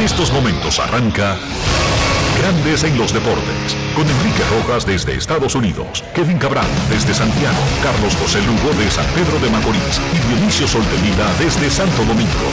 [0.00, 1.36] En estos momentos arranca
[2.38, 8.16] Grandes en los Deportes, con Enrique Rojas desde Estados Unidos, Kevin Cabral desde Santiago, Carlos
[8.16, 12.48] José Lugo de San Pedro de Macorís y Dionisio Solterida desde Santo Domingo.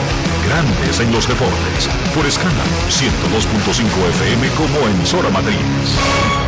[0.46, 6.47] Grandes en los Deportes, por escala 102.5 FM como emisora matriz.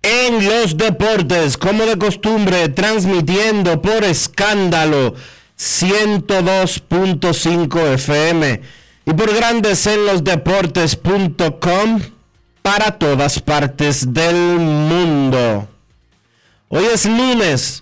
[0.00, 5.14] en los Deportes, como de costumbre, transmitiendo por escándalo
[5.58, 8.62] 102.5 FM
[9.04, 12.00] y por Grandes en los Deportes.com
[12.62, 15.68] para todas partes del mundo.
[16.70, 17.81] Hoy es lunes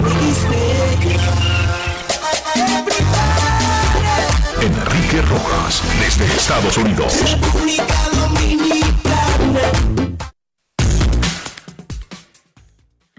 [5.11, 7.13] Desde Estados Unidos.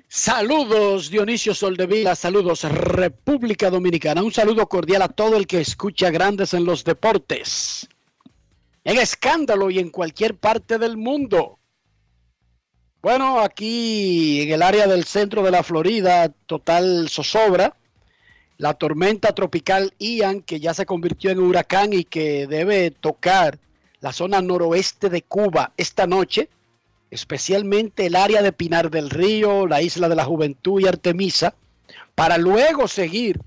[0.08, 6.54] Saludos Dionisio Soldevila, saludos República Dominicana, un saludo cordial a todo el que escucha Grandes
[6.54, 7.86] en los Deportes,
[8.84, 11.58] en escándalo y en cualquier parte del mundo.
[13.02, 17.76] Bueno, aquí en el área del centro de la Florida, total zozobra
[18.62, 23.59] la tormenta tropical Ian, que ya se convirtió en huracán y que debe tocar
[23.99, 26.49] la zona noroeste de Cuba esta noche,
[27.11, 31.56] especialmente el área de Pinar del Río, la isla de la Juventud y Artemisa,
[32.15, 33.41] para luego seguir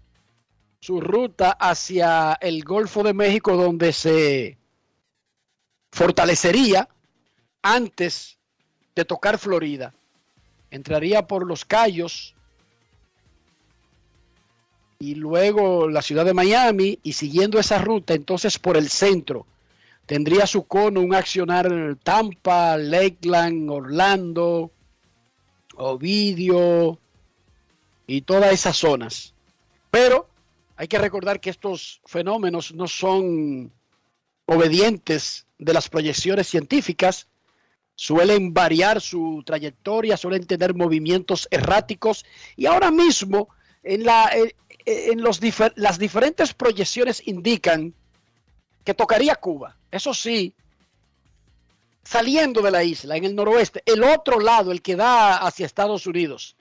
[0.81, 4.57] su ruta hacia el Golfo de México, donde se
[5.93, 6.89] fortalecería
[7.61, 8.37] antes
[8.93, 9.93] de tocar Florida.
[10.71, 12.34] Entraría por los Cayos,
[15.05, 19.45] y luego la ciudad de Miami y siguiendo esa ruta, entonces por el centro,
[20.07, 24.71] tendría su cono un accionar Tampa, Lakeland, Orlando,
[25.75, 26.97] Ovidio
[28.07, 29.35] y todas esas zonas.
[29.91, 30.27] Pero
[30.75, 33.71] hay que recordar que estos fenómenos no son
[34.47, 37.27] obedientes de las proyecciones científicas,
[37.93, 43.49] suelen variar su trayectoria, suelen tener movimientos erráticos y ahora mismo
[43.83, 44.31] en la,
[44.85, 45.39] en los
[45.75, 47.93] las diferentes proyecciones indican
[48.83, 49.75] que tocaría Cuba.
[49.91, 50.53] Eso sí,
[52.03, 56.05] saliendo de la isla, en el noroeste, el otro lado, el que da hacia Estados
[56.05, 56.55] Unidos,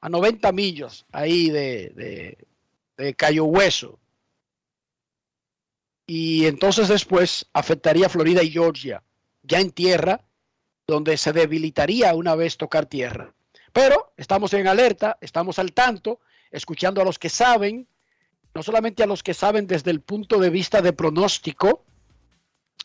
[0.00, 2.36] a 90 millas ahí de,
[2.96, 3.98] de Cayo Hueso.
[6.06, 9.02] Y entonces después afectaría Florida y Georgia,
[9.42, 10.24] ya en tierra,
[10.86, 13.34] donde se debilitaría una vez tocar tierra.
[13.72, 17.86] Pero estamos en alerta, estamos al tanto escuchando a los que saben,
[18.54, 21.84] no solamente a los que saben desde el punto de vista de pronóstico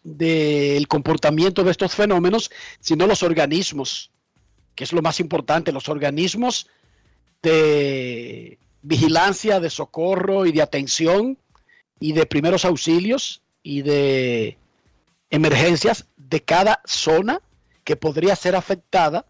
[0.03, 4.11] del comportamiento de estos fenómenos, sino los organismos,
[4.75, 6.67] que es lo más importante, los organismos
[7.41, 11.37] de vigilancia, de socorro y de atención
[11.99, 14.57] y de primeros auxilios y de
[15.29, 17.41] emergencias de cada zona
[17.83, 19.25] que podría ser afectada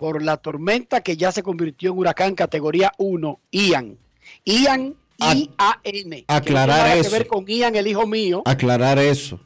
[0.00, 3.98] por la tormenta que ya se convirtió en huracán categoría 1, Ian.
[4.46, 6.24] Ian, I-A-N.
[6.26, 7.10] Aclarar que eso.
[7.10, 8.40] que ver con Ian, el hijo mío.
[8.46, 9.38] Aclarar eso.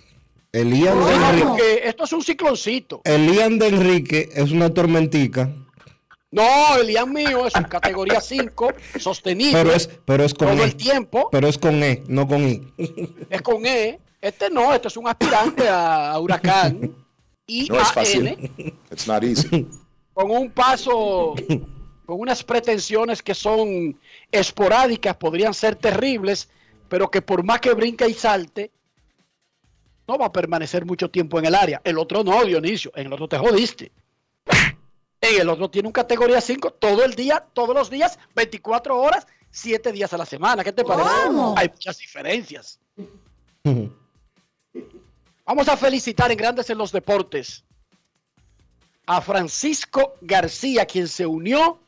[0.52, 3.00] Elian de No, Enrique, porque esto es un cicloncito.
[3.02, 5.50] Elian de Enrique es una tormentica,
[6.30, 9.60] No, el Ian mío es un categoría 5, sostenible.
[9.60, 10.66] pero es, pero es con todo E.
[10.66, 11.30] el tiempo.
[11.32, 12.62] Pero es con E, no con I.
[13.28, 13.98] Es con E.
[14.20, 16.94] Este no, este es un aspirante a, a huracán.
[17.44, 18.28] Y No es fácil.
[18.92, 19.66] It's not easy.
[20.14, 21.34] Con un paso,
[22.06, 24.00] con unas pretensiones que son
[24.31, 26.49] esporádicas, podrían ser terribles,
[26.88, 28.70] pero que por más que brinca y salte,
[30.06, 31.81] no va a permanecer mucho tiempo en el área.
[31.84, 33.90] El otro no, Dionisio, en el otro te jodiste.
[35.20, 39.26] En el otro tiene un categoría 5 todo el día, todos los días, 24 horas,
[39.50, 40.62] 7 días a la semana.
[40.62, 41.11] ¿Qué te parece?
[41.56, 42.78] Hay muchas diferencias.
[45.46, 47.64] Vamos a felicitar en Grandes en los Deportes
[49.06, 51.78] a Francisco García, quien se unió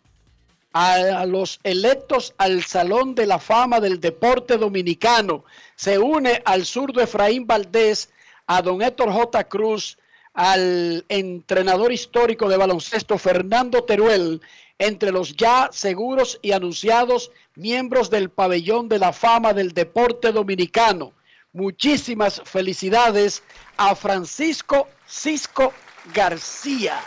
[0.72, 5.44] a, los electos al Salón de la Fama del Deporte Dominicano.
[5.74, 8.10] Se une al zurdo Efraín Valdés,
[8.46, 9.44] a don Héctor J.
[9.44, 9.96] Cruz,
[10.34, 14.42] al entrenador histórico de baloncesto Fernando Teruel,
[14.78, 21.12] entre los ya seguros y anunciados miembros del pabellón de la fama del deporte dominicano.
[21.54, 23.42] Muchísimas felicidades
[23.78, 25.72] a Francisco Cisco
[26.12, 27.00] García.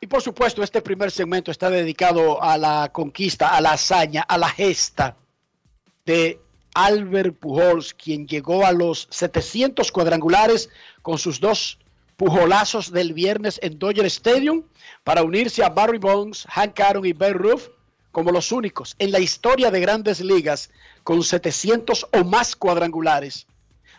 [0.00, 4.38] Y por supuesto, este primer segmento está dedicado a la conquista, a la hazaña, a
[4.38, 5.16] la gesta
[6.04, 6.40] de
[6.74, 10.68] Albert Pujols, quien llegó a los 700 cuadrangulares
[11.02, 11.78] con sus dos
[12.16, 14.62] pujolazos del viernes en Dodger Stadium
[15.04, 17.68] para unirse a Barry Bonds, Hank Aaron y Ben Roof
[18.12, 20.70] como los únicos en la historia de grandes ligas
[21.06, 23.46] con 700 o más cuadrangulares.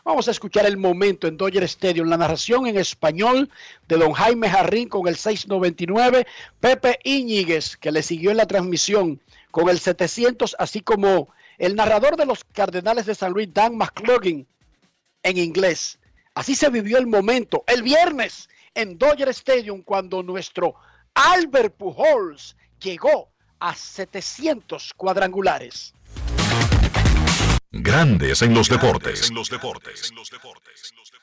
[0.03, 3.49] Vamos a escuchar el momento en Dodger Stadium, la narración en español
[3.87, 6.27] de don Jaime Jarrín con el 699,
[6.59, 9.21] Pepe Íñiguez, que le siguió en la transmisión
[9.51, 14.45] con el 700, así como el narrador de los Cardenales de San Luis, Dan McCloughan,
[15.23, 15.99] en inglés.
[16.33, 20.75] Así se vivió el momento el viernes en Dodger Stadium cuando nuestro
[21.13, 23.29] Albert Pujols llegó
[23.59, 25.93] a 700 cuadrangulares.
[27.71, 29.29] Grandes en los deportes.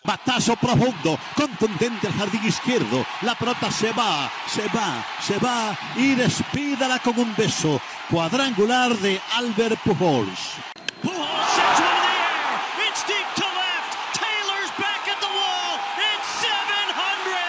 [0.04, 3.06] Batazo profundo, contundente al jardín izquierdo.
[3.22, 7.80] La pelota se va, se va, se va y despídala con un beso.
[8.10, 10.56] Cuadrangular de Albert Pujols.
[11.02, 12.90] Pujols sends one in the air.
[12.90, 13.96] It's deep to left.
[14.12, 15.80] Taylor's back at the wall.
[15.96, 17.40] It's 700.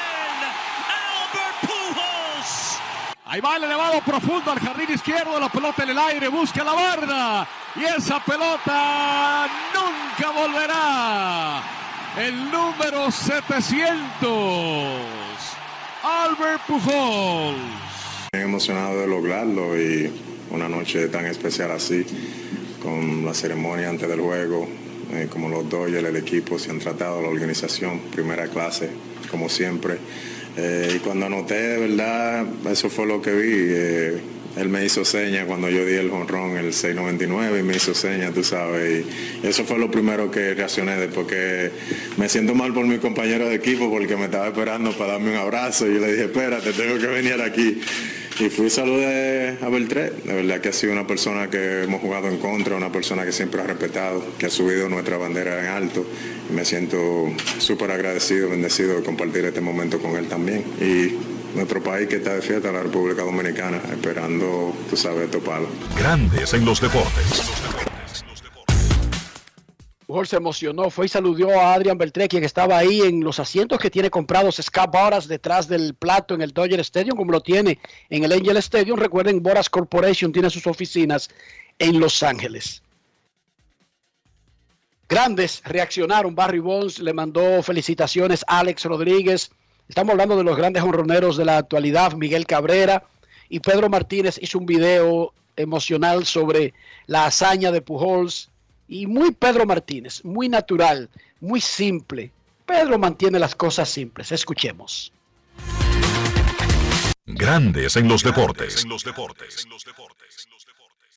[0.87, 2.79] Albert Pujols.
[3.25, 6.73] Ahí va el elevado profundo al jardín izquierdo, la pelota en el aire, busca la
[6.73, 11.63] barda y esa pelota nunca volverá.
[12.17, 14.31] El número 700,
[16.03, 17.57] Albert Pujols.
[18.31, 20.11] Bien emocionado de lograrlo y
[20.51, 22.05] una noche tan especial así,
[22.81, 24.67] con la ceremonia antes del juego,
[25.11, 28.89] eh, como los Dodgers, el equipo se han tratado, la organización, primera clase,
[29.29, 29.97] como siempre.
[30.55, 33.51] Eh, y cuando anoté, de verdad, eso fue lo que vi.
[33.51, 37.93] eh, él me hizo seña cuando yo di el jonrón, el 699, y me hizo
[37.93, 39.05] seña, tú sabes.
[39.43, 41.71] Y eso fue lo primero que reaccioné después que
[42.17, 45.37] me siento mal por mi compañero de equipo porque me estaba esperando para darme un
[45.37, 45.87] abrazo.
[45.87, 47.81] Y yo le dije, espérate, tengo que venir aquí.
[48.37, 50.11] Y fui saludé a Beltré.
[50.23, 53.31] De verdad que ha sido una persona que hemos jugado en contra, una persona que
[53.31, 56.05] siempre ha respetado, que ha subido nuestra bandera en alto.
[56.53, 60.63] Me siento súper agradecido, bendecido de compartir este momento con él también.
[60.81, 65.67] Y nuestro país que está de fiesta, la República Dominicana, esperando, tú sabes, toparlo.
[65.97, 67.43] Grandes en los deportes.
[70.05, 73.79] Pujol se emocionó, fue y saludó a Adrian Beltré, quien estaba ahí en los asientos
[73.79, 77.79] que tiene comprados Scott Boras detrás del plato en el Dodger Stadium, como lo tiene
[78.11, 78.99] en el Angel Stadium.
[78.99, 81.29] Recuerden, Boras Corporation tiene sus oficinas
[81.79, 82.83] en Los Ángeles.
[85.09, 86.35] Grandes reaccionaron.
[86.35, 89.51] Barry Bonds le mandó felicitaciones a Alex Rodríguez.
[89.87, 93.03] Estamos hablando de los grandes honroneros de la actualidad, Miguel Cabrera.
[93.49, 96.73] Y Pedro Martínez hizo un video emocional sobre
[97.05, 98.49] la hazaña de Pujols.
[98.87, 102.31] Y muy Pedro Martínez, muy natural, muy simple.
[102.65, 104.31] Pedro mantiene las cosas simples.
[104.31, 105.11] Escuchemos.
[107.25, 108.85] Grandes en los deportes.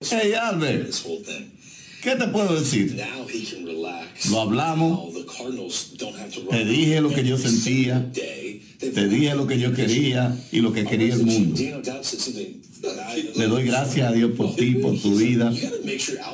[0.01, 0.93] Hey Albert,
[2.03, 2.97] ¿qué te puedo decir?
[4.31, 5.15] Lo hablamos,
[6.51, 10.85] te dije lo que yo sentía, te dije lo que yo quería y lo que
[10.85, 11.61] quería el mundo.
[13.37, 15.53] Le doy gracias a Dios por ti, por tu vida,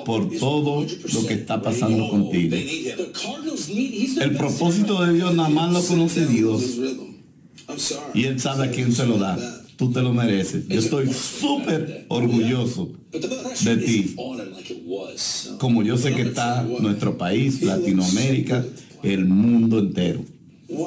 [0.04, 2.56] por todo lo que está pasando contigo.
[4.20, 6.62] El propósito de Dios nada más lo conoce Dios.
[8.12, 9.63] y Él sabe a quién se lo da.
[9.76, 10.68] Tú te lo mereces.
[10.68, 12.92] Yo estoy súper orgulloso
[13.64, 14.16] de ti.
[15.58, 18.64] como yo sé que está nuestro país, Latinoamérica,
[19.02, 20.24] el mundo entero.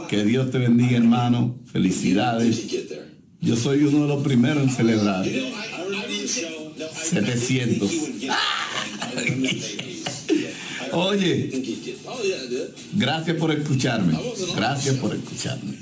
[0.10, 1.56] Que Dios te bendiga, hermano.
[1.72, 2.66] Felicidades.
[3.42, 5.26] Yo soy uno de los primeros en celebrar.
[7.04, 7.92] 700.
[10.94, 11.52] Oye,
[12.94, 14.18] gracias por escucharme.
[14.56, 15.78] Gracias por escucharme.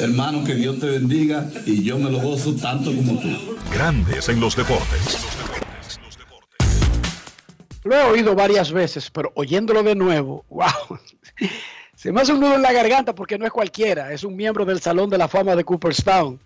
[0.00, 3.56] Hermano, que Dios te bendiga y yo me lo gozo tanto como tú.
[3.72, 5.18] Grandes en los deportes.
[7.84, 10.98] Lo he oído varias veces, pero oyéndolo de nuevo, wow.
[11.94, 14.64] Se me hace un nudo en la garganta porque no es cualquiera, es un miembro
[14.64, 16.38] del Salón de la Fama de Cooperstown.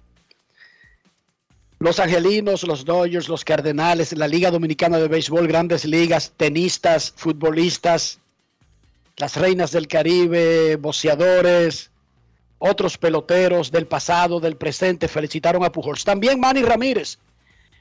[1.79, 8.21] Los Angelinos, los Dodgers, los Cardenales, la Liga Dominicana de Béisbol, grandes ligas, tenistas, futbolistas,
[9.17, 11.92] las reinas del Caribe, boceadores,
[12.64, 16.04] otros peloteros del pasado, del presente, felicitaron a Pujols.
[16.04, 17.19] También Manny Ramírez.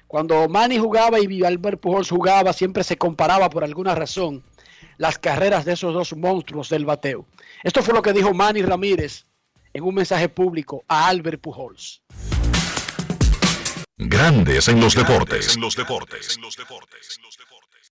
[0.07, 4.43] Cuando Manny jugaba y Albert Pujols jugaba, siempre se comparaba por alguna razón
[4.97, 7.27] las carreras de esos dos monstruos del bateo.
[7.63, 9.25] Esto fue lo que dijo Manny Ramírez
[9.71, 12.01] en un mensaje público a Albert Pujols.
[13.97, 15.57] Grandes en los deportes.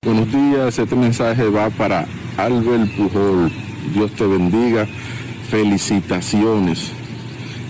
[0.02, 2.04] Buenos días, este mensaje va para
[2.36, 3.52] Albert Pujol.
[3.94, 4.88] Dios te bendiga.
[5.50, 6.92] Felicitaciones.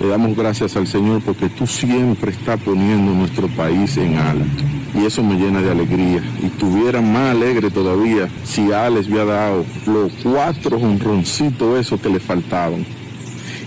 [0.00, 4.64] Le damos gracias al Señor porque tú siempre estás poniendo nuestro país en alto.
[4.94, 6.22] Y eso me llena de alegría.
[6.42, 12.20] Y estuviera más alegre todavía si Alex había dado los cuatro honroncitos esos que le
[12.20, 12.84] faltaban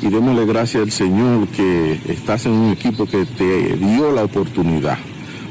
[0.03, 4.98] y démosle gracias al Señor que estás en un equipo que te dio la oportunidad.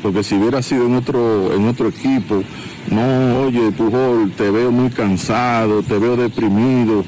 [0.02, 2.42] Porque si hubiera sido en otro, en otro equipo,
[2.90, 7.02] no, oye, Pujol, te veo muy cansado, te veo deprimido,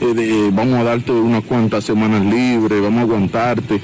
[0.00, 3.80] eh, vamos a darte unas cuantas semanas libres, vamos a aguantarte,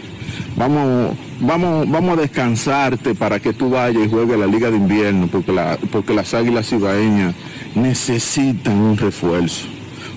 [0.56, 5.28] vamos, vamos, vamos a descansarte para que tú vayas y juegues la Liga de Invierno,
[5.28, 7.34] porque, la, porque las águilas ibaeñas
[7.74, 9.66] necesitan un refuerzo.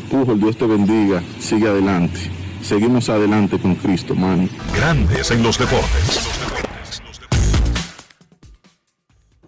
[0.10, 2.38] Pujol, Dios te bendiga, sigue adelante
[2.68, 4.50] seguimos adelante con Cristo, man.
[4.76, 6.28] Grandes en los deportes.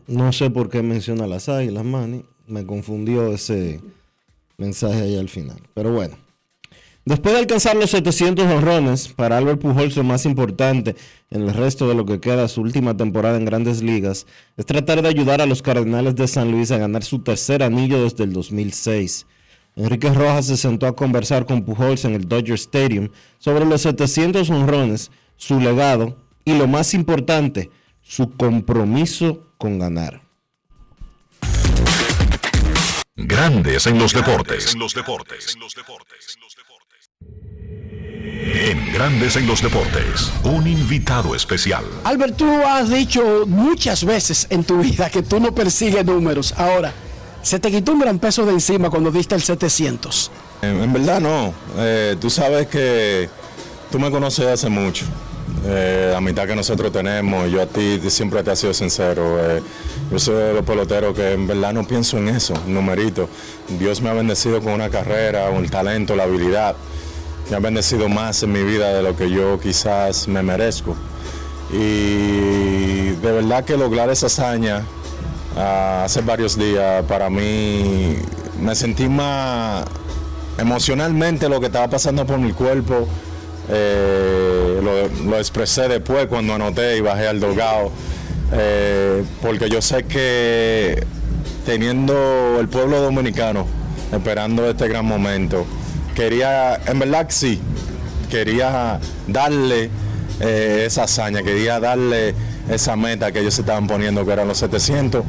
[0.07, 2.23] No sé por qué menciona las águilas, Manny.
[2.47, 3.81] Me confundió ese
[4.57, 5.61] mensaje ahí al final.
[5.73, 6.15] Pero bueno.
[7.09, 10.95] Después de alcanzar los 700 honrones, para Albert Pujols lo más importante
[11.31, 15.01] en el resto de lo que queda su última temporada en grandes ligas es tratar
[15.01, 18.33] de ayudar a los Cardenales de San Luis a ganar su tercer anillo desde el
[18.33, 19.25] 2006.
[19.75, 24.47] Enrique Rojas se sentó a conversar con Pujols en el Dodger Stadium sobre los 700
[24.51, 27.71] honrones, su legado y lo más importante,
[28.03, 30.21] su compromiso con ganar.
[33.15, 34.75] Grandes en los deportes.
[34.75, 35.57] En los deportes.
[38.51, 41.85] En Grandes en los deportes, un invitado especial.
[42.03, 46.53] Albert, tú has dicho muchas veces en tu vida que tú no persigues números.
[46.57, 46.93] Ahora,
[47.41, 50.31] ¿Se te quitó un gran peso de encima cuando diste el 700?
[50.61, 51.53] En, verdad no.
[51.77, 53.29] Eh, tú sabes que
[53.89, 55.05] tú me conoces hace mucho.
[55.65, 59.37] Eh, la mitad que nosotros tenemos, yo a ti siempre te he sido sincero.
[59.39, 59.61] Eh,
[60.11, 63.29] yo soy de los peloteros que en verdad no pienso en eso, numerito.
[63.79, 66.75] Dios me ha bendecido con una carrera, un talento, la habilidad.
[67.49, 70.95] Me ha bendecido más en mi vida de lo que yo quizás me merezco.
[71.71, 74.83] Y de verdad que lograr esa hazaña
[75.55, 78.15] hace varios días, para mí
[78.61, 79.85] me sentí más
[80.57, 83.07] emocionalmente lo que estaba pasando por mi cuerpo.
[83.71, 84.81] Eh,
[85.25, 87.91] lo, expresé después cuando anoté y bajé al dogado,
[88.51, 91.05] eh, porque yo sé que
[91.65, 93.67] teniendo el pueblo dominicano
[94.11, 95.67] esperando este gran momento,
[96.19, 97.61] quería, en verdad sí,
[98.29, 99.89] quería darle
[100.41, 102.35] eh, esa hazaña, quería darle
[102.69, 105.23] esa meta que ellos estaban poniendo, que eran los 700.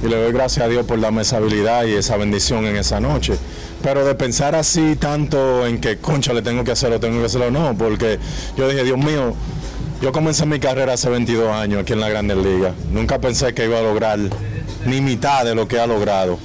[0.00, 3.00] Y le doy gracias a Dios por darme esa habilidad y esa bendición en esa
[3.00, 3.34] noche.
[3.82, 7.50] Pero de pensar así tanto en que, concha, le tengo que hacerlo, tengo que hacerlo,
[7.50, 8.20] no, porque
[8.56, 9.34] yo dije, Dios mío,
[10.00, 12.74] yo comencé mi carrera hace 22 años aquí en la Grandes Ligas.
[12.92, 14.20] Nunca pensé que iba a lograr
[14.86, 16.38] ni mitad de lo que ha logrado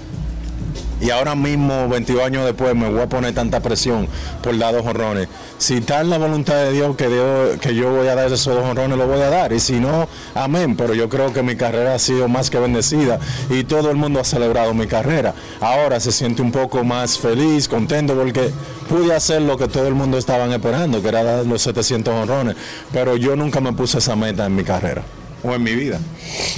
[1.03, 4.07] y ahora mismo, 22 años después, me voy a poner tanta presión
[4.41, 5.27] por dar dos honrones.
[5.57, 8.63] Si en la voluntad de Dios que, Dios, que yo voy a dar esos dos
[8.63, 9.51] honrones, lo voy a dar.
[9.51, 10.77] Y si no, amén.
[10.77, 13.19] Pero yo creo que mi carrera ha sido más que bendecida
[13.49, 15.33] y todo el mundo ha celebrado mi carrera.
[15.59, 18.49] Ahora se siente un poco más feliz, contento, porque
[18.87, 22.55] pude hacer lo que todo el mundo estaba esperando, que era dar los 700 honrones.
[22.93, 25.03] Pero yo nunca me puse esa meta en mi carrera
[25.43, 25.99] o en mi vida.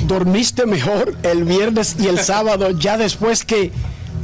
[0.03, 3.71] ¿Dormiste mejor el viernes y el sábado ya después que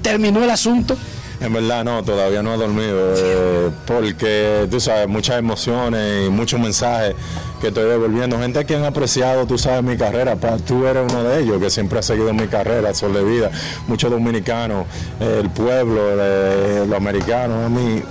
[0.02, 0.98] terminó el asunto?
[1.42, 6.60] En verdad no, todavía no he dormido, eh, porque tú sabes, muchas emociones y muchos
[6.60, 7.16] mensajes
[7.60, 8.38] que estoy devolviendo.
[8.38, 11.72] Gente que han apreciado, tú sabes, mi carrera, pa, tú eres uno de ellos que
[11.72, 13.50] siempre ha seguido mi carrera, Sol de Vida,
[13.88, 14.86] muchos dominicanos,
[15.20, 18.04] eh, el pueblo, eh, los americanos, mi,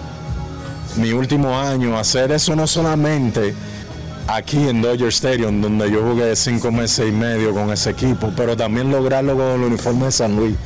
[0.97, 3.55] mi último año, hacer eso no solamente
[4.27, 8.57] aquí en Dodger Stadium, donde yo jugué cinco meses y medio con ese equipo, pero
[8.57, 10.57] también lograrlo con el uniforme de San Luis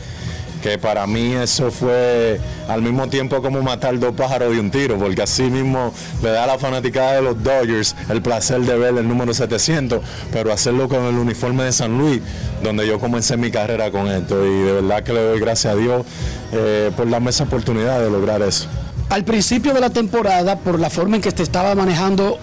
[0.65, 4.99] que para mí eso fue al mismo tiempo como matar dos pájaros de un tiro,
[4.99, 5.93] porque así mismo
[6.23, 10.01] le da a la fanaticada de los Dodgers el placer de ver el número 700,
[10.33, 12.23] pero hacerlo con el uniforme de San Luis,
[12.63, 15.77] donde yo comencé mi carrera con esto, y de verdad que le doy gracias a
[15.77, 16.07] Dios
[16.53, 18.67] eh, por darme esa oportunidad de lograr eso.
[19.11, 22.39] Al principio de la temporada, por la forma en que te estaba manejando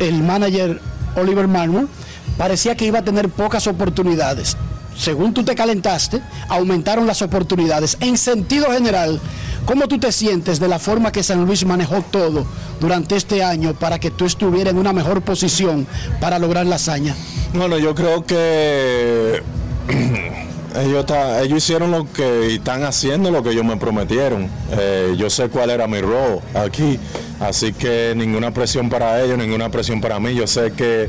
[0.00, 0.82] el manager
[1.16, 1.88] Oliver Marmor,
[2.36, 4.54] parecía que iba a tener pocas oportunidades
[4.96, 7.96] según tú te calentaste, aumentaron las oportunidades.
[8.00, 9.20] En sentido general,
[9.64, 12.46] ¿cómo tú te sientes de la forma que San Luis manejó todo
[12.80, 15.86] durante este año para que tú estuvieras en una mejor posición
[16.20, 17.14] para lograr la hazaña?
[17.52, 19.42] Bueno, yo creo que
[20.76, 21.04] ellos,
[21.42, 24.48] ellos hicieron lo que están haciendo, lo que ellos me prometieron.
[24.72, 26.98] Eh, yo sé cuál era mi rol aquí,
[27.40, 30.34] así que ninguna presión para ellos, ninguna presión para mí.
[30.34, 31.08] Yo sé que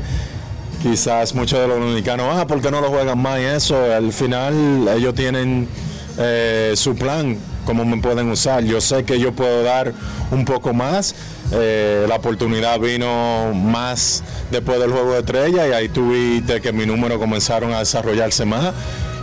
[0.82, 3.40] quizás muchos de los dominicanos, ah, ¿por qué no lo juegan más?
[3.40, 5.68] Y eso, al final ellos tienen
[6.18, 8.64] eh, su plan, cómo me pueden usar.
[8.64, 9.92] Yo sé que yo puedo dar
[10.30, 11.14] un poco más.
[11.52, 16.86] Eh, la oportunidad vino más después del juego de estrella y ahí tuviste que mi
[16.86, 18.72] número comenzaron a desarrollarse más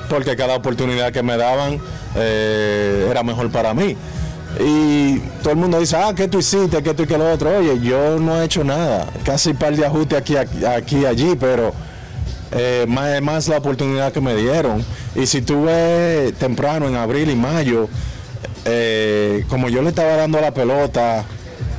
[0.09, 1.79] porque cada oportunidad que me daban
[2.15, 3.97] eh, era mejor para mí.
[4.59, 6.83] Y todo el mundo dice, ah, ¿qué tú hiciste?
[6.83, 7.57] ¿Qué tú y qué lo otro?
[7.57, 9.07] Oye, yo no he hecho nada.
[9.23, 11.73] Casi un par de ajustes aquí, aquí, allí, pero
[12.51, 14.85] eh, más, más la oportunidad que me dieron.
[15.15, 17.89] Y si tuve temprano, en abril y mayo,
[18.65, 21.25] eh, como yo le estaba dando la pelota,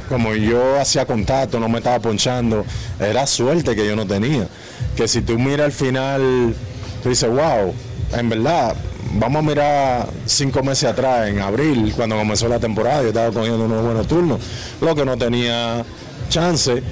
[0.09, 2.65] como yo hacía contacto, no me estaba ponchando,
[2.99, 4.49] era suerte que yo no tenía.
[4.97, 6.55] Que si tú miras al final,
[7.03, 7.73] tú dices, wow,
[8.13, 8.75] en verdad,
[9.15, 13.65] vamos a mirar cinco meses atrás, en abril, cuando comenzó la temporada, yo estaba cogiendo
[13.65, 14.41] unos buenos turnos,
[14.81, 15.85] lo que no tenía
[16.29, 16.83] chance.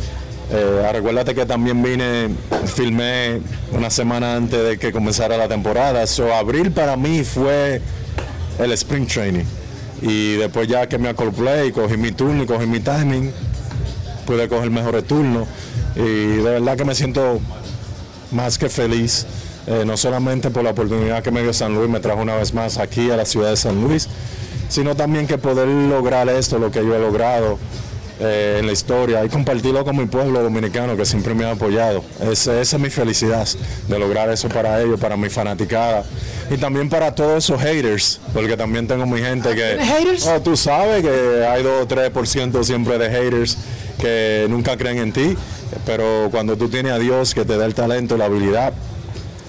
[0.51, 2.29] Eh, recuérdate que también vine,
[2.67, 3.41] filmé
[3.73, 6.07] una semana antes de que comenzara la temporada.
[6.07, 7.81] So, abril para mí fue
[8.59, 9.45] el spring training.
[10.03, 13.33] Y después ya que me acoplé y cogí mi turno y cogí mi timing,
[14.27, 15.49] pude coger mejores turnos.
[15.97, 17.41] Y de verdad que me siento
[18.31, 19.27] más que feliz
[19.67, 22.53] eh, no solamente por la oportunidad que me dio San Luis, me trajo una vez
[22.53, 24.09] más aquí a la ciudad de San Luis,
[24.69, 27.59] sino también que poder lograr esto, lo que yo he logrado
[28.21, 32.05] eh, en la historia y compartirlo con mi pueblo dominicano que siempre me ha apoyado.
[32.21, 33.49] esa es mi felicidad
[33.89, 36.05] de lograr eso para ellos, para mi fanaticada
[36.51, 39.79] y también para todos esos haters, porque también tengo mi gente que...
[39.83, 40.27] haters?
[40.27, 43.59] Oh, tú sabes que hay 2 o 3% siempre de haters
[43.99, 45.37] que nunca creen en ti,
[45.87, 48.73] pero cuando tú tienes a Dios que te da el talento, la habilidad,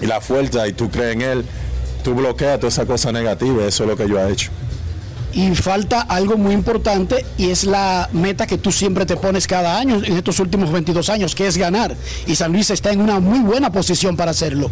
[0.00, 1.44] y la fuerza y tú crees en él,
[2.02, 4.50] tú bloqueas toda esa cosa negativa, eso es lo que yo he hecho.
[5.32, 9.78] Y falta algo muy importante y es la meta que tú siempre te pones cada
[9.78, 11.96] año en estos últimos 22 años, que es ganar.
[12.26, 14.70] Y San Luis está en una muy buena posición para hacerlo.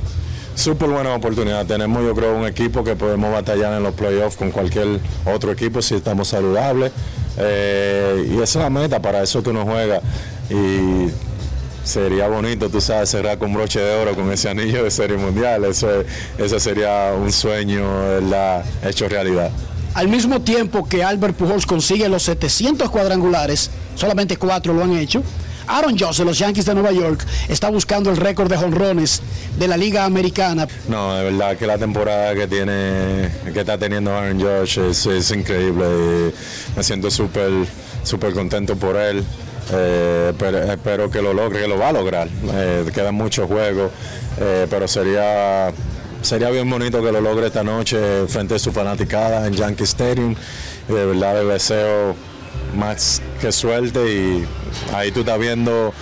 [0.55, 1.67] Súper buena oportunidad.
[1.67, 5.83] Tenemos yo creo un equipo que podemos batallar en los playoffs con cualquier otro equipo
[5.83, 6.93] si estamos saludables.
[7.39, 10.03] Eh, y esa es la meta, para eso tú no juegas.
[10.49, 11.09] Y
[11.85, 15.65] sería bonito, tú sabes, cerrar con broche de oro con ese anillo de serie mundial.
[15.65, 15.89] Eso,
[16.39, 19.51] eso sería un sueño la hecho realidad.
[19.95, 25.23] Al mismo tiempo que Albert Pujols consigue los 700 cuadrangulares, solamente cuatro lo han hecho.
[25.67, 29.23] Aaron Josh de los Yankees de Nueva York está buscando el récord de jonrones
[29.59, 30.67] de la Liga Americana.
[30.89, 35.31] No, de verdad que la temporada que tiene, que está teniendo Aaron Josh es, es
[35.31, 36.33] increíble.
[36.77, 37.51] me siento súper,
[38.03, 39.25] súper contento por él.
[39.71, 42.29] Eh, pero, espero que lo logre, que lo va a lograr.
[42.55, 43.91] Eh, quedan muchos juegos,
[44.41, 45.73] eh, pero sería
[46.23, 50.37] sería bien bonito que lo logre esta noche frente a su fanaticada en Yankee Stadium.
[50.87, 52.15] de verdad le deseo
[52.77, 54.47] más que suerte y
[54.95, 55.93] ahí tú estás viendo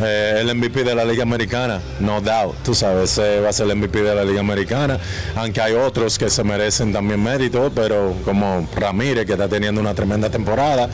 [0.00, 4.02] el MVP de la Liga Americana, no doubt, tú sabes, va a ser el MVP
[4.02, 4.98] de la Liga Americana,
[5.34, 9.94] aunque hay otros que se merecen también mérito, pero como Ramírez que está teniendo una
[9.94, 10.88] tremenda temporada,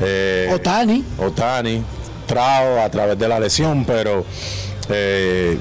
[0.00, 1.04] eh, Otani.
[1.18, 1.82] Otani,
[2.26, 4.24] Trao a través de la lesión, pero
[4.88, 5.58] eh,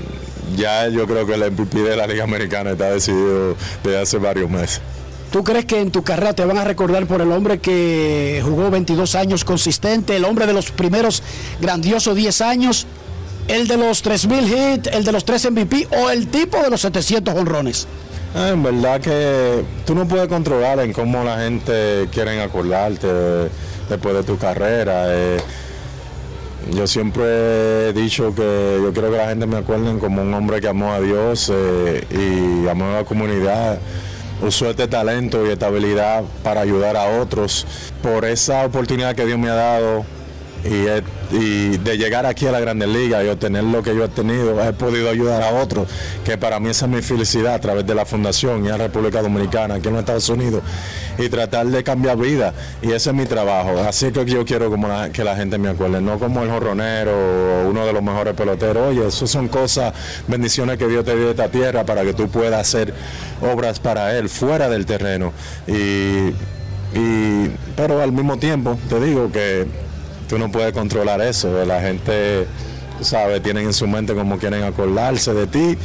[0.56, 4.50] ya yo creo que el MVP de la Liga Americana está decidido desde hace varios
[4.50, 4.82] meses.
[5.34, 8.70] ¿Tú crees que en tu carrera te van a recordar por el hombre que jugó
[8.70, 11.24] 22 años consistente, el hombre de los primeros
[11.60, 12.86] grandiosos 10 años,
[13.48, 16.82] el de los 3.000 hits, el de los 3 MVP o el tipo de los
[16.82, 17.88] 700 honrones?
[18.36, 23.50] Ah, en verdad que tú no puedes controlar en cómo la gente quiere acordarte de-
[23.90, 25.06] después de tu carrera.
[25.08, 25.40] eh.
[26.76, 30.62] yo siempre he dicho que yo quiero que la gente me acuerde como un hombre
[30.62, 33.80] que amó a Dios eh, y amó a la comunidad.
[34.44, 37.66] Usó este talento y esta habilidad para ayudar a otros.
[38.02, 40.06] Por esa oportunidad que Dios me ha dado
[40.66, 44.04] y, he- y de llegar aquí a la Grandes Ligas y obtener lo que yo
[44.06, 45.88] he tenido, he podido ayudar a otros,
[46.24, 49.22] que para mí esa es mi felicidad a través de la fundación y en República
[49.22, 50.62] Dominicana, aquí en los Estados Unidos,
[51.18, 52.54] y tratar de cambiar vida.
[52.82, 53.78] Y ese es mi trabajo.
[53.88, 54.72] Así que yo quiero
[55.12, 58.88] que la gente me acuerde, no como el jorronero o uno de los mejores peloteros.
[58.90, 59.94] Oye, eso son cosas,
[60.28, 62.94] bendiciones que Dios te dio de esta tierra para que tú puedas hacer
[63.42, 65.34] obras para Él fuera del terreno.
[65.68, 66.34] Y-
[67.76, 69.66] pero al mismo tiempo, te digo que
[70.34, 71.64] tú no puedes controlar eso.
[71.64, 72.48] La gente,
[72.98, 75.78] tú sabes, tienen en su mente como quieren acordarse de ti,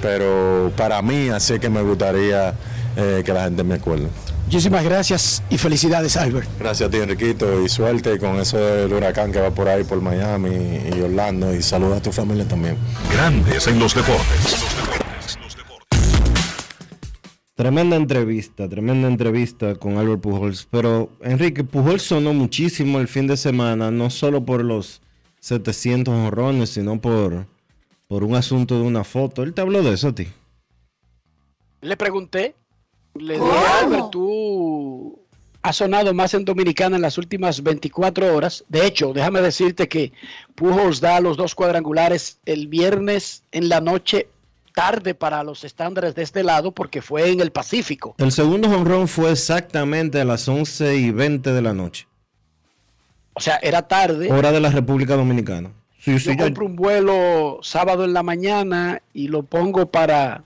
[0.00, 2.52] pero para mí así es que me gustaría
[2.96, 4.08] eh, que la gente me acuerde.
[4.46, 6.48] Muchísimas gracias y felicidades, Albert.
[6.58, 10.00] Gracias a ti, Enriquito, y suerte con eso del huracán que va por ahí, por
[10.00, 12.76] Miami y Orlando, y saluda a tu familia también.
[13.12, 15.01] Grandes en los deportes.
[17.54, 20.66] Tremenda entrevista, tremenda entrevista con Albert Pujols.
[20.70, 25.02] Pero Enrique, Pujols sonó muchísimo el fin de semana, no solo por los
[25.40, 27.46] 700 honrones, sino por,
[28.08, 29.42] por un asunto de una foto.
[29.42, 30.28] Él te habló de eso a ti.
[31.82, 32.54] Le pregunté,
[33.14, 33.50] le dije,
[33.82, 35.18] Albert, tú
[35.60, 38.64] has sonado más en Dominicana en las últimas 24 horas.
[38.68, 40.12] De hecho, déjame decirte que
[40.54, 44.28] Pujols da los dos cuadrangulares el viernes en la noche,
[44.72, 48.14] tarde para los estándares de este lado, porque fue en el Pacífico.
[48.18, 52.06] El segundo honrón fue exactamente a las 11 y 20 de la noche,
[53.34, 54.32] O sea, era tarde.
[54.32, 55.70] hora de la República Dominicana.
[55.98, 60.42] Sí, Yo compro un vuelo sábado en la mañana y lo pongo para,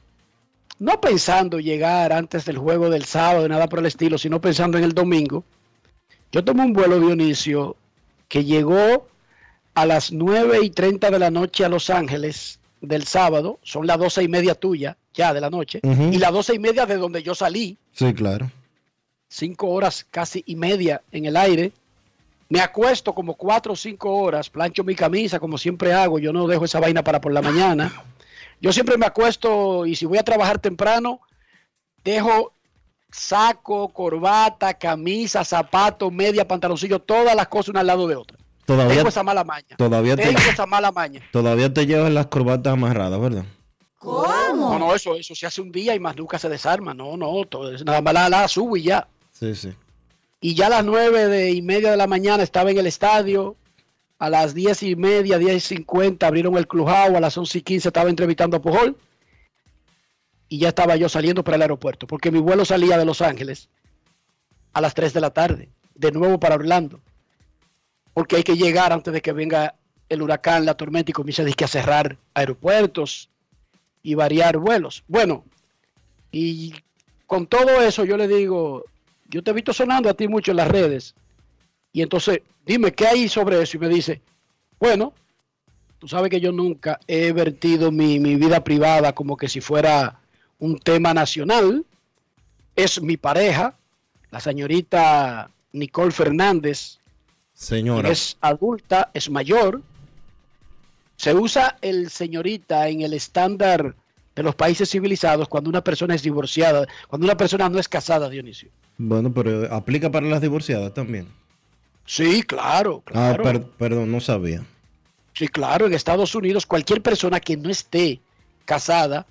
[0.78, 4.84] no pensando llegar antes del juego del sábado, nada por el estilo, sino pensando en
[4.84, 5.44] el domingo.
[6.30, 7.76] Yo tomé un vuelo, Dionisio,
[8.28, 9.08] que llegó
[9.74, 13.98] a las 9 y 30 de la noche a Los Ángeles del sábado, son las
[13.98, 17.22] 12 y media tuya, ya de la noche, y las 12 y media de donde
[17.22, 18.50] yo salí, sí, claro.
[19.28, 21.72] cinco horas casi y media en el aire.
[22.48, 26.46] Me acuesto como cuatro o cinco horas, plancho mi camisa como siempre hago, yo no
[26.46, 27.92] dejo esa vaina para por la mañana.
[28.60, 31.20] Yo siempre me acuesto y si voy a trabajar temprano,
[32.04, 32.52] dejo
[33.10, 38.38] saco, corbata, camisa, zapato, media, pantaloncillo, todas las cosas una al lado de otra.
[38.66, 39.76] Todavía, Tengo esa mala maña.
[39.78, 41.20] todavía, te, esa mala maña.
[41.32, 43.44] todavía te llevas las corbatas amarradas, ¿verdad?
[44.02, 46.92] No, no, eso, eso se hace un día y más nunca se desarma.
[46.94, 49.08] No, no, todo, es nada más la, la subo y ya.
[49.32, 49.72] Sí, sí.
[50.40, 53.56] y ya a las nueve de y media de la mañana estaba en el estadio.
[54.18, 57.14] A las diez y media, diez y cincuenta abrieron el clubhouse.
[57.14, 58.96] A las once y quince estaba entrevistando a Pujol.
[60.48, 62.06] Y ya estaba yo saliendo para el aeropuerto.
[62.06, 63.68] Porque mi vuelo salía de Los Ángeles
[64.72, 65.68] a las 3 de la tarde.
[65.94, 67.00] De nuevo para Orlando.
[68.16, 69.74] Porque hay que llegar antes de que venga
[70.08, 73.28] el huracán, la tormenta y comience a cerrar aeropuertos
[74.02, 75.04] y variar vuelos.
[75.06, 75.44] Bueno,
[76.32, 76.72] y
[77.26, 78.86] con todo eso yo le digo,
[79.28, 81.14] yo te he visto sonando a ti mucho en las redes.
[81.92, 83.76] Y entonces, dime, ¿qué hay sobre eso?
[83.76, 84.22] Y me dice,
[84.80, 85.12] bueno,
[85.98, 90.20] tú sabes que yo nunca he vertido mi vida privada como que si fuera
[90.58, 91.84] un tema nacional.
[92.76, 93.74] Es mi pareja,
[94.30, 96.98] la señorita Nicole Fernández,
[97.56, 98.10] Señora.
[98.10, 99.82] es adulta, es mayor.
[101.16, 103.94] Se usa el señorita en el estándar
[104.34, 108.28] de los países civilizados cuando una persona es divorciada, cuando una persona no es casada,
[108.28, 108.68] Dionisio.
[108.98, 111.26] Bueno, pero aplica para las divorciadas también.
[112.04, 113.42] Sí, claro, Ah, claro.
[113.42, 114.62] per- perdón, no sabía.
[115.32, 118.20] Sí, claro, en Estados Unidos cualquier persona que no esté
[118.66, 119.26] casada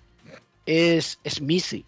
[0.66, 1.86] es, es Missy.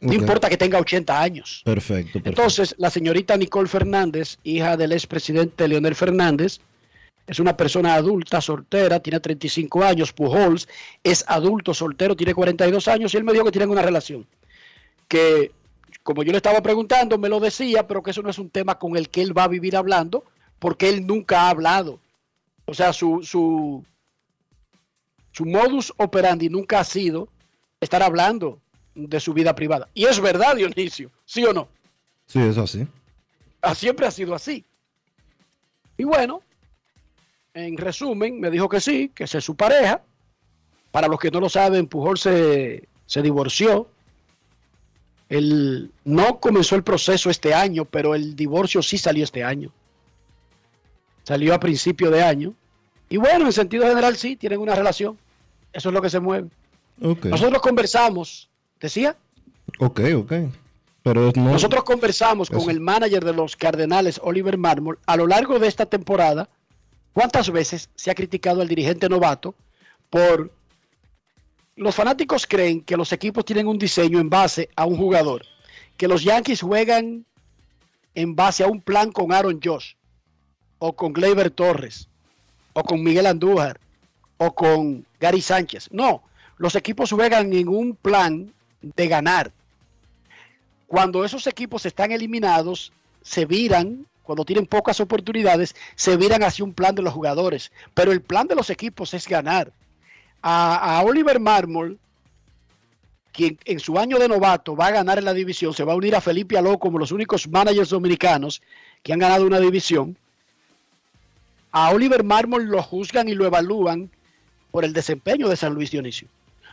[0.00, 1.62] No importa que tenga 80 años.
[1.64, 2.28] Perfecto, perfecto.
[2.28, 6.60] Entonces, la señorita Nicole Fernández, hija del expresidente Leonel Fernández,
[7.26, 10.12] es una persona adulta, soltera, tiene 35 años.
[10.12, 10.68] Pujols
[11.04, 14.26] es adulto, soltero, tiene 42 años y él me dijo que tienen una relación.
[15.08, 15.52] Que,
[16.02, 18.78] como yo le estaba preguntando, me lo decía, pero que eso no es un tema
[18.78, 20.24] con el que él va a vivir hablando,
[20.58, 22.00] porque él nunca ha hablado.
[22.64, 23.84] O sea, su, su,
[25.32, 27.28] su modus operandi nunca ha sido
[27.80, 28.58] estar hablando
[29.06, 29.88] de su vida privada.
[29.94, 31.68] Y es verdad, Dionisio, ¿sí o no?
[32.26, 32.86] Sí, es así.
[33.62, 34.64] Ah, Siempre ha sido así.
[35.96, 36.42] Y bueno,
[37.54, 40.02] en resumen, me dijo que sí, que esa es su pareja.
[40.90, 43.88] Para los que no lo saben, Pujol se, se divorció.
[45.28, 49.70] Él no comenzó el proceso este año, pero el divorcio sí salió este año.
[51.24, 52.54] Salió a principio de año.
[53.10, 55.18] Y bueno, en sentido general sí, tienen una relación.
[55.72, 56.48] Eso es lo que se mueve.
[56.98, 58.47] Nosotros conversamos,
[58.80, 59.16] decía,
[59.78, 60.32] Ok, ok.
[61.02, 61.52] Pero no...
[61.52, 65.86] Nosotros conversamos con el manager de los Cardenales, Oliver Marmol, a lo largo de esta
[65.86, 66.48] temporada,
[67.12, 69.54] cuántas veces se ha criticado al dirigente novato
[70.10, 70.52] por...
[71.76, 75.42] Los fanáticos creen que los equipos tienen un diseño en base a un jugador,
[75.96, 77.24] que los Yankees juegan
[78.16, 79.94] en base a un plan con Aaron Josh,
[80.80, 82.08] o con Gleyber Torres,
[82.72, 83.78] o con Miguel Andújar,
[84.38, 85.88] o con Gary Sánchez.
[85.92, 86.24] No,
[86.56, 89.52] los equipos juegan en un plan de ganar.
[90.86, 96.72] Cuando esos equipos están eliminados, se viran, cuando tienen pocas oportunidades, se viran hacia un
[96.72, 97.72] plan de los jugadores.
[97.94, 99.72] Pero el plan de los equipos es ganar.
[100.42, 101.98] A, Oliver Marmol,
[103.32, 105.96] quien en su año de novato va a ganar en la división, se va a
[105.96, 108.62] unir a Felipe Aló como los únicos managers dominicanos
[109.02, 110.16] que han ganado una división.
[111.72, 114.10] A Oliver Marmol lo juzgan y lo evalúan
[114.70, 116.28] por el desempeño de San Luis Dionisio.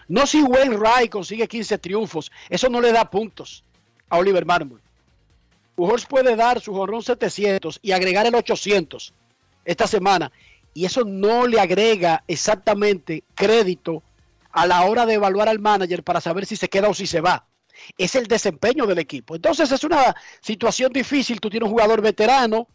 [0.07, 3.63] No si Wayne Wright consigue 15 triunfos, eso no le da puntos
[4.09, 4.81] a Oliver Marmol.
[5.75, 9.13] Pujols puede dar su jorrón 700 y agregar el 800
[9.65, 10.31] esta semana
[10.73, 14.03] y eso no le agrega exactamente crédito
[14.51, 17.21] a la hora de evaluar al manager para saber si se queda o si se
[17.21, 17.45] va.
[17.97, 19.35] Es el desempeño del equipo.
[19.35, 21.41] Entonces es una situación difícil.
[21.41, 22.67] Tú tienes un jugador veterano,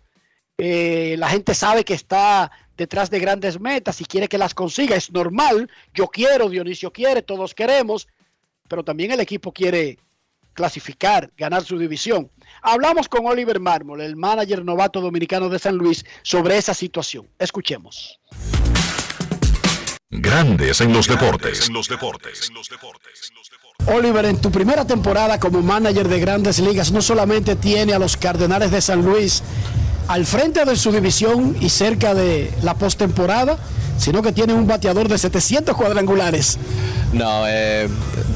[0.58, 4.96] eh, la gente sabe que está detrás de grandes metas y quiere que las consiga.
[4.96, 5.70] Es normal.
[5.92, 8.08] Yo quiero, Dionisio quiere, todos queremos,
[8.68, 9.98] pero también el equipo quiere
[10.54, 12.30] clasificar, ganar su división.
[12.62, 17.28] Hablamos con Oliver Mármol, el manager novato dominicano de San Luis, sobre esa situación.
[17.38, 18.18] Escuchemos.
[20.08, 21.68] Grandes en los deportes.
[21.68, 22.50] En los deportes.
[23.86, 28.16] Oliver, en tu primera temporada como manager de grandes ligas, no solamente tiene a los
[28.16, 29.42] Cardenales de San Luis
[30.08, 33.56] al frente de su división y cerca de la postemporada,
[33.96, 36.58] sino que tiene un bateador de 700 cuadrangulares.
[37.12, 37.88] No, eh,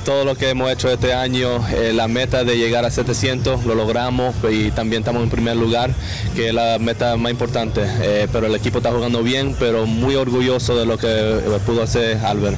[0.04, 3.74] todo lo que hemos hecho este año, eh, la meta de llegar a 700 lo
[3.74, 5.90] logramos y también estamos en primer lugar,
[6.36, 7.82] que es la meta más importante.
[8.02, 12.18] Eh, pero el equipo está jugando bien, pero muy orgulloso de lo que pudo hacer
[12.18, 12.56] Albert.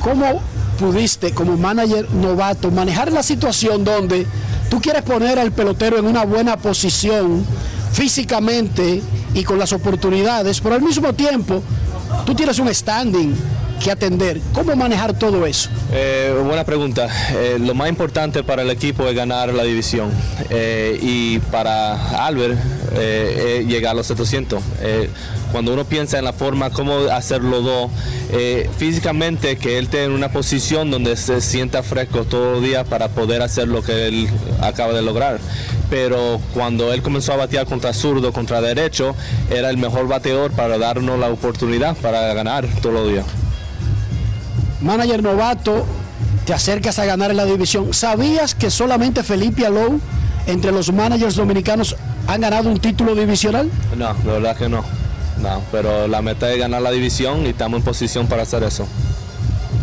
[0.00, 0.42] ¿Cómo
[0.82, 4.26] pudiste, como manager novato, manejar la situación donde
[4.68, 7.44] tú quieres poner al pelotero en una buena posición
[7.92, 9.00] físicamente
[9.32, 11.62] y con las oportunidades, pero al mismo tiempo
[12.26, 13.32] tú tienes un standing
[13.82, 14.40] que atender?
[14.52, 15.68] ¿Cómo manejar todo eso?
[15.92, 17.08] Eh, buena pregunta.
[17.34, 20.10] Eh, lo más importante para el equipo es ganar la división
[20.50, 22.58] Eh, y para Albert
[22.94, 24.62] es llegar a los 700.
[24.82, 25.08] Eh,
[25.50, 27.90] cuando uno piensa en la forma cómo hacerlo dos,
[28.78, 33.42] físicamente que él esté una posición donde se sienta fresco todo el día para poder
[33.42, 34.28] hacer lo que él
[34.60, 35.40] acaba de lograr.
[35.90, 39.14] Pero cuando él comenzó a batear contra zurdo, contra derecho,
[39.50, 43.26] era el mejor bateador para darnos la oportunidad para ganar todos los días.
[44.82, 45.84] Manager novato,
[46.44, 47.94] te acercas a ganar en la división.
[47.94, 50.00] ¿Sabías que solamente Felipe Alou,
[50.46, 53.70] entre los managers dominicanos, han ganado un título divisional?
[53.96, 54.84] No, de verdad que no.
[55.40, 58.86] No, pero la meta es ganar la división y estamos en posición para hacer eso.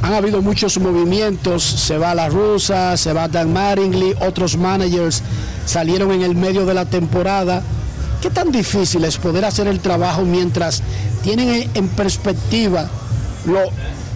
[0.01, 5.21] Han habido muchos movimientos, se va la rusa, se va Dan Mattingly, otros managers
[5.65, 7.61] salieron en el medio de la temporada.
[8.21, 10.83] ¿Qué tan difícil es poder hacer el trabajo mientras
[11.23, 12.89] tienen en perspectiva
[13.45, 13.59] lo,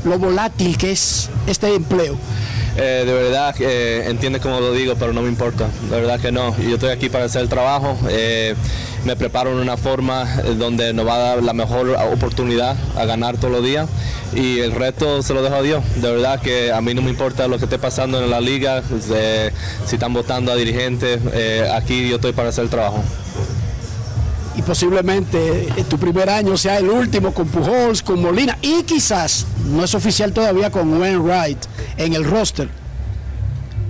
[0.06, 2.18] lo volátil que es este empleo?
[2.76, 5.68] Eh, de verdad eh, entiende como lo digo, pero no me importa.
[5.90, 6.58] De verdad que no.
[6.58, 7.98] Yo estoy aquí para hacer el trabajo.
[8.10, 8.56] eh,
[9.06, 13.04] me preparo en una forma eh, donde nos va a dar la mejor oportunidad a
[13.04, 13.90] ganar todos los días
[14.34, 15.84] y el resto se lo dejo a Dios.
[15.98, 18.82] De verdad que a mí no me importa lo que esté pasando en la liga,
[19.86, 21.20] si están votando a dirigentes.
[21.74, 23.04] aquí yo estoy para hacer el trabajo.
[24.56, 29.46] Y posiblemente eh, tu primer año sea el último con Pujols, con Molina y quizás
[29.70, 31.58] no es oficial todavía con Wainwright
[31.98, 32.70] en el roster.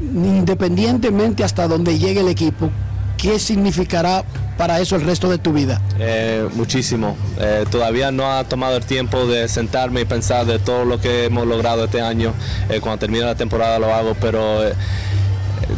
[0.01, 2.69] Independientemente hasta donde llegue el equipo,
[3.17, 4.23] ¿qué significará
[4.57, 5.81] para eso el resto de tu vida?
[5.99, 7.17] Eh, muchísimo.
[7.39, 11.25] Eh, todavía no ha tomado el tiempo de sentarme y pensar de todo lo que
[11.25, 12.33] hemos logrado este año.
[12.69, 14.61] Eh, cuando termine la temporada lo hago, pero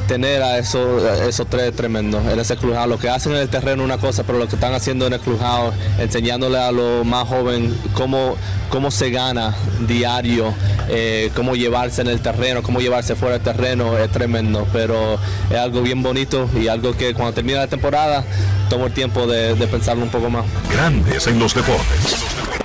[0.07, 2.19] tener a esos, esos tres es tremendo.
[2.29, 4.73] En ese clubhouse, lo que hacen en el terreno una cosa, pero lo que están
[4.73, 8.35] haciendo en el clubhouse, enseñándole a los más jóvenes cómo,
[8.69, 9.55] cómo se gana
[9.87, 10.53] diario,
[10.89, 14.67] eh, cómo llevarse en el terreno, cómo llevarse fuera del terreno, es tremendo.
[14.71, 15.17] Pero
[15.49, 18.23] es algo bien bonito y algo que cuando termine la temporada
[18.69, 20.45] tomo el tiempo de, de pensarlo un poco más.
[20.71, 22.64] Grandes en los deportes.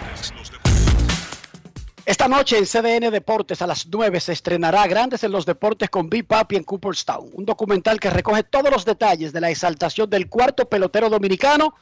[2.20, 6.10] Esta noche en CDN Deportes a las 9 se estrenará Grandes en los Deportes con
[6.10, 10.28] Big Papi en Cooperstown, un documental que recoge todos los detalles de la exaltación del
[10.28, 11.74] cuarto pelotero dominicano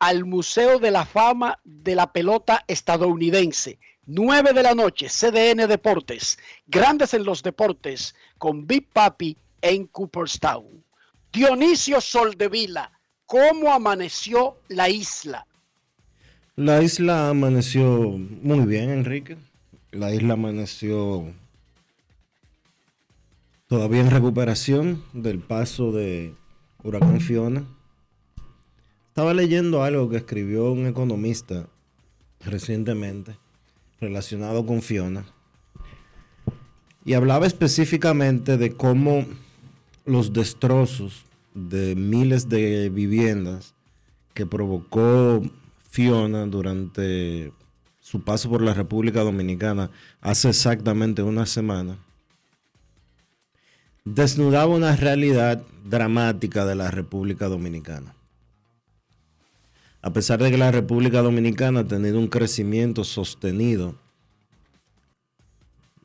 [0.00, 3.78] al Museo de la Fama de la Pelota estadounidense.
[4.06, 10.82] 9 de la noche, CDN Deportes, Grandes en los Deportes con Big Papi en Cooperstown.
[11.32, 12.90] Dionisio Soldevila,
[13.26, 15.46] ¿cómo amaneció la isla?
[16.56, 17.84] La isla amaneció
[18.18, 19.36] muy bien, Enrique.
[19.90, 21.32] La isla amaneció
[23.68, 26.34] todavía en recuperación del paso de
[26.84, 27.64] huracán Fiona.
[29.08, 31.66] Estaba leyendo algo que escribió un economista
[32.44, 33.36] recientemente
[34.00, 35.24] relacionado con Fiona
[37.04, 39.24] y hablaba específicamente de cómo
[40.04, 41.24] los destrozos
[41.54, 43.74] de miles de viviendas
[44.34, 45.42] que provocó
[45.90, 47.52] Fiona durante
[48.08, 49.90] su paso por la República Dominicana
[50.22, 51.98] hace exactamente una semana,
[54.02, 58.14] desnudaba una realidad dramática de la República Dominicana.
[60.00, 63.94] A pesar de que la República Dominicana ha tenido un crecimiento sostenido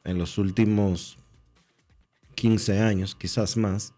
[0.04, 1.18] en los últimos
[2.36, 3.94] 15 años, quizás más,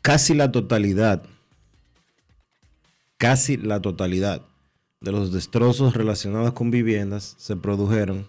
[0.00, 1.22] casi la totalidad,
[3.18, 4.42] casi la totalidad
[5.00, 8.26] de los destrozos relacionados con viviendas se produjeron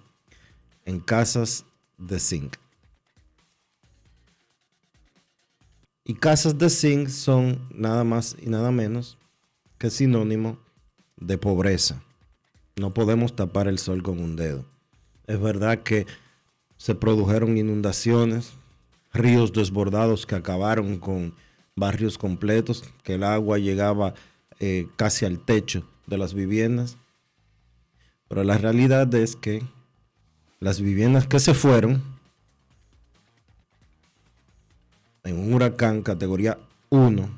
[0.85, 1.65] en casas
[1.97, 2.55] de zinc.
[6.03, 9.17] Y casas de zinc son nada más y nada menos
[9.77, 10.57] que sinónimo
[11.17, 12.01] de pobreza.
[12.77, 14.65] No podemos tapar el sol con un dedo.
[15.25, 16.05] Es verdad que
[16.77, 18.53] se produjeron inundaciones,
[19.11, 21.35] ríos desbordados que acabaron con
[21.75, 24.13] barrios completos, que el agua llegaba
[24.59, 26.97] eh, casi al techo de las viviendas.
[28.27, 29.63] Pero la realidad es que
[30.59, 32.03] las viviendas que se fueron
[35.23, 36.57] en un huracán categoría
[36.89, 37.29] 1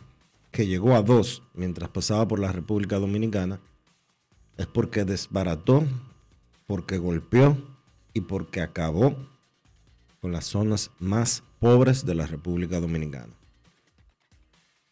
[0.51, 3.59] que llegó a 2 mientras pasaba por la República Dominicana
[4.57, 5.85] es porque desbarató,
[6.67, 7.57] porque golpeó
[8.13, 9.15] y porque acabó
[10.21, 13.38] con las zonas más pobres de la República Dominicana.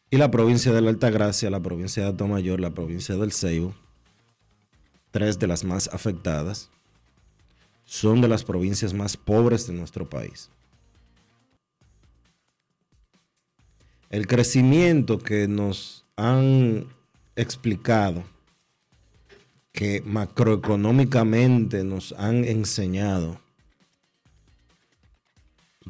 [0.09, 3.75] Y la provincia de la Altagracia, la provincia de Atomayor, la provincia del Ceibo,
[5.11, 6.69] tres de las más afectadas,
[7.83, 10.49] son de las provincias más pobres de nuestro país.
[14.09, 16.87] El crecimiento que nos han
[17.35, 18.23] explicado,
[19.73, 23.41] que macroeconómicamente nos han enseñado,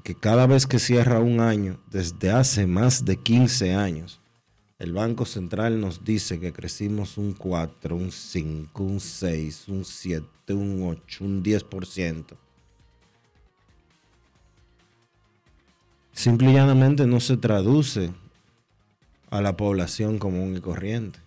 [0.04, 4.20] que cada vez que cierra un año, desde hace más de 15 años,
[4.80, 10.54] el Banco Central nos dice que crecimos un 4, un 5, un 6, un 7,
[10.54, 12.26] un 8, un 10%.
[16.12, 18.12] Simple y llanamente no se traduce
[19.30, 21.20] a la población común y corriente.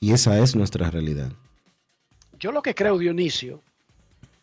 [0.00, 1.32] Y esa es nuestra realidad
[2.40, 3.60] yo lo que creo, Dionisio,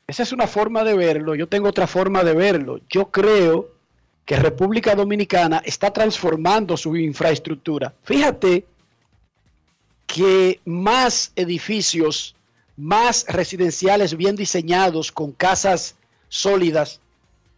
[0.07, 2.79] esa es una forma de verlo, yo tengo otra forma de verlo.
[2.89, 3.71] Yo creo
[4.23, 7.93] que República Dominicana está transformando su infraestructura.
[8.03, 8.65] Fíjate
[10.05, 12.35] que más edificios,
[12.77, 15.95] más residenciales bien diseñados, con casas
[16.29, 17.01] sólidas,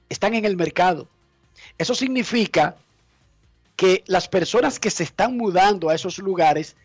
[0.09, 1.07] están en el mercado.
[1.77, 2.77] Eso significa
[3.75, 6.75] que las personas que se están mudando a esos lugares,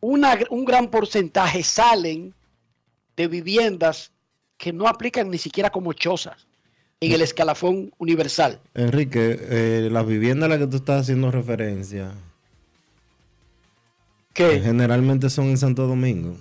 [0.00, 2.34] un gran porcentaje salen
[3.20, 4.12] de viviendas
[4.56, 6.46] que no aplican ni siquiera como chozas
[7.00, 8.60] en el escalafón universal.
[8.74, 12.12] Enrique, eh, las viviendas a las que tú estás haciendo referencia,
[14.32, 16.36] que generalmente son en Santo Domingo.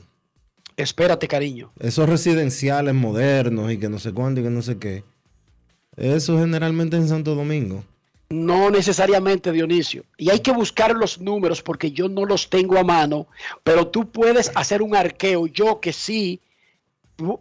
[0.78, 1.72] Espérate, cariño.
[1.80, 5.04] Esos residenciales modernos y que no sé cuándo y que no sé qué.
[5.98, 7.84] Eso generalmente en Santo Domingo.
[8.30, 10.06] No necesariamente, Dionisio.
[10.18, 13.28] Y hay que buscar los números porque yo no los tengo a mano,
[13.63, 15.48] pero tú puedes hacer un arqueo.
[15.48, 16.39] Yo que sí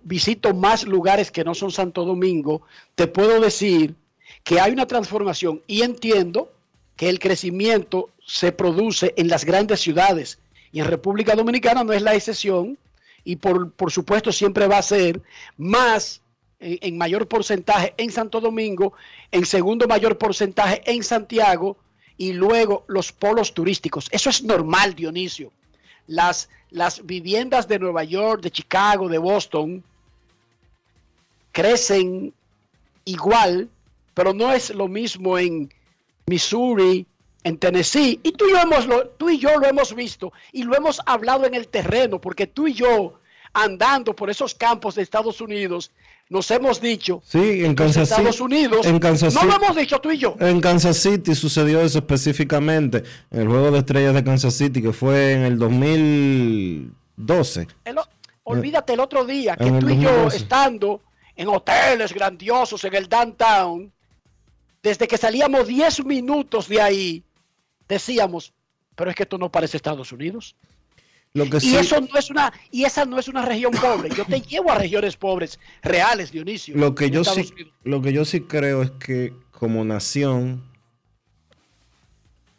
[0.03, 2.63] visito más lugares que no son Santo Domingo,
[2.95, 3.95] te puedo decir
[4.45, 6.53] que hay una transformación y entiendo
[6.97, 10.39] que el crecimiento se produce en las grandes ciudades
[10.73, 12.79] y en República Dominicana no es la excepción
[13.25, 15.23] y por, supuesto siempre va a ser
[15.57, 16.23] más
[16.61, 18.95] en, en mayor porcentaje en Santo Domingo,
[19.31, 21.77] en segundo mayor porcentaje en Santiago
[22.17, 24.09] y luego los polos turísticos.
[24.11, 25.53] Eso es normal, Dionisio.
[26.07, 29.83] Las las viviendas de Nueva York, de Chicago, de Boston,
[31.53, 32.33] crecen
[33.05, 33.69] igual,
[34.15, 35.73] pero no es lo mismo en
[36.27, 37.07] Missouri,
[37.45, 38.21] en Tennessee.
[38.23, 41.47] Y tú y, yo hemos, tú y yo lo hemos visto y lo hemos hablado
[41.47, 43.21] en el terreno, porque tú y yo,
[43.53, 45.91] andando por esos campos de Estados Unidos,
[46.31, 48.21] nos hemos dicho Sí, en Kansas City.
[48.21, 48.87] Estados Unidos.
[48.87, 49.53] En Kansas no City.
[49.53, 50.37] lo hemos dicho tú y yo.
[50.41, 53.03] En Kansas City sucedió eso específicamente.
[53.31, 57.69] En el juego de estrellas de Kansas City, que fue en el 2012.
[57.85, 58.09] El o-
[58.45, 60.37] olvídate el otro día que tú y yo 2012.
[60.37, 61.01] estando
[61.37, 63.93] en hoteles grandiosos en el downtown,
[64.83, 67.23] desde que salíamos 10 minutos de ahí,
[67.89, 68.53] decíamos,
[68.95, 70.55] pero es que esto no parece Estados Unidos.
[71.35, 74.09] Lo que Y sí, eso no es una, y esa no es una región pobre.
[74.17, 76.77] Yo te llevo a regiones pobres reales, Dionisio.
[76.77, 77.73] lo que yo Estados sí, Unidos.
[77.85, 80.65] lo que yo sí creo es que como nación,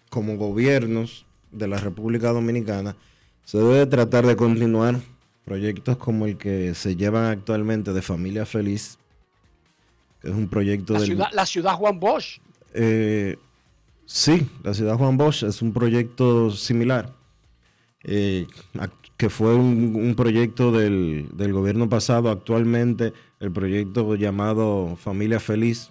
[0.10, 2.96] como gobiernos de la República Dominicana,
[3.44, 5.00] se debe tratar de continuar
[5.46, 9.00] proyectos como el que se llevan actualmente de Familia Feliz,
[10.22, 12.40] que es un proyecto ciudad, la ciudad Juan Bosch.
[12.76, 13.38] Eh,
[14.06, 17.12] sí, la ciudad Juan Bosch es un proyecto similar,
[18.04, 18.48] eh,
[19.18, 25.90] que fue un, proyecto del, del gobierno pasado, actualmente el proyecto llamado Familia Feliz,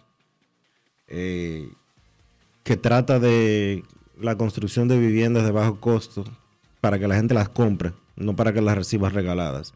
[1.08, 1.68] eh,
[2.62, 3.84] que trata de
[4.20, 6.24] la construcción de viviendas de bajo costo
[6.80, 9.74] para que la gente las compre, no para que las reciba regaladas.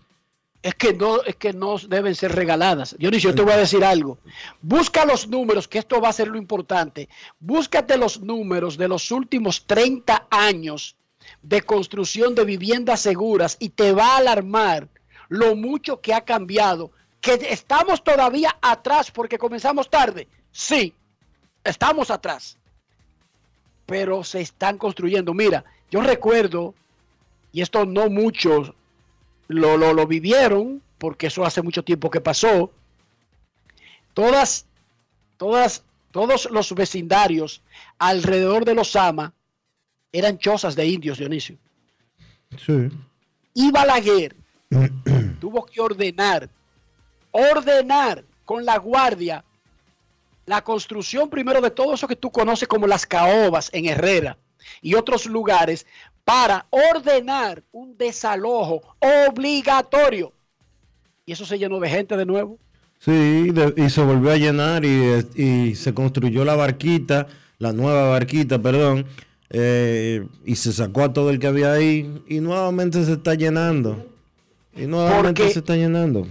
[0.63, 2.95] Es que no, es que no deben ser regaladas.
[2.99, 4.19] Dionisio, yo te voy a decir algo.
[4.61, 7.09] Busca los números, que esto va a ser lo importante.
[7.41, 10.97] Búscate los números de los últimos 30 años
[11.43, 14.89] de construcción de viviendas seguras y te va a alarmar
[15.29, 16.91] lo mucho que ha cambiado.
[17.21, 20.29] Que estamos todavía atrás porque comenzamos tarde.
[20.51, 20.95] Sí,
[21.65, 22.59] estamos atrás.
[23.87, 25.33] Pero se están construyendo.
[25.35, 26.75] Mira, yo recuerdo,
[27.53, 28.73] y esto no muchos
[29.49, 32.71] lo, lo, lo vivieron, porque eso hace mucho tiempo que pasó.
[34.15, 34.67] Todas,
[35.37, 37.63] todas, todos los vecindarios
[37.99, 39.33] alrededor de los Sama
[40.13, 41.57] eran chozas de indios, Dionisio.
[42.65, 42.89] Sí.
[43.55, 44.37] Y Balaguer
[45.41, 46.49] tuvo que ordenar,
[47.31, 49.45] ordenar con la guardia
[50.47, 54.37] la construcción primero de todo eso que tú conoces como las caobas en Herrera
[54.81, 55.87] y otros lugares
[56.25, 60.33] para ordenar un desalojo obligatorio.
[61.25, 62.59] Y eso se llenó de gente de nuevo.
[62.99, 67.27] Sí, de- y se volvió a llenar y, y se construyó la barquita,
[67.59, 69.07] la nueva barquita, perdón,
[69.55, 74.07] eh, y se sacó a todo el que había ahí y nuevamente se está llenando.
[74.75, 76.27] Y nuevamente Porque- se está llenando.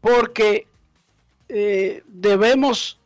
[0.00, 0.66] porque
[1.48, 2.98] eh, debemos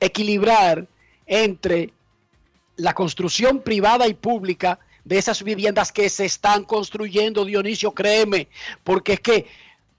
[0.00, 0.86] equilibrar
[1.26, 1.92] entre
[2.76, 8.48] la construcción privada y pública de esas viviendas que se están construyendo, Dionisio, créeme,
[8.84, 9.46] porque es que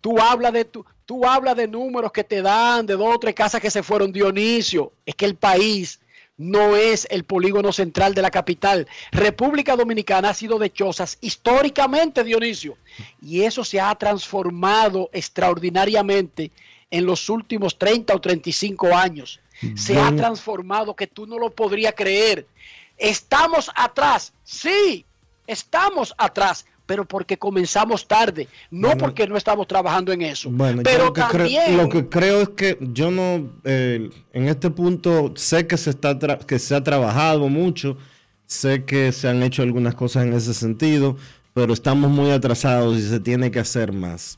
[0.01, 3.35] tú hablas de tu, tú hablas de números que te dan de dos o tres
[3.35, 5.99] casas que se fueron, Dionisio, es que el país
[6.41, 8.87] no es el polígono central de la capital.
[9.11, 12.77] República Dominicana ha sido de chozas históricamente, Dionisio,
[13.21, 16.51] y eso se ha transformado extraordinariamente
[16.89, 19.39] en los últimos 30 o 35 años.
[19.75, 22.47] Se ha transformado que tú no lo podrías creer.
[22.97, 25.05] Estamos atrás, sí,
[25.45, 28.99] estamos atrás, pero porque comenzamos tarde, no Bueno.
[28.99, 30.49] porque no estamos trabajando en eso.
[30.51, 34.09] Bueno, yo pero lo que, creo, también lo que creo es que yo no, eh,
[34.33, 37.95] en este punto sé que se, está que se ha trabajado mucho,
[38.45, 41.15] sé que se han hecho algunas cosas en ese sentido,
[41.53, 44.37] pero estamos muy atrasados y se tiene que hacer más.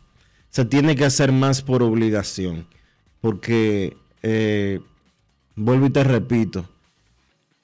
[0.52, 2.68] Se tiene que hacer más por obligación,
[3.20, 4.80] porque, eh,
[5.56, 6.70] vuelvo y te repito,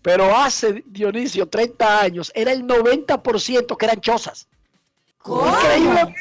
[0.01, 4.47] Pero hace, Dionisio, 30 años, era el 90% que eran chozas.
[5.25, 6.13] Increíble.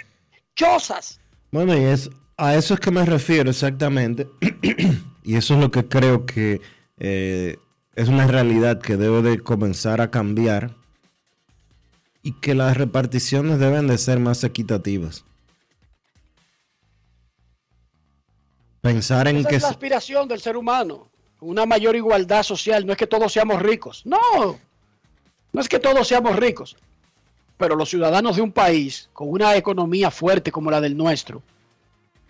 [0.55, 1.21] Chozas.
[1.51, 4.29] Bueno, y es, a eso es que me refiero exactamente.
[5.23, 6.61] y eso es lo que creo que
[6.99, 7.57] eh,
[7.95, 10.75] es una realidad que debe de comenzar a cambiar.
[12.25, 15.25] Y que las reparticiones deben de ser más equitativas.
[18.81, 19.57] Pensar en Esa que...
[19.57, 21.11] es la aspiración del ser humano.
[21.41, 22.87] Una mayor igualdad social.
[22.87, 24.07] No es que todos seamos ricos.
[24.07, 24.59] No.
[25.53, 26.77] No es que todos seamos ricos.
[27.63, 31.45] Pero los ciudadanos de un país con una economía fuerte como la del nuestro,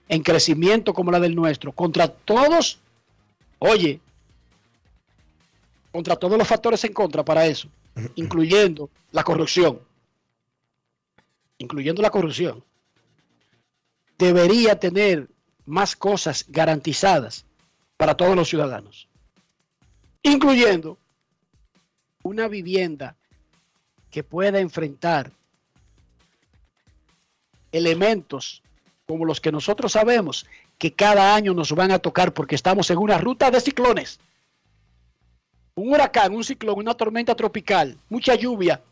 [0.07, 2.81] en crecimiento como la del nuestro, contra todos,
[3.59, 3.99] oye,
[5.91, 7.69] contra todos los factores en contra para eso,
[8.15, 9.81] incluyendo la corrupción,
[11.57, 12.63] incluyendo la corrupción,
[14.19, 15.31] debería tener
[15.65, 17.47] más cosas garantizadas
[17.97, 19.09] para todos los ciudadanos,
[20.23, 20.99] incluyendo
[22.23, 23.17] una vivienda
[24.13, 25.33] que pueda enfrentar
[27.73, 28.63] elementos
[29.09, 30.47] como los que nosotros sabemos
[30.79, 34.21] que cada año nos van a tocar porque estamos en una ruta de ciclones.
[35.75, 38.83] Un huracán, un ciclón, una tormenta tropical, mucha lluvia,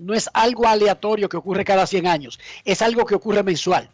[0.00, 3.90] no es algo aleatorio que ocurre cada 100 años, es algo que ocurre mensual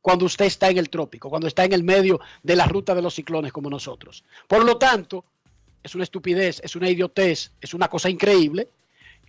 [0.00, 3.02] cuando usted está en el trópico, cuando está en el medio de la ruta de
[3.02, 4.22] los ciclones como nosotros.
[4.46, 5.24] Por lo tanto,
[5.82, 8.68] es una estupidez, es una idiotez, es una cosa increíble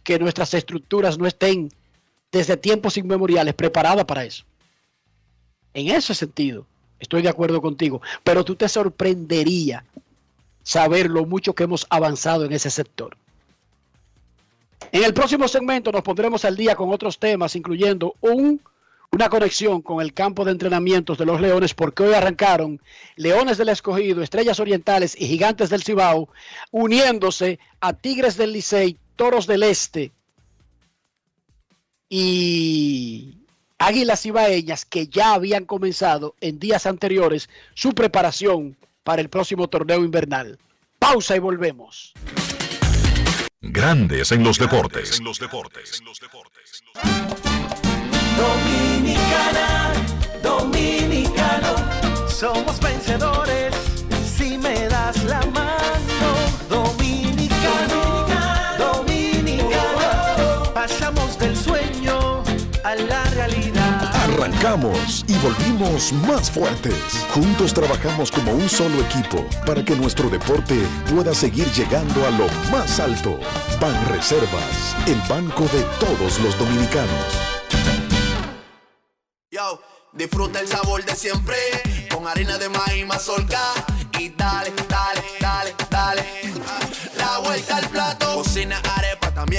[0.03, 1.71] que nuestras estructuras no estén
[2.31, 4.43] desde tiempos inmemoriales preparadas para eso.
[5.73, 6.65] En ese sentido,
[6.99, 9.85] estoy de acuerdo contigo, pero tú te sorprendería
[10.63, 13.17] saber lo mucho que hemos avanzado en ese sector.
[14.91, 18.61] En el próximo segmento nos pondremos al día con otros temas, incluyendo un,
[19.11, 22.81] una conexión con el campo de entrenamientos de los Leones, porque hoy arrancaron
[23.15, 26.29] Leones del Escogido, Estrellas Orientales y Gigantes del Cibao,
[26.71, 30.11] uniéndose a Tigres del Licey, Toros del Este
[32.09, 33.37] y
[33.77, 40.03] Águilas Ibaeñas, que ya habían comenzado en días anteriores su preparación para el próximo torneo
[40.03, 40.57] invernal.
[40.97, 42.13] Pausa y volvemos.
[43.61, 45.21] Grandes en los deportes.
[48.37, 49.93] Dominicana,
[50.41, 53.75] dominicano, somos vencedores
[54.35, 55.80] si me das la mano.
[64.61, 66.93] Y volvimos más fuertes.
[67.33, 72.47] Juntos trabajamos como un solo equipo para que nuestro deporte pueda seguir llegando a lo
[72.71, 73.39] más alto.
[73.79, 77.25] Ban Reservas, el banco de todos los dominicanos.
[79.49, 79.81] Yo,
[80.13, 81.57] disfruta el sabor de siempre
[82.13, 83.63] con harina de maíz mazorca
[84.19, 86.23] y dale, dale, dale, dale.
[87.17, 88.20] La vuelta al plato,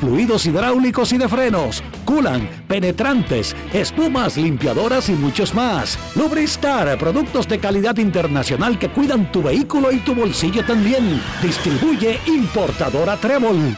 [0.00, 5.98] fluidos hidráulicos y de frenos, culan, penetrantes, espumas, limpiadoras y muchos más.
[6.16, 11.20] Lubristar, productos de calidad internacional que cuidan tu vehículo y tu bolsillo también.
[11.42, 13.76] Distribuye importadora Trébol.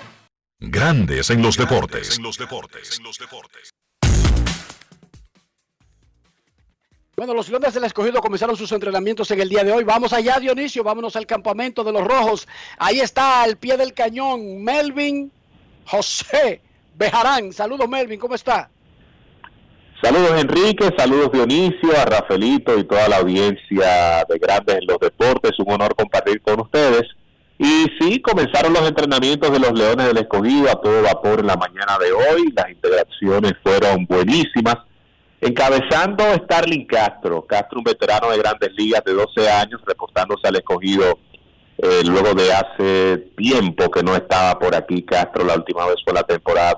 [0.60, 2.20] Grandes en los deportes.
[7.14, 9.84] Bueno, los Leones del Escogido comenzaron sus entrenamientos en el día de hoy.
[9.84, 12.48] Vamos allá, Dionisio, vámonos al campamento de los Rojos.
[12.78, 15.30] Ahí está, al pie del cañón, Melvin
[15.86, 16.60] José
[16.96, 17.52] Bejarán.
[17.52, 18.70] Saludos, Melvin, ¿cómo está?
[20.02, 20.90] Saludos, Enrique.
[20.96, 25.52] Saludos, Dionisio, a Rafaelito y toda la audiencia de Grandes en los Deportes.
[25.58, 27.04] Un honor compartir con ustedes.
[27.58, 31.56] Y sí, comenzaron los entrenamientos de los Leones del Escogido a todo vapor en la
[31.56, 32.52] mañana de hoy.
[32.56, 34.78] Las integraciones fueron buenísimas.
[35.40, 41.18] Encabezando Starling Castro, Castro un veterano de grandes ligas de 12 años, reportándose al escogido
[41.82, 46.14] eh, luego de hace tiempo que no estaba por aquí Castro, la última vez fue
[46.14, 46.76] la temporada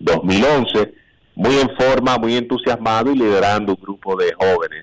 [0.00, 0.92] 2010-2011,
[1.36, 4.82] muy en forma, muy entusiasmado y liderando un grupo de jóvenes,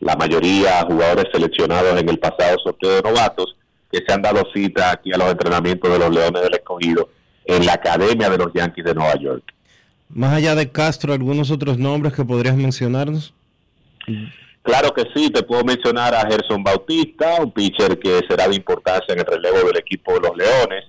[0.00, 3.56] la mayoría jugadores seleccionados en el pasado sorteo de novatos,
[3.90, 7.08] que se han dado cita aquí a los entrenamientos de los Leones del Escogido
[7.46, 9.54] en la Academia de los Yankees de Nueva York.
[10.10, 13.32] Más allá de Castro, ¿algunos otros nombres que podrías mencionarnos?
[14.64, 19.12] Claro que sí, te puedo mencionar a Gerson Bautista, un pitcher que será de importancia
[19.12, 20.86] en el relevo del equipo de los Leones.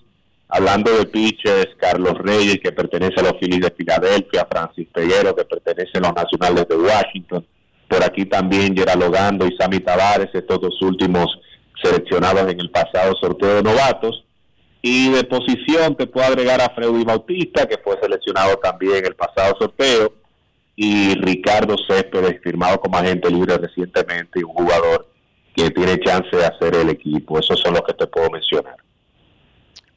[0.47, 5.43] Hablando de pitchers, Carlos Reyes, que pertenece a los Phillies de Filadelfia, Francis Peguero, que
[5.43, 7.45] pertenece a los Nacionales de Washington.
[7.89, 11.28] Por aquí también Gerald Logando y Sammy Tavares, estos dos últimos
[11.84, 14.23] seleccionados en el pasado sorteo de novatos.
[14.82, 19.15] Y de posición te puedo agregar a Freddy Bautista, que fue seleccionado también en el
[19.15, 20.13] pasado sorteo
[20.76, 25.07] y Ricardo Céspedes, firmado como agente libre recientemente, un jugador
[25.55, 27.39] que tiene chance de hacer el equipo.
[27.39, 28.76] Esos son los que te puedo mencionar.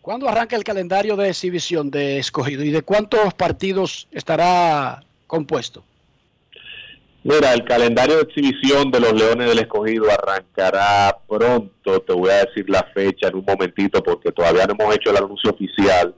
[0.01, 5.83] ¿Cuándo arranca el calendario de exhibición de escogido y de cuántos partidos estará compuesto?
[7.24, 12.01] Mira, el calendario de exhibición de los Leones del Escogido arrancará pronto.
[12.01, 15.16] Te voy a decir la fecha en un momentito porque todavía no hemos hecho el
[15.16, 16.14] anuncio oficial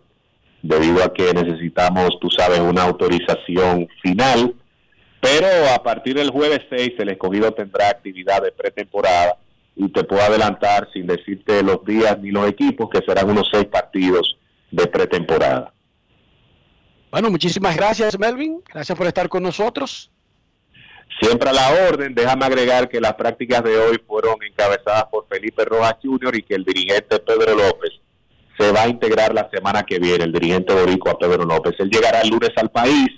[0.62, 4.54] debido a que necesitamos, tú sabes, una autorización final.
[5.20, 9.36] Pero a partir del jueves 6 el escogido tendrá actividad de pretemporada
[9.76, 13.66] y te puedo adelantar sin decirte los días ni los equipos que serán unos seis
[13.66, 14.36] partidos
[14.70, 15.72] de pretemporada.
[17.10, 20.10] Bueno, muchísimas gracias Melvin, gracias por estar con nosotros.
[21.20, 25.64] Siempre a la orden, déjame agregar que las prácticas de hoy fueron encabezadas por Felipe
[25.64, 26.36] Rojas Jr.
[26.36, 27.90] y que el dirigente Pedro López
[28.60, 31.74] se va a integrar la semana que viene, el dirigente a Pedro López.
[31.78, 33.08] Él llegará el lunes al país,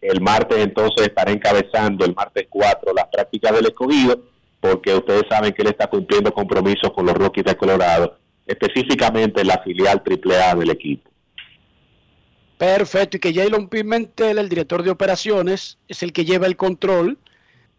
[0.00, 4.22] el martes entonces estará encabezando, el martes 4, las prácticas del escogido,
[4.58, 8.16] porque ustedes saben que él está cumpliendo compromisos con los Rockies de Colorado,
[8.46, 11.10] específicamente la filial AAA del equipo.
[12.56, 17.18] Perfecto, y que Jalen Pimentel, el director de operaciones, es el que lleva el control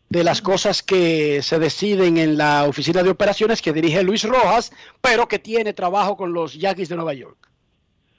[0.10, 4.72] de las cosas que se deciden en la oficina de operaciones que dirige Luis Rojas,
[5.02, 7.38] pero que tiene trabajo con los Yankees de Nueva York.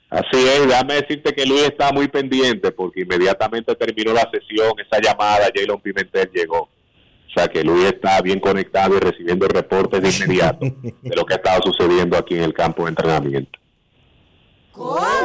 [0.09, 4.99] Así es, déjame decirte que Luis está muy pendiente porque inmediatamente terminó la sesión, esa
[4.99, 6.61] llamada, Jalen Pimentel llegó.
[6.61, 10.65] O sea que Luis está bien conectado y recibiendo reportes de inmediato
[11.01, 13.59] de lo que ha estado sucediendo aquí en el campo de entrenamiento.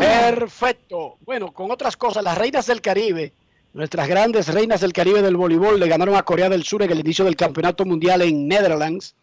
[0.01, 1.17] Perfecto.
[1.21, 3.33] Bueno, con otras cosas, las reinas del Caribe
[3.75, 7.01] Nuestras grandes reinas del Caribe del voleibol le ganaron a Corea del Sur en el
[7.01, 9.17] inicio del Campeonato Mundial en Netherlands.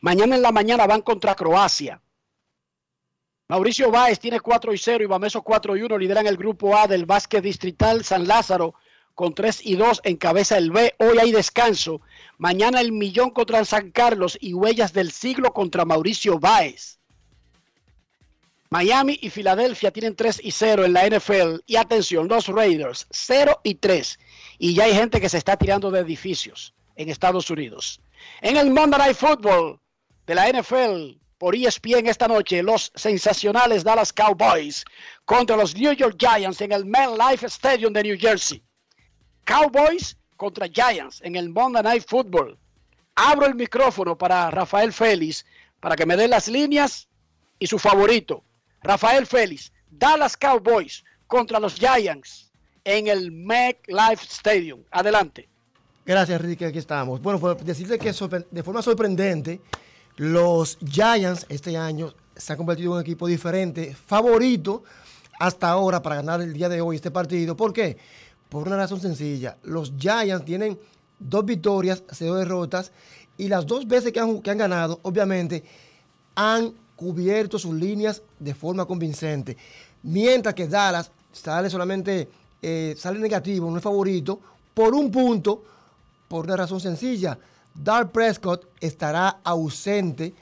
[0.00, 2.00] Mañana en la mañana van contra Croacia.
[3.50, 6.86] Mauricio Báez tiene 4 y 0 y Bameso 4 y 1 lideran el grupo A
[6.86, 8.72] del básquet distrital San Lázaro
[9.14, 10.94] con 3 y 2 en cabeza el B.
[10.98, 12.00] Hoy hay descanso.
[12.38, 16.98] Mañana el millón contra San Carlos y huellas del siglo contra Mauricio Báez.
[18.72, 21.60] Miami y Filadelfia tienen 3 y 0 en la NFL.
[21.66, 24.18] Y atención, los Raiders 0 y 3.
[24.58, 28.00] Y ya hay gente que se está tirando de edificios en Estados Unidos.
[28.40, 29.78] En el Monday Night Football
[30.26, 34.86] de la NFL por ESPN esta noche, los sensacionales Dallas Cowboys
[35.26, 38.62] contra los New York Giants en el MetLife Stadium de New Jersey.
[39.44, 42.58] Cowboys contra Giants en el Monday Night Football.
[43.16, 45.44] Abro el micrófono para Rafael Félix
[45.78, 47.06] para que me dé las líneas
[47.58, 48.42] y su favorito.
[48.82, 52.50] Rafael Félix, Dallas Cowboys contra los Giants
[52.84, 54.82] en el MetLife Stadium.
[54.90, 55.48] Adelante.
[56.04, 56.66] Gracias, Enrique.
[56.66, 57.22] Aquí estamos.
[57.22, 58.12] Bueno, pues decirte que
[58.50, 59.60] de forma sorprendente,
[60.16, 64.82] los Giants este año se han convertido en un equipo diferente, favorito
[65.38, 67.56] hasta ahora para ganar el día de hoy este partido.
[67.56, 67.96] ¿Por qué?
[68.48, 69.56] Por una razón sencilla.
[69.62, 70.78] Los Giants tienen
[71.18, 72.92] dos victorias, cero derrotas,
[73.38, 75.64] y las dos veces que han, que han ganado, obviamente,
[76.34, 79.56] han cubierto sus líneas de forma convincente.
[80.02, 82.28] Mientras que Dallas sale solamente,
[82.62, 84.40] eh, sale negativo, no es favorito,
[84.72, 85.62] por un punto,
[86.28, 87.38] por una razón sencilla.
[87.74, 90.34] Dark Prescott estará ausente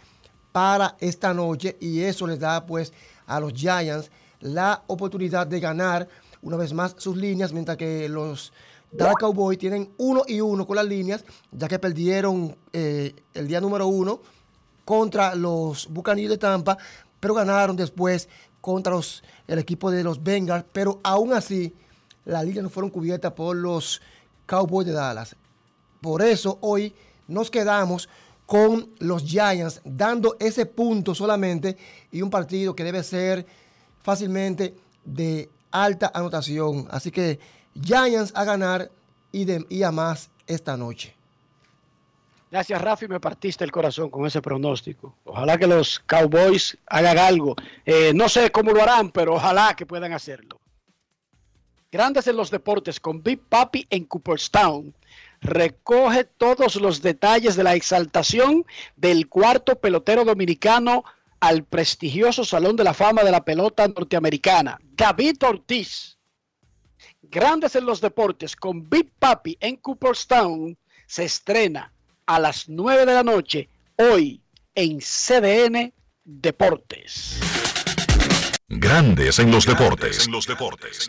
[0.52, 2.92] para esta noche y eso les da pues
[3.26, 6.08] a los Giants la oportunidad de ganar
[6.42, 8.52] una vez más sus líneas, mientras que los
[8.90, 13.60] Dallas Cowboys tienen uno y uno con las líneas, ya que perdieron eh, el día
[13.60, 14.20] número uno
[14.90, 16.76] contra los Buccaneers de Tampa,
[17.20, 18.28] pero ganaron después
[18.60, 21.72] contra los, el equipo de los Bengals, pero aún así
[22.24, 24.02] las líneas no fueron cubiertas por los
[24.46, 25.36] Cowboys de Dallas.
[26.00, 26.92] Por eso hoy
[27.28, 28.08] nos quedamos
[28.46, 31.76] con los Giants dando ese punto solamente
[32.10, 33.46] y un partido que debe ser
[34.02, 34.74] fácilmente
[35.04, 36.88] de alta anotación.
[36.90, 37.38] Así que
[37.80, 38.90] Giants a ganar
[39.30, 41.19] y, de, y a más esta noche.
[42.50, 43.06] Gracias, Rafi.
[43.06, 45.16] Me partiste el corazón con ese pronóstico.
[45.24, 47.54] Ojalá que los Cowboys hagan algo.
[47.84, 50.60] Eh, no sé cómo lo harán, pero ojalá que puedan hacerlo.
[51.92, 54.94] Grandes en los deportes con Big Papi en Cooperstown.
[55.40, 61.04] Recoge todos los detalles de la exaltación del cuarto pelotero dominicano
[61.38, 66.18] al prestigioso Salón de la Fama de la Pelota Norteamericana, David Ortiz.
[67.22, 70.76] Grandes en los deportes con Big Papi en Cooperstown
[71.06, 71.92] se estrena
[72.30, 74.40] a las 9 de la noche hoy
[74.76, 77.40] en CDN Deportes.
[78.68, 80.26] Grandes en los deportes.
[80.26, 81.08] En los deportes.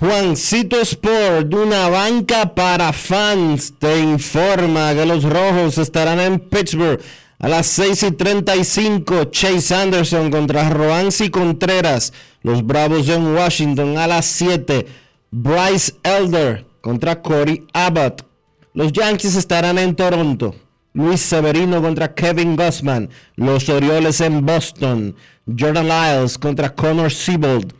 [0.00, 7.00] Juancito Sport, una banca para fans, te informa que los rojos estarán en Pittsburgh
[7.44, 9.24] a las 6 y 35.
[9.26, 12.14] Chase Anderson contra Roansi Contreras.
[12.42, 14.86] Los Bravos en Washington a las 7.
[15.30, 18.26] Bryce Elder contra Corey Abbott.
[18.72, 20.54] Los Yankees estarán en Toronto.
[20.94, 23.10] Luis Severino contra Kevin Gossman.
[23.36, 25.14] Los Orioles en Boston.
[25.46, 27.74] Jordan Lyles contra Connor Siebold.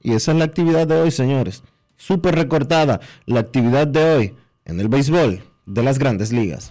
[0.00, 1.64] Y esa es la actividad de hoy, señores.
[1.96, 4.34] Súper recortada la actividad de hoy
[4.64, 6.70] en el béisbol de las grandes ligas.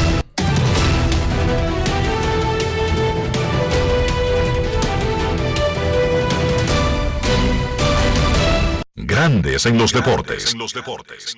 [9.21, 10.51] Grandes en los deportes.
[10.51, 11.37] En los deportes.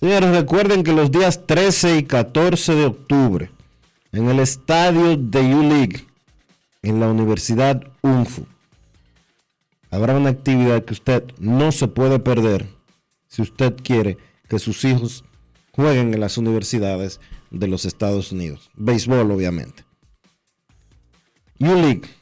[0.00, 3.52] Señores, recuerden que los días 13 y 14 de octubre,
[4.10, 6.08] en el estadio de U-League,
[6.82, 8.44] en la Universidad UNFU,
[9.92, 12.66] habrá una actividad que usted no se puede perder
[13.28, 15.22] si usted quiere que sus hijos
[15.70, 17.20] jueguen en las universidades
[17.52, 18.68] de los Estados Unidos.
[18.74, 19.84] Béisbol, obviamente.
[21.60, 22.15] U-League,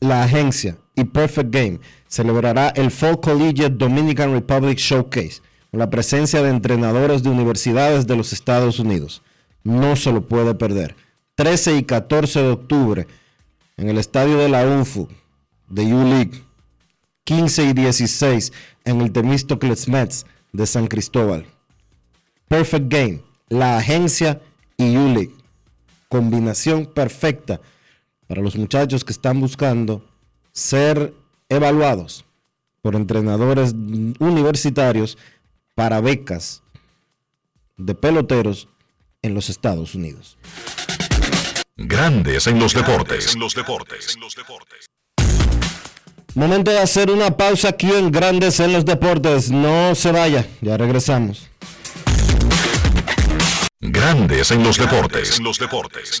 [0.00, 6.42] la agencia y Perfect Game celebrará el Fall Collegiate Dominican Republic Showcase con la presencia
[6.42, 9.22] de entrenadores de universidades de los Estados Unidos.
[9.64, 10.96] No se lo puede perder.
[11.34, 13.06] 13 y 14 de octubre
[13.76, 15.08] en el estadio de la UNFU
[15.68, 16.42] de U-League.
[17.24, 18.52] 15 y 16
[18.84, 21.46] en el Temístocles Mets de San Cristóbal.
[22.48, 24.40] Perfect Game, la agencia
[24.78, 25.34] y U-League.
[26.08, 27.60] Combinación perfecta
[28.28, 30.04] para los muchachos que están buscando
[30.52, 31.14] ser
[31.48, 32.24] evaluados
[32.82, 35.18] por entrenadores universitarios
[35.74, 36.62] para becas
[37.76, 38.68] de peloteros
[39.22, 40.38] en los Estados Unidos.
[41.76, 43.34] Grandes en los deportes.
[43.34, 44.16] En los deportes.
[46.34, 49.50] Momento de hacer una pausa aquí en Grandes en los Deportes.
[49.50, 51.48] No se vaya, ya regresamos.
[53.80, 55.38] Grandes en los deportes.
[55.38, 56.20] En los deportes.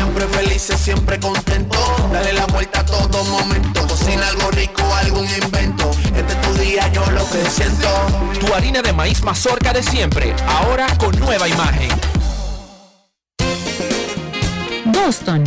[0.11, 1.77] siempre felices, siempre contento.
[2.11, 3.87] Dale la vuelta a todo momento.
[3.87, 5.89] Cocina algo rico, algún invento.
[6.15, 7.87] Este es tu día, yo lo que siento.
[8.39, 11.89] Tu harina de maíz mazorca de siempre, ahora con nueva imagen.
[14.85, 15.43] Boston,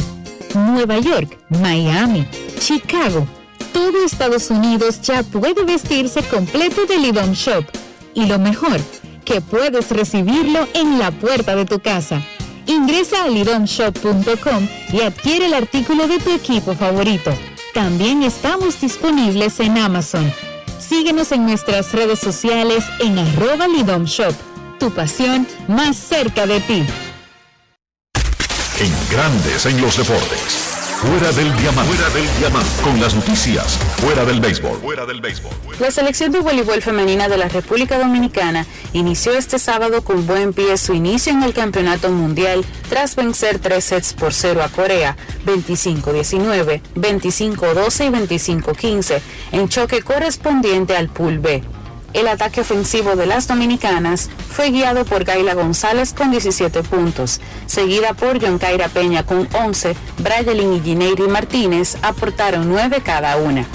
[0.55, 2.27] Nueva York, Miami,
[2.59, 3.27] Chicago.
[3.73, 7.65] Todo Estados Unidos ya puede vestirse completo de Lidom Shop.
[8.15, 8.81] Y lo mejor,
[9.25, 12.23] que puedes recibirlo en la puerta de tu casa.
[12.67, 17.31] Ingresa a lidomshop.com y adquiere el artículo de tu equipo favorito.
[17.73, 20.33] También estamos disponibles en Amazon.
[20.79, 24.35] Síguenos en nuestras redes sociales en arroba Lidom Shop.
[24.79, 26.85] Tu pasión más cerca de ti.
[28.81, 30.64] En Grandes en los Deportes.
[31.05, 31.93] Fuera del diamante.
[31.93, 32.83] Fuera del diamante.
[32.83, 33.79] Con las noticias.
[33.99, 34.79] Fuera del béisbol.
[34.81, 35.53] Fuera del béisbol.
[35.79, 40.79] La selección de voleibol femenina de la República Dominicana inició este sábado con buen pie
[40.79, 46.81] su inicio en el Campeonato Mundial tras vencer tres sets por cero a Corea, 25-19,
[46.95, 49.21] 25-12 y 25-15,
[49.53, 51.63] en choque correspondiente al Pool B.
[52.15, 58.15] El ataque ofensivo de las dominicanas fue guiado por Gaila González con 17 puntos, seguida
[58.15, 63.67] por John Caira Peña con 11, Brayelin y Gineiri Martínez aportaron 9 cada una.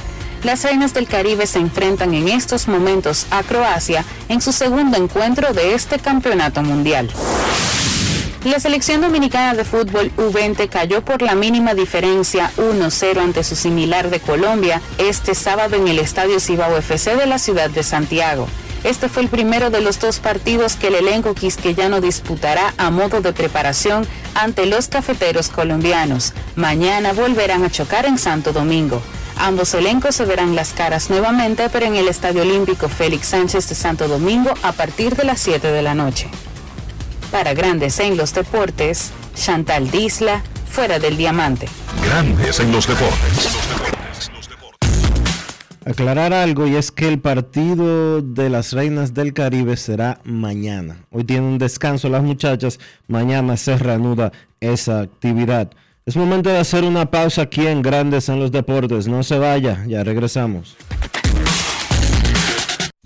[0.43, 5.53] Las reinas del Caribe se enfrentan en estos momentos a Croacia en su segundo encuentro
[5.53, 7.09] de este campeonato mundial.
[8.45, 14.09] La selección dominicana de fútbol U20 cayó por la mínima diferencia 1-0 ante su similar
[14.09, 18.47] de Colombia este sábado en el Estadio Cibao FC de la ciudad de Santiago.
[18.85, 23.19] Este fue el primero de los dos partidos que el elenco quisqueyano disputará a modo
[23.19, 26.31] de preparación ante los cafeteros colombianos.
[26.55, 29.01] Mañana volverán a chocar en Santo Domingo.
[29.35, 33.75] Ambos elencos se verán las caras nuevamente, pero en el Estadio Olímpico Félix Sánchez de
[33.75, 36.29] Santo Domingo a partir de las 7 de la noche.
[37.32, 41.67] Para Grandes en los Deportes, Chantal Disla, fuera del diamante.
[42.03, 43.49] Grandes en los deportes.
[45.86, 51.05] Aclarar algo y es que el partido de las Reinas del Caribe será mañana.
[51.11, 55.69] Hoy tienen un descanso las muchachas, mañana se reanuda esa actividad.
[56.07, 59.07] Es momento de hacer una pausa aquí en Grandes en los Deportes.
[59.07, 60.75] No se vaya, ya regresamos.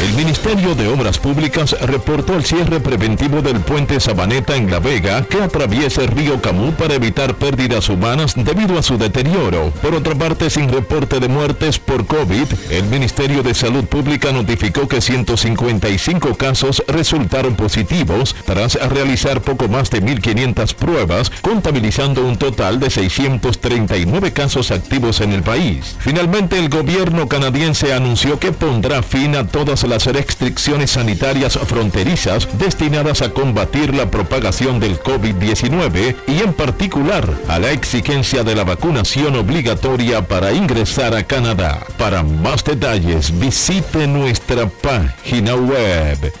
[0.00, 5.26] El Ministerio de Obras Públicas reportó el cierre preventivo del puente Sabaneta en La Vega
[5.26, 9.70] que atraviesa el río Camú para evitar pérdidas humanas debido a su deterioro.
[9.82, 14.88] Por otra parte, sin reporte de muertes por COVID, el Ministerio de Salud Pública notificó
[14.88, 22.80] que 155 casos resultaron positivos tras realizar poco más de 1.500 pruebas, contabilizando un total
[22.80, 25.96] de 639 casos activos en el país.
[25.98, 33.22] Finalmente, el gobierno canadiense anunció que pondrá fin a todas las restricciones sanitarias fronterizas destinadas
[33.22, 39.34] a combatir la propagación del COVID-19 y en particular a la exigencia de la vacunación
[39.36, 41.84] obligatoria para ingresar a Canadá.
[41.98, 46.32] Para más detalles visite nuestra página web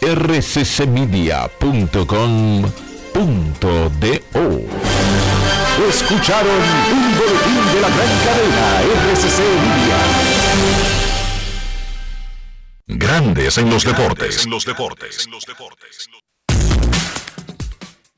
[0.00, 1.44] rccmedia.com.do.
[5.88, 8.80] Escucharon un boletín de la gran cadena
[9.12, 11.03] RCC Media.
[12.86, 14.46] Grandes en los deportes.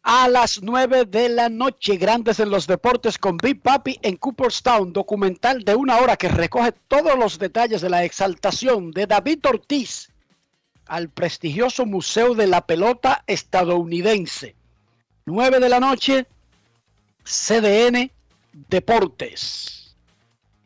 [0.03, 4.93] A las 9 de la noche, Grandes en los Deportes con Big Papi en Cooperstown,
[4.93, 10.11] documental de una hora que recoge todos los detalles de la exaltación de David Ortiz
[10.87, 14.57] al prestigioso Museo de la Pelota estadounidense.
[15.27, 16.27] 9 de la noche,
[17.23, 18.11] CDN
[18.53, 19.97] Deportes.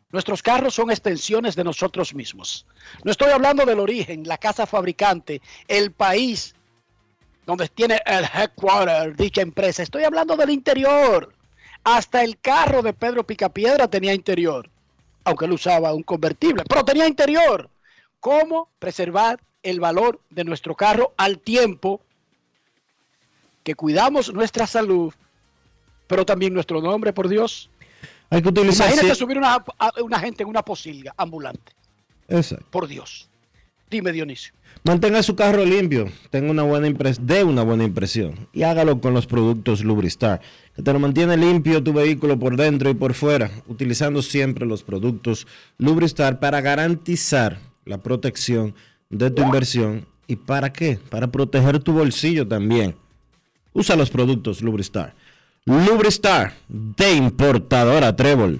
[0.09, 2.65] Nuestros carros son extensiones de nosotros mismos.
[3.03, 6.53] No estoy hablando del origen, la casa fabricante, el país
[7.45, 9.83] donde tiene el headquarter dicha empresa.
[9.83, 11.33] Estoy hablando del interior.
[11.83, 14.69] Hasta el carro de Pedro Picapiedra tenía interior,
[15.23, 17.69] aunque él usaba un convertible, pero tenía interior.
[18.19, 22.01] ¿Cómo preservar el valor de nuestro carro al tiempo
[23.63, 25.13] que cuidamos nuestra salud,
[26.07, 27.69] pero también nuestro nombre, por Dios?
[28.29, 28.87] Hay que utilizar.
[28.87, 31.73] Imagínate subir una, a- una gente en una posilga ambulante,
[32.31, 32.65] Exacto.
[32.69, 33.29] por Dios.
[33.89, 34.53] Dime, Dionisio.
[34.83, 39.13] Mantenga su carro limpio, tenga una buena impres dé una buena impresión y hágalo con
[39.13, 40.41] los productos Lubristar,
[40.75, 44.81] que te lo mantiene limpio tu vehículo por dentro y por fuera, utilizando siempre los
[44.81, 45.45] productos
[45.77, 48.73] Lubristar para garantizar la protección
[49.09, 50.97] de tu inversión y para qué?
[51.09, 52.95] Para proteger tu bolsillo también.
[53.73, 55.13] Usa los productos Lubristar.
[55.65, 58.59] Lubristar de importadora Trébol.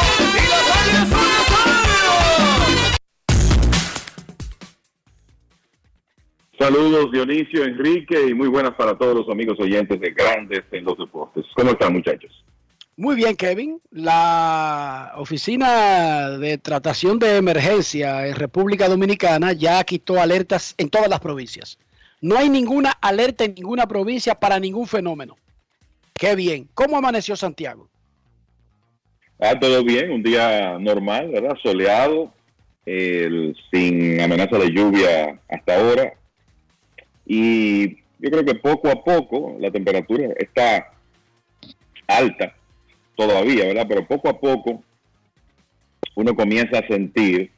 [6.73, 10.97] Saludos Dionisio, Enrique y muy buenas para todos los amigos oyentes de Grandes en los
[10.97, 11.43] Deportes.
[11.53, 12.45] ¿Cómo están muchachos?
[12.95, 13.81] Muy bien, Kevin.
[13.91, 21.19] La Oficina de Tratación de Emergencia en República Dominicana ya quitó alertas en todas las
[21.19, 21.77] provincias.
[22.21, 25.35] No hay ninguna alerta en ninguna provincia para ningún fenómeno.
[26.13, 26.69] Qué bien.
[26.73, 27.89] ¿Cómo amaneció Santiago?
[29.41, 31.57] Ah, todo bien, un día normal, ¿verdad?
[31.61, 32.31] Soleado,
[32.85, 36.13] el- sin amenaza de lluvia hasta ahora.
[37.33, 40.91] Y yo creo que poco a poco la temperatura está
[42.05, 42.53] alta
[43.15, 43.85] todavía, ¿verdad?
[43.87, 44.83] Pero poco a poco
[46.15, 47.51] uno comienza a sentir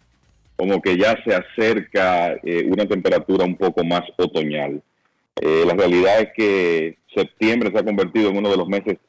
[0.57, 4.79] como que ya se acerca eh, una temperatura un poco más otoñal.
[5.41, 8.99] Eh, la realidad es que septiembre se ha convertido en uno de los meses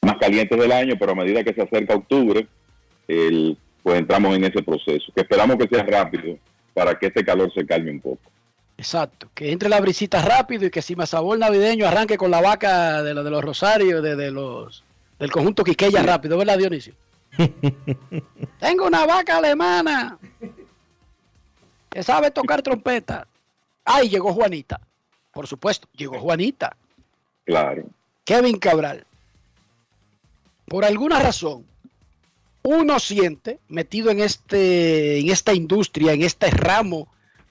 [0.00, 2.46] más calientes del año, pero a medida que se acerca octubre,
[3.82, 6.38] pues entramos en ese proceso, que esperamos que sea rápido
[6.72, 8.30] para que este calor se calme un poco.
[8.80, 9.28] Exacto.
[9.34, 13.12] Que entre la brisita rápido y que si sabor navideño arranque con la vaca de,
[13.12, 14.82] la- de los Rosarios, de, de los
[15.18, 16.94] del conjunto Quiqueya rápido, ¿verdad, Dionisio?
[18.58, 20.16] Tengo una vaca alemana
[21.90, 23.26] que sabe tocar trompeta.
[23.84, 24.80] Ay, llegó Juanita.
[25.30, 26.74] Por supuesto, llegó Juanita.
[27.44, 27.84] Claro.
[28.24, 29.04] Kevin Cabral.
[30.66, 31.66] Por alguna razón,
[32.62, 37.08] uno siente, metido en, este, en esta industria, en este ramo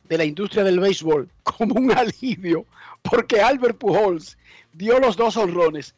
[0.09, 2.65] de la industria del béisbol, como un alivio,
[3.03, 4.37] porque Albert Pujols
[4.73, 5.95] dio los dos honrones.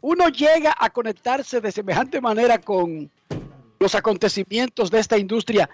[0.00, 3.10] Uno llega a conectarse de semejante manera con
[3.78, 5.68] los acontecimientos de esta industria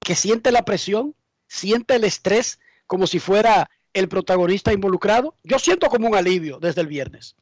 [0.00, 1.14] que siente la presión,
[1.46, 5.34] siente el estrés como si fuera el protagonista involucrado.
[5.44, 7.36] Yo siento como un alivio desde el viernes.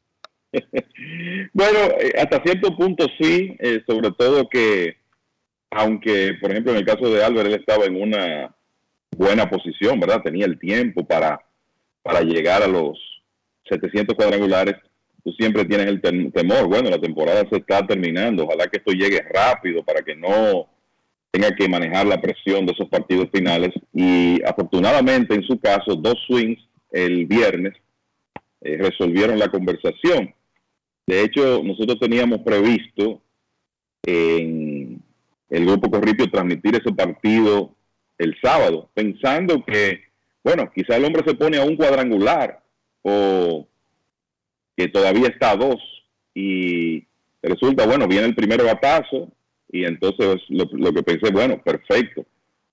[1.53, 4.97] Bueno, eh, hasta cierto punto sí, eh, sobre todo que,
[5.71, 8.55] aunque, por ejemplo, en el caso de Albert, él estaba en una
[9.17, 10.21] buena posición, ¿verdad?
[10.23, 11.39] Tenía el tiempo para,
[12.03, 12.97] para llegar a los
[13.69, 14.75] 700 cuadrangulares.
[15.23, 18.91] tú siempre tienes el tem- temor, bueno, la temporada se está terminando, ojalá que esto
[18.93, 20.69] llegue rápido para que no
[21.31, 23.71] tenga que manejar la presión de esos partidos finales.
[23.93, 26.59] Y afortunadamente, en su caso, dos swings
[26.91, 27.73] el viernes
[28.61, 30.33] eh, resolvieron la conversación.
[31.05, 33.21] De hecho, nosotros teníamos previsto
[34.03, 35.01] en
[35.49, 37.75] el grupo Corripio transmitir ese partido
[38.17, 40.01] el sábado, pensando que,
[40.43, 42.61] bueno, quizá el hombre se pone a un cuadrangular
[43.01, 43.67] o
[44.75, 45.77] que todavía está a dos
[46.33, 47.05] y
[47.41, 49.29] resulta, bueno, viene el primer batazo
[49.69, 52.25] y entonces lo, que pensé, bueno, perfecto,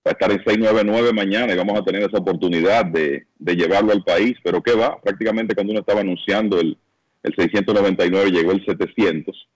[0.06, 3.92] va a estar en 699 mañana y vamos a tener esa oportunidad de, de llevarlo
[3.92, 5.00] al país, pero ¿qué va?
[5.00, 6.76] Prácticamente cuando uno estaba anunciando el,
[7.22, 9.48] el 699 llegó el 700.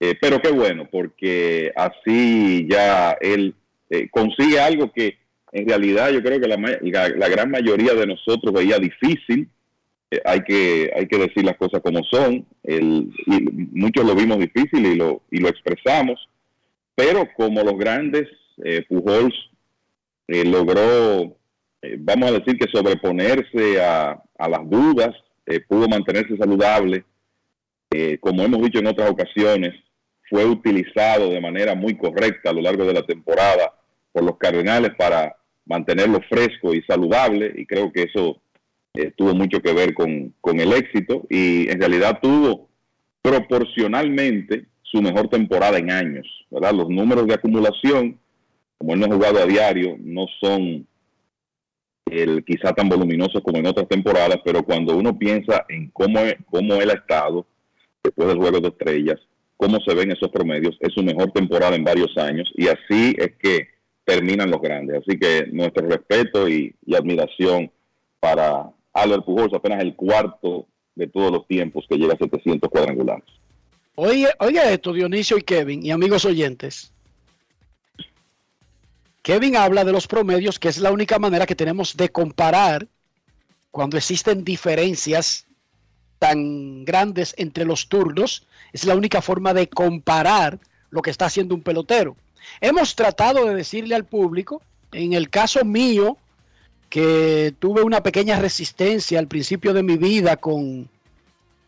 [0.00, 3.54] Eh, pero qué bueno, porque así ya él
[3.90, 5.18] eh, consigue algo que
[5.52, 9.48] en realidad yo creo que la, la- gran mayoría de nosotros veía difícil.
[10.12, 12.46] Eh, hay, que, hay que decir las cosas como son.
[12.62, 13.40] El- y
[13.72, 16.28] muchos lo vimos difícil y lo, y lo expresamos.
[16.94, 18.28] Pero como los grandes,
[18.64, 19.34] eh, Pujols
[20.28, 21.36] eh, logró,
[21.82, 25.10] eh, vamos a decir que sobreponerse a, a las dudas,
[25.66, 27.04] pudo mantenerse saludable,
[28.20, 29.74] como hemos dicho en otras ocasiones,
[30.28, 33.72] fue utilizado de manera muy correcta a lo largo de la temporada
[34.12, 35.36] por los Cardenales para
[35.66, 38.40] mantenerlo fresco y saludable y creo que eso
[38.94, 42.68] eh, tuvo mucho que ver con, con el éxito y en realidad tuvo
[43.22, 46.72] proporcionalmente su mejor temporada en años, ¿verdad?
[46.72, 48.18] Los números de acumulación,
[48.78, 50.86] como él no ha jugado a diario, no son
[52.10, 56.74] el, quizá tan voluminosos como en otras temporadas, pero cuando uno piensa en cómo, cómo
[56.74, 57.46] él ha estado
[58.02, 59.20] después del Juego de Estrellas,
[59.56, 63.36] cómo se ven esos promedios, es su mejor temporada en varios años y así es
[63.38, 63.68] que
[64.04, 65.02] terminan los grandes.
[65.02, 67.70] Así que nuestro respeto y, admiración
[68.18, 73.24] para Albert Pujols, apenas el cuarto de todos los tiempos que llega a 700 cuadrangulares.
[73.94, 76.92] Oye, oiga esto, Dionisio y Kevin, y amigos oyentes.
[79.22, 82.88] Kevin habla de los promedios, que es la única manera que tenemos de comparar
[83.70, 85.46] cuando existen diferencias
[86.18, 88.46] tan grandes entre los turnos.
[88.72, 90.58] Es la única forma de comparar
[90.90, 92.16] lo que está haciendo un pelotero.
[92.60, 94.62] Hemos tratado de decirle al público,
[94.92, 96.16] en el caso mío,
[96.88, 100.88] que tuve una pequeña resistencia al principio de mi vida con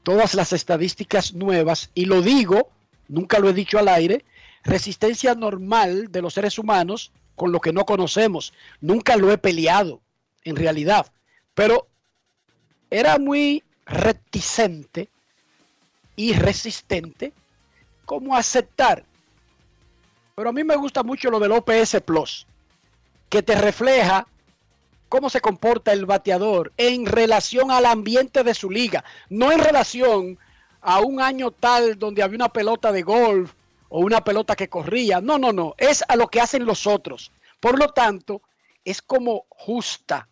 [0.02, 2.70] todas las estadísticas nuevas, y lo digo,
[3.08, 4.24] nunca lo he dicho al aire,
[4.64, 8.52] resistencia normal de los seres humanos con lo que no conocemos.
[8.80, 10.00] Nunca lo he peleado,
[10.44, 11.06] en realidad,
[11.54, 11.86] pero
[12.90, 15.08] era muy reticente
[16.16, 17.32] y resistente
[18.04, 19.04] como aceptar.
[20.34, 22.46] Pero a mí me gusta mucho lo del OPS Plus,
[23.28, 24.26] que te refleja
[25.08, 30.38] cómo se comporta el bateador en relación al ambiente de su liga, no en relación
[30.80, 33.52] a un año tal donde había una pelota de golf
[33.90, 35.20] o una pelota que corría.
[35.20, 37.30] No, no, no, es a lo que hacen los otros.
[37.60, 38.40] Por lo tanto,
[38.84, 40.28] es como justa,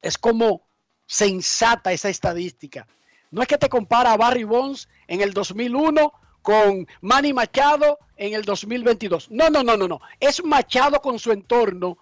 [0.00, 0.62] es como
[1.06, 2.86] sensata esa estadística.
[3.30, 6.12] No es que te compara a Barry Bonds en el 2001
[6.48, 9.30] con Manny Machado en el 2022.
[9.30, 10.00] No, no, no, no, no.
[10.18, 11.98] Es Machado con su entorno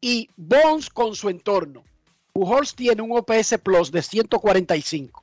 [0.00, 1.84] y Bonds con su entorno.
[2.32, 5.22] Pujols tiene un OPS Plus de 145.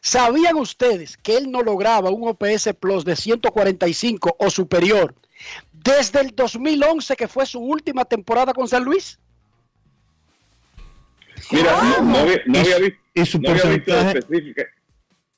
[0.00, 5.14] ¿Sabían ustedes que él no lograba un OPS Plus de 145 o superior
[5.70, 9.18] desde el 2011, que fue su última temporada con San Luis?
[11.50, 14.62] Mira, no, no había, no Y- había visto, y su no había visto específica.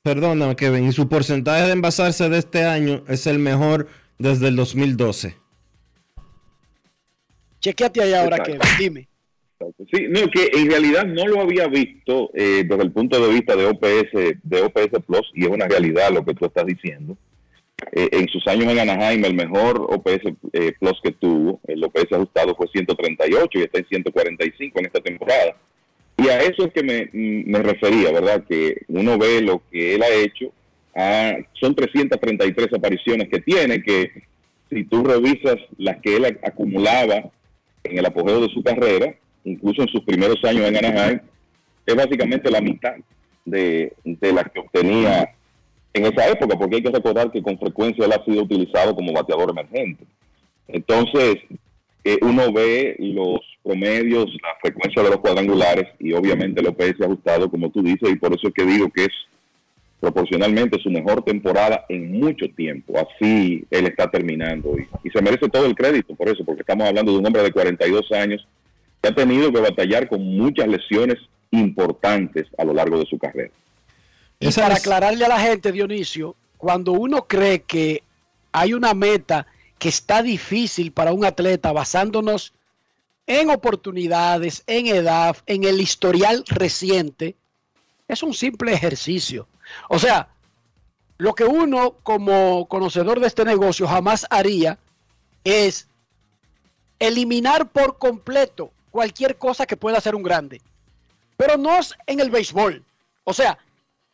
[0.03, 0.85] Perdóname, Kevin.
[0.85, 3.87] Y su porcentaje de envasarse de este año es el mejor
[4.19, 5.37] desde el 2012.
[7.61, 8.67] Chequéate ahí ahora, Exacto.
[8.77, 8.95] Kevin.
[8.95, 9.07] Dime.
[9.93, 13.55] Sí, no, que en realidad no lo había visto eh, desde el punto de vista
[13.55, 17.15] de OPS, de OPS Plus, y es una realidad lo que tú estás diciendo.
[17.93, 22.11] Eh, en sus años en Anaheim, el mejor OPS eh, Plus que tuvo, el OPS
[22.11, 25.55] ajustado fue 138 y está en 145 en esta temporada.
[26.17, 28.43] Y a eso es que me, me refería, ¿verdad?
[28.47, 30.51] Que uno ve lo que él ha hecho.
[30.95, 34.11] ah, son 333 apariciones que tiene, que
[34.69, 37.31] si tú revisas las que él ac- acumulaba
[37.83, 41.19] en el apogeo de su carrera, incluso en sus primeros años en Anaheim,
[41.85, 42.93] es básicamente la mitad
[43.45, 45.29] de, de las que obtenía
[45.93, 49.11] en esa época, porque hay que recordar que con frecuencia él ha sido utilizado como
[49.13, 50.05] bateador emergente.
[50.67, 51.35] Entonces,
[52.03, 57.49] eh, uno ve los promedios, la frecuencia de los cuadrangulares y obviamente el OPS ajustado,
[57.49, 59.13] como tú dices, y por eso es que digo que es
[59.99, 62.93] proporcionalmente su mejor temporada en mucho tiempo.
[62.99, 66.87] Así él está terminando y, y se merece todo el crédito por eso, porque estamos
[66.87, 68.45] hablando de un hombre de 42 años
[69.01, 71.17] que ha tenido que batallar con muchas lesiones
[71.51, 73.51] importantes a lo largo de su carrera.
[74.39, 78.03] Y para aclararle a la gente, Dionisio, cuando uno cree que
[78.51, 79.47] hay una meta
[79.79, 82.53] que está difícil para un atleta basándonos
[83.27, 87.35] en oportunidades, en edad, en el historial reciente,
[88.07, 89.47] es un simple ejercicio.
[89.89, 90.29] O sea,
[91.17, 94.77] lo que uno como conocedor de este negocio jamás haría
[95.43, 95.87] es
[96.99, 100.61] eliminar por completo cualquier cosa que pueda ser un grande.
[101.37, 102.83] Pero no es en el béisbol.
[103.23, 103.57] O sea,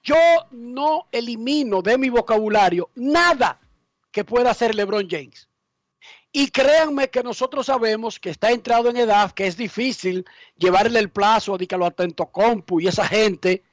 [0.03, 0.15] yo
[0.51, 3.59] no elimino de mi vocabulario nada
[4.11, 5.48] que pueda ser LeBron James.
[6.31, 10.25] Y créanme que nosotros sabemos que está entrado en edad, que es difícil
[10.57, 13.63] llevarle el plazo a lo atento compu y esa gente,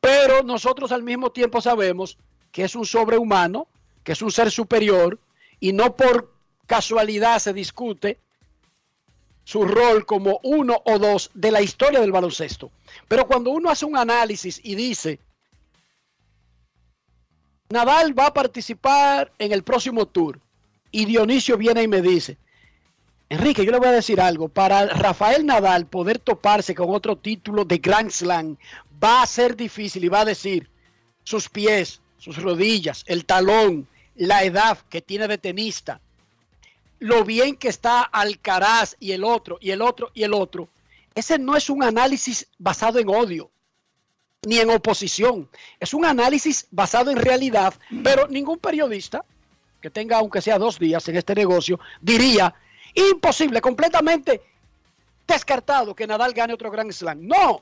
[0.00, 2.18] pero nosotros al mismo tiempo sabemos
[2.50, 3.66] que es un sobrehumano,
[4.04, 5.18] que es un ser superior,
[5.58, 6.34] y no por
[6.66, 8.18] casualidad se discute
[9.44, 12.70] su rol como uno o dos de la historia del baloncesto.
[13.08, 15.18] Pero cuando uno hace un análisis y dice,
[17.70, 20.38] Nadal va a participar en el próximo tour,
[20.92, 22.36] y Dionisio viene y me dice,
[23.28, 27.64] Enrique, yo le voy a decir algo, para Rafael Nadal poder toparse con otro título
[27.64, 28.58] de Grand Slam
[29.02, 30.68] va a ser difícil y va a decir
[31.24, 36.00] sus pies, sus rodillas, el talón, la edad que tiene de tenista,
[36.98, 40.68] lo bien que está Alcaraz y el otro, y el otro, y el otro.
[41.14, 43.50] Ese no es un análisis basado en odio,
[44.46, 45.48] ni en oposición.
[45.80, 47.74] Es un análisis basado en realidad,
[48.04, 49.24] pero ningún periodista
[49.82, 52.54] que tenga, aunque sea dos días en este negocio, diría,
[52.94, 54.40] imposible, completamente
[55.26, 57.26] descartado que Nadal gane otro Grand Slam.
[57.26, 57.60] No,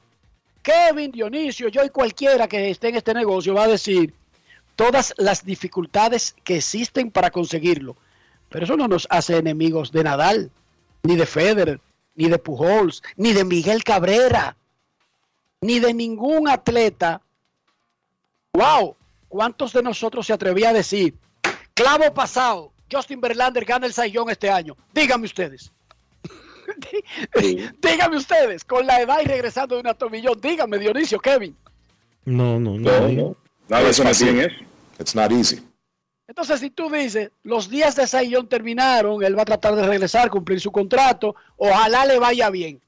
[0.62, 4.14] Kevin, Dionisio, yo y cualquiera que esté en este negocio va a decir
[4.76, 7.96] todas las dificultades que existen para conseguirlo.
[8.50, 10.50] Pero eso no nos hace enemigos de Nadal,
[11.02, 11.80] ni de Federer,
[12.14, 14.56] ni de Pujols, ni de Miguel Cabrera,
[15.60, 17.22] ni de ningún atleta.
[18.52, 18.96] ¡Wow!
[19.28, 21.14] ¿Cuántos de nosotros se atrevía a decir,
[21.74, 24.76] clavo pasado, Justin Verlander gana el Sayón este año?
[24.92, 25.72] Díganme ustedes.
[27.82, 31.56] díganme ustedes, con la edad y regresando de una tomillón, díganme Dionisio, Kevin.
[32.24, 32.90] No, no, no.
[32.90, 33.36] No, no.
[33.68, 34.56] Nada de eso en eso.
[34.98, 35.62] It's not easy.
[36.28, 40.30] Entonces, si tú dices, los días de Sayón terminaron, él va a tratar de regresar,
[40.30, 42.80] cumplir su contrato, ojalá le vaya bien.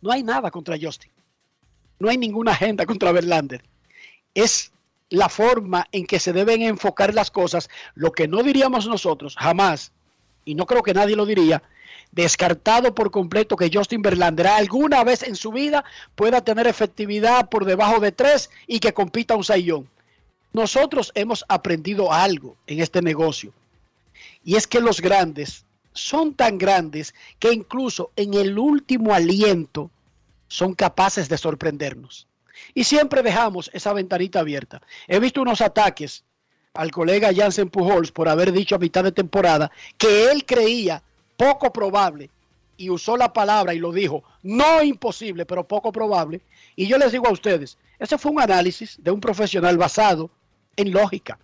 [0.00, 1.10] No hay nada contra Justin.
[1.98, 3.64] No hay ninguna agenda contra Verlander.
[4.34, 4.72] Es
[5.12, 7.68] la forma en que se deben enfocar las cosas.
[7.94, 9.92] Lo que no diríamos nosotros, jamás,
[10.44, 11.62] y no creo que nadie lo diría,
[12.12, 15.84] descartado por completo que Justin Verlander alguna vez en su vida
[16.14, 19.88] pueda tener efectividad por debajo de tres y que compita un Sayón.
[20.54, 23.52] Nosotros hemos aprendido algo en este negocio
[24.44, 29.90] y es que los grandes son tan grandes que incluso en el último aliento
[30.48, 32.26] son capaces de sorprendernos.
[32.74, 34.80] Y siempre dejamos esa ventanita abierta.
[35.06, 36.24] He visto unos ataques
[36.74, 41.02] al colega Jansen Pujols por haber dicho a mitad de temporada que él creía
[41.36, 42.30] poco probable
[42.76, 46.40] y usó la palabra y lo dijo, no imposible, pero poco probable.
[46.74, 50.30] Y yo les digo a ustedes, ese fue un análisis de un profesional basado
[50.76, 51.38] en lógica.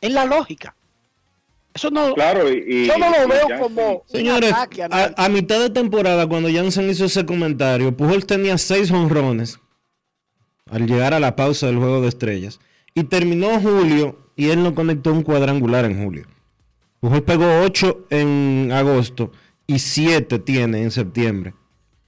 [0.00, 0.74] En la lógica.
[1.74, 5.28] Eso no, Claro, y, yo no lo y veo como Señores, un ataque a a,
[5.28, 9.58] mitad de temporada, cuando Jansen hizo ese comentario, Pujol tenía seis honrones
[10.72, 12.58] al llegar a la pausa del juego de estrellas.
[12.94, 16.26] Y terminó julio y él no conectó un cuadrangular en julio.
[17.00, 19.32] Pujol pegó ocho en agosto
[19.66, 21.54] y siete tiene en septiembre.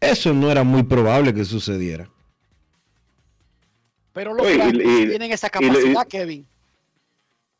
[0.00, 2.08] Eso no era muy probable que sucediera.
[4.12, 6.46] Pero los Oye, y- tienen esa y capacidad, Kevin.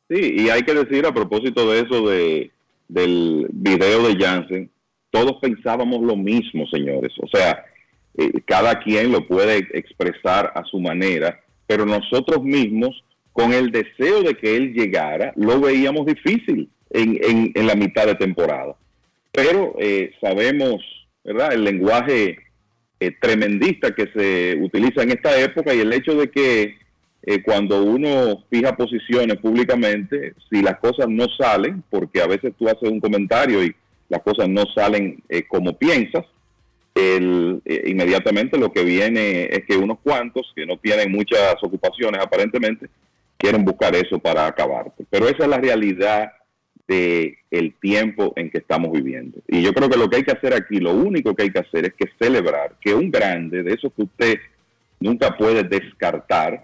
[0.09, 2.51] Sí, y hay que decir a propósito de eso de,
[2.89, 4.70] del video de Jansen,
[5.10, 7.12] todos pensábamos lo mismo, señores.
[7.20, 7.64] O sea,
[8.16, 14.23] eh, cada quien lo puede expresar a su manera, pero nosotros mismos, con el deseo
[14.23, 18.77] de que él llegara, lo veíamos difícil en, en- en la mitad de temporada.
[19.32, 20.81] Pero eh, sabemos,
[21.24, 21.53] ¿verdad?
[21.53, 22.39] El lenguaje
[23.01, 26.77] eh, tremendista que se utiliza en esta época y el hecho de que
[27.27, 32.69] eh, cuando uno fija posiciones públicamente, si las cosas no salen, porque a veces tú
[32.69, 33.74] haces un comentario y
[34.09, 36.24] las cosas no salen como piensas,
[36.94, 42.88] eh, inmediatamente lo que viene es que unos cuantos que no tienen muchas ocupaciones aparentemente
[43.36, 45.04] quieren buscar eso para acabarte.
[45.10, 46.32] Pero esa es la realidad
[46.86, 49.38] de el tiempo en que estamos viviendo.
[49.48, 51.60] Y yo creo que lo que hay que hacer aquí, lo único que hay que
[51.60, 54.38] hacer es que celebrar que un grande de esos que usted
[55.00, 56.62] nunca puede descartar,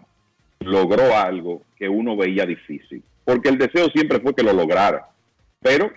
[0.61, 3.03] logró algo que uno veía difícil.
[3.25, 5.09] Porque el deseo siempre fue que lo lograra.
[5.61, 5.91] Pero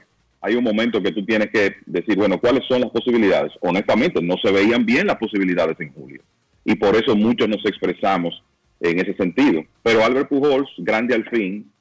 [0.43, 3.53] hay un momento que tú tienes que decir, bueno, ¿cuáles son las posibilidades?
[3.61, 6.21] Honestamente, no se veían bien las posibilidades en julio.
[6.65, 8.43] Y por eso muchos nos expresamos
[8.81, 9.63] en ese sentido.
[9.81, 11.71] Pero Albert Pujols, grande al fin,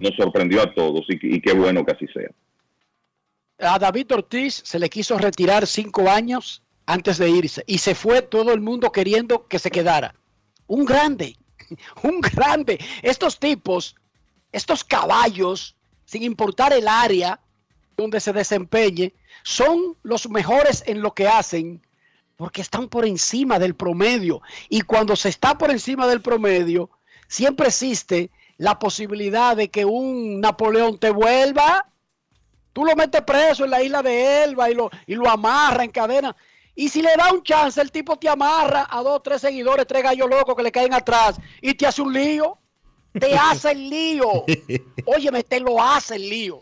[0.00, 2.30] nos sorprendió a todos y, qué bueno que así sea.
[3.58, 8.22] A David Ortiz se le quiso retirar cinco años antes de irse y se fue
[8.22, 10.14] todo el mundo queriendo que se quedara.
[10.66, 11.36] Un grande,
[12.02, 12.78] un grande.
[13.02, 13.94] Estos tipos,
[14.52, 15.76] estos caballos,
[16.06, 17.40] sin importar el área
[17.96, 21.82] donde se desempeñe, son los mejores en lo que hacen
[22.36, 24.42] porque están por encima del promedio.
[24.68, 26.90] Y cuando se está por encima del promedio,
[27.28, 31.86] siempre existe la posibilidad de que un Napoleón te vuelva.
[32.72, 35.90] Tú lo metes preso en la isla de Elba y lo, y lo amarra en
[35.90, 36.36] cadena.
[36.74, 40.02] Y si le da un chance, el tipo te amarra a dos, tres seguidores, tres
[40.02, 42.58] gallos locos que le caen atrás y te hace un lío.
[43.18, 44.44] Te hace el lío.
[45.06, 46.60] Óyeme, te lo hace el lío.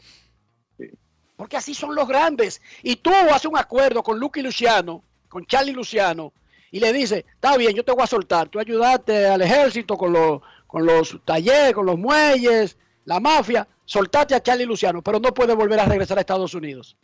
[1.36, 2.60] Porque así son los grandes.
[2.82, 6.32] Y tú haces un acuerdo con Lucky Luciano, con Charlie Luciano,
[6.70, 8.48] y le dices, está bien, yo te voy a soltar.
[8.48, 13.66] Tú ayudaste al ejército con los, con los talleres, con los muelles, la mafia.
[13.84, 16.96] Soltate a Charlie Luciano, pero no puede volver a regresar a Estados Unidos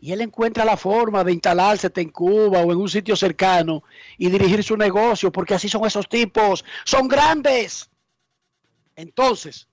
[0.00, 3.82] y él encuentra la forma de instalarse en Cuba o en un sitio cercano
[4.16, 7.90] y dirigir su negocio, porque así son esos tipos, son grandes.
[8.96, 9.68] Entonces,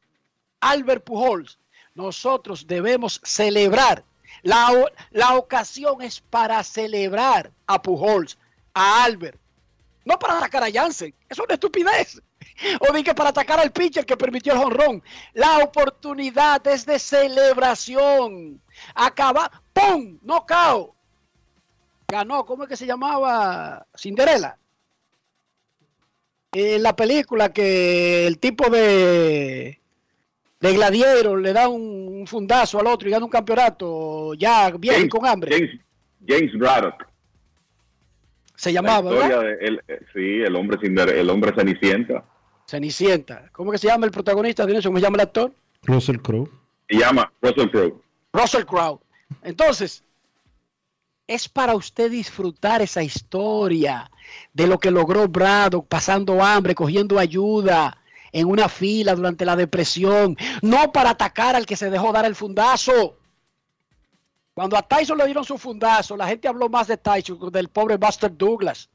[0.59, 1.59] Albert Pujols,
[1.97, 4.03] nosotros debemos celebrar.
[4.43, 4.69] La,
[5.11, 8.37] la ocasión es para celebrar a Pujols,
[8.73, 9.39] a Albert,
[10.05, 12.21] no para atacar a Jansen, es una estupidez.
[12.79, 15.03] O dije para atacar al pitcher que permitió el jonrón.
[15.33, 18.59] La oportunidad es de celebración.
[18.95, 20.17] Acaba, ¡pum!
[20.47, 20.95] cao.
[22.07, 23.85] Ganó, ¿cómo es que se llamaba?
[23.95, 24.57] Cinderela.
[26.51, 29.81] En la película que el tipo de,
[30.59, 35.25] de gladiero le da un, fundazo al otro y gana un campeonato ya bien con
[35.25, 35.51] hambre.
[35.55, 35.79] James,
[36.27, 37.07] James Braddock.
[38.55, 39.51] Se llamaba, ¿verdad?
[39.61, 42.23] el, eh, sí, el hombre, el hombre Cenicienta.
[42.67, 43.49] Cenicienta.
[43.51, 44.65] ¿Cómo que se llama el protagonista?
[44.65, 45.53] ¿Cómo se llama el actor?
[45.83, 46.49] Russell Crowe.
[46.89, 48.01] Se llama Russell Crowe.
[48.33, 48.99] Russell Crowe.
[49.43, 50.03] Entonces,
[51.27, 54.09] es para usted disfrutar esa historia
[54.53, 57.97] de lo que logró Braddock pasando hambre, cogiendo ayuda
[58.31, 62.35] en una fila durante la depresión, no para atacar al que se dejó dar el
[62.35, 63.17] fundazo.
[64.53, 67.69] Cuando a Tyson le dieron su fundazo, la gente habló más de Tyson que del
[67.69, 68.89] pobre Buster Douglas.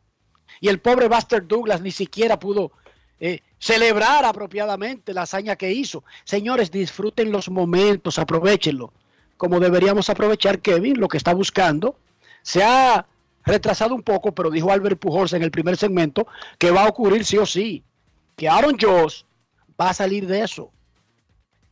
[0.60, 2.72] Y el pobre Buster Douglas ni siquiera pudo
[3.20, 6.02] eh, celebrar apropiadamente la hazaña que hizo.
[6.24, 8.92] Señores, disfruten los momentos, aprovechenlo,
[9.36, 11.96] como deberíamos aprovechar Kevin, lo que está buscando.
[12.42, 13.06] Se ha
[13.44, 16.26] retrasado un poco, pero dijo Albert Pujols en el primer segmento
[16.58, 17.84] que va a ocurrir sí o sí,
[18.36, 19.24] que Aaron Joss
[19.80, 20.70] va a salir de eso,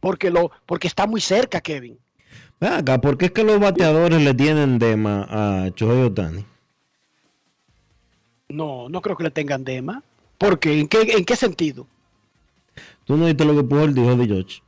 [0.01, 1.99] porque, lo, porque está muy cerca, Kevin.
[2.61, 6.45] Acá, ¿por qué es que los bateadores le tienen dema a Chohei Otani?
[8.49, 10.03] No, no creo que le tengan dema.
[10.37, 10.81] ¿Por qué?
[10.81, 11.87] ¿En qué, en qué sentido?
[13.05, 14.63] Tú no viste lo que Pujol dijo de George.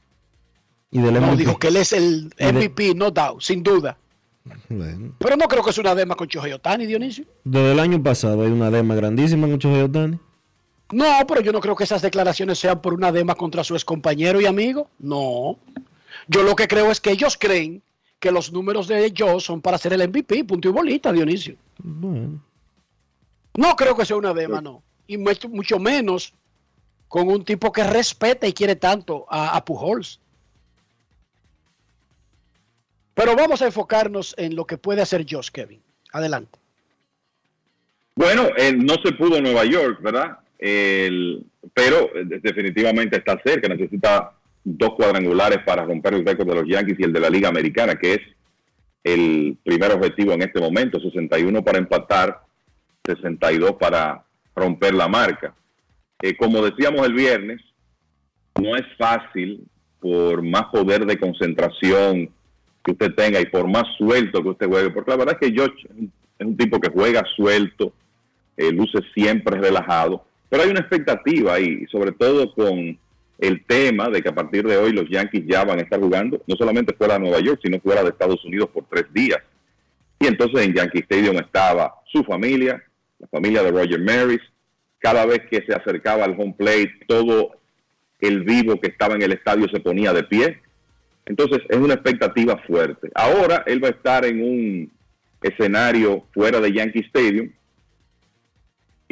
[0.91, 3.97] Y no, dijo que él es el MVP, no doubt, sin duda.
[4.69, 7.25] Pero no creo que es una dema con Chohei Otani, Dionisio.
[7.45, 10.19] Desde el año pasado hay una dema grandísima con Chohei Otani.
[10.93, 13.85] No, pero yo no creo que esas declaraciones sean por una dema contra su ex
[13.85, 14.89] compañero y amigo.
[14.99, 15.59] No.
[16.29, 17.83] Yo lo que creo es que ellos creen
[18.21, 21.57] que los números de ellos son para ser el MVP, punto y bolita, Dionisio.
[21.83, 26.33] No creo que sea una dema, no y mucho, menos
[27.09, 30.21] con un tipo que respeta y quiere tanto a, Pujols.
[33.15, 35.83] Pero vamos a enfocarnos en lo que puede hacer Josh Kevin.
[36.13, 36.59] Adelante.
[38.15, 40.39] Bueno, no se pudo en Nueva York, ¿verdad?
[41.75, 43.69] Pero eh, definitivamente está cerca.
[43.69, 44.33] Necesita
[44.65, 47.97] dos cuadrangulares para romper el récord de los Yankees y el de la Liga Americana,
[47.97, 48.21] que es
[49.03, 51.01] el primer objetivo en este momento.
[51.01, 52.41] 61 para empatar,
[53.05, 54.25] 62 para
[54.55, 55.55] romper la marca.
[56.21, 57.61] Eh, como decíamos el viernes,
[58.61, 59.67] no es fácil
[59.99, 62.31] por más poder de concentración
[62.85, 65.55] que usted tenga y por más suelto que usted juegue, porque la verdad es que
[65.55, 65.89] George
[66.39, 67.93] es un tipo que juega suelto,
[68.57, 72.99] eh, luce siempre relajado, pero hay una expectativa ahí, sobre todo con
[73.39, 76.43] el tema de que a partir de hoy los Yankees ya van a estar jugando,
[76.47, 79.39] no solamente fuera de Nueva York, sino fuera de Estados Unidos por tres días.
[80.21, 82.85] Y entonces en Yankee Stadium estaba su familia,
[83.19, 84.43] la familia de Roger Maris.
[84.99, 87.53] Cada vez que se acercaba al home plate, todo
[88.21, 90.61] el vivo que estaba en el estadio se ponía de pie.
[91.25, 93.11] Entonces es una expectativa fuerte.
[93.15, 94.93] Ahora él va a estar en un
[95.41, 97.51] escenario fuera de Yankee Stadium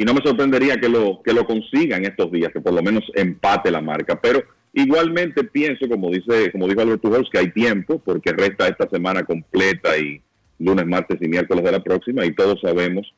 [0.01, 2.81] y no me sorprendería que lo que lo consiga en estos días, que por lo
[2.81, 4.19] menos empate la marca.
[4.19, 4.41] Pero
[4.73, 9.23] igualmente pienso, como dice, como dijo Alberto Pujols, que hay tiempo porque resta esta semana
[9.23, 10.19] completa y
[10.57, 13.13] lunes, martes y miércoles de la próxima y todos sabemos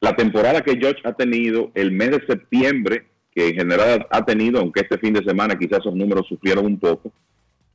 [0.00, 4.60] la temporada que George ha tenido, el mes de septiembre que en general ha tenido,
[4.60, 7.12] aunque este fin de semana quizás esos números sufrieron un poco.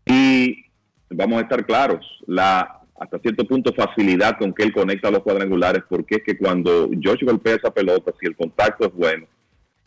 [0.07, 0.65] Y
[1.11, 5.83] vamos a estar claros, la hasta cierto punto facilidad con que él conecta los cuadrangulares,
[5.89, 9.25] porque es que cuando Josh golpea esa pelota, si el contacto es bueno,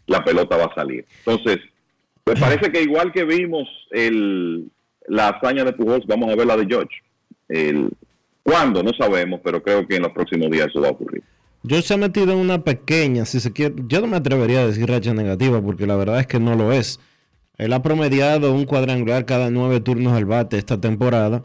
[0.07, 1.05] la pelota va a salir.
[1.25, 1.59] Entonces,
[2.25, 4.71] me parece que igual que vimos el,
[5.07, 7.03] la hazaña de Pujols, vamos a ver la de George.
[7.49, 7.91] El,
[8.43, 8.83] ¿Cuándo?
[8.83, 11.23] No sabemos, pero creo que en los próximos días eso va a ocurrir.
[11.67, 14.67] George se ha metido en una pequeña, si se quiere, yo no me atrevería a
[14.67, 16.99] decir racha negativa, porque la verdad es que no lo es.
[17.59, 21.45] Él ha promediado un cuadrangular cada nueve turnos al bate esta temporada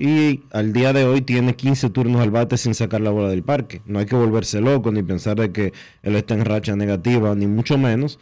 [0.00, 3.42] y al día de hoy tiene 15 turnos al bate sin sacar la bola del
[3.42, 3.82] parque.
[3.84, 7.46] No hay que volverse loco ni pensar de que él está en racha negativa, ni
[7.46, 8.18] mucho menos.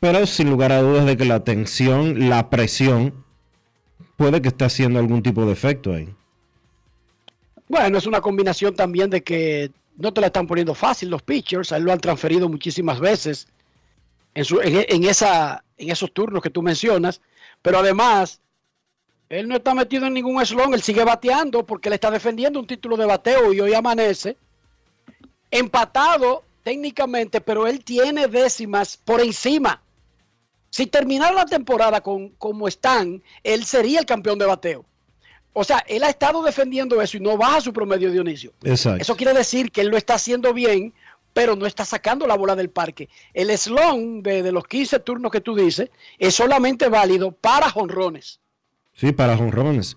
[0.00, 3.12] Pero sin lugar a dudas de que la tensión, la presión,
[4.16, 6.08] puede que esté haciendo algún tipo de efecto ahí.
[7.68, 11.70] Bueno, es una combinación también de que no te la están poniendo fácil los pitchers.
[11.70, 13.46] A lo han transferido muchísimas veces
[14.32, 17.20] en, su, en esa, en esos turnos que tú mencionas.
[17.60, 18.40] Pero además,
[19.28, 22.66] él no está metido en ningún slon, él sigue bateando porque le está defendiendo un
[22.66, 24.36] título de bateo y hoy amanece
[25.50, 29.82] empatado técnicamente, pero él tiene décimas por encima.
[30.70, 34.84] Si terminara la temporada con como están, él sería el campeón de bateo.
[35.54, 38.52] O sea, él ha estado defendiendo eso y no baja su promedio Dionisio.
[38.62, 39.00] Exacto.
[39.00, 40.92] Eso quiere decir que él lo está haciendo bien,
[41.32, 43.08] pero no está sacando la bola del parque.
[43.32, 48.40] El slon de, de los 15 turnos que tú dices es solamente válido para jonrones.
[48.98, 49.96] Sí, para jonrones.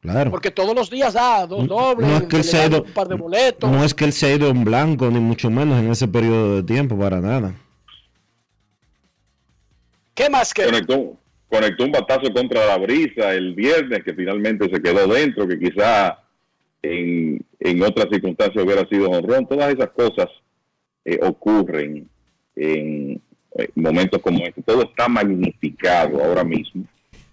[0.00, 0.32] Claro.
[0.32, 2.92] Porque todos los días da dos dobles, no es que él se ha ido, un
[2.92, 3.70] par de boletos.
[3.70, 6.56] No es que él se ha ido en blanco, ni mucho menos en ese periodo
[6.56, 7.54] de tiempo, para nada.
[10.14, 10.64] ¿Qué más que?
[10.64, 11.16] Conectó,
[11.48, 16.18] conectó un batazo contra la brisa el viernes, que finalmente se quedó dentro, que quizá
[16.82, 19.46] en, en otras circunstancias hubiera sido honrón.
[19.46, 20.26] Todas esas cosas
[21.04, 22.08] eh, ocurren
[22.56, 23.22] en,
[23.54, 24.60] en momentos como este.
[24.62, 26.84] Todo está magnificado ahora mismo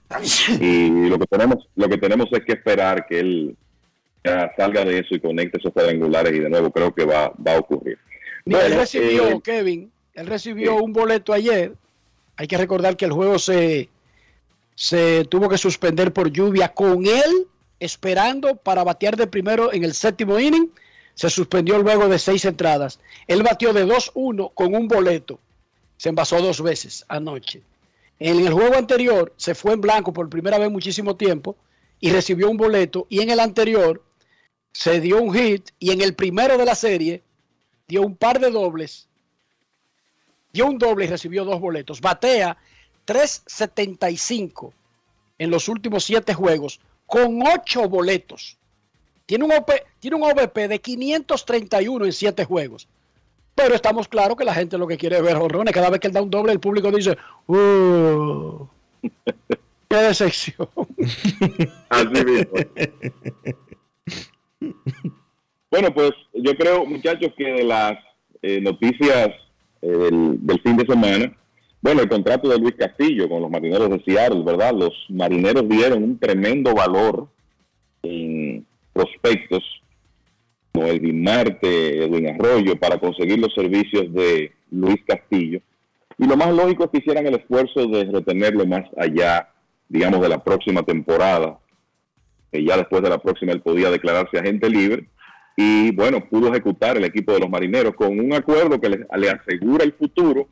[0.61, 3.57] y lo que tenemos lo que tenemos es que esperar que él
[4.55, 7.59] salga de eso y conecte esos cuadrangulares y de nuevo creo que va, va a
[7.59, 7.97] ocurrir.
[8.45, 11.73] Mira, él recibió, eh, Kevin, él recibió un boleto ayer.
[12.35, 13.89] Hay que recordar que el juego se,
[14.75, 17.47] se tuvo que suspender por lluvia con él
[17.79, 20.71] esperando para batear de primero en el séptimo inning.
[21.13, 22.99] Se suspendió luego de seis entradas.
[23.27, 25.39] Él batió de 2-1 con un boleto.
[25.97, 27.63] Se envasó dos veces anoche.
[28.19, 31.56] En el juego anterior se fue en blanco por primera vez muchísimo tiempo
[31.99, 33.06] y recibió un boleto.
[33.10, 34.03] Y en el anterior
[34.72, 37.23] se dio un hit y en el primero de la serie
[37.88, 39.07] dio un par de dobles.
[40.52, 42.02] Dio un doble y recibió dos boletos.
[42.02, 42.57] Batea
[43.06, 44.73] 3.75
[45.38, 48.57] en los últimos siete juegos con ocho boletos.
[49.26, 52.88] Tiene un, OP tiene un OVP de 531 en siete juegos.
[53.57, 55.73] Pero estamos claros que la gente lo que quiere es ver honrones.
[55.73, 57.17] Cada vez que él da un doble, el público dice,
[57.47, 58.67] ¡Uh!
[59.89, 60.69] ¡Qué decepción!
[61.89, 62.53] Así mismo.
[65.71, 67.97] Bueno, pues yo creo, muchachos, que las
[68.43, 69.29] eh, noticias
[69.81, 71.35] eh, del, del fin de semana,
[71.81, 74.71] bueno, el contrato de Luis Castillo con los marineros de Seattle, ¿verdad?
[74.73, 77.27] Los marineros dieron un tremendo valor
[78.03, 79.63] en prospectos
[80.73, 85.61] Edwin Marte, Edwin Arroyo, para conseguir los servicios de Luis Castillo.
[86.18, 89.49] Y lo más lógico es que hicieran el esfuerzo de retenerlo más allá,
[89.88, 91.60] digamos, de la próxima temporada,
[92.52, 95.07] que ya después de la próxima él podía declararse agente libre.
[95.56, 99.84] Y bueno, pudo ejecutar el equipo de los marineros con un acuerdo que le, asegura
[99.84, 100.48] el futuro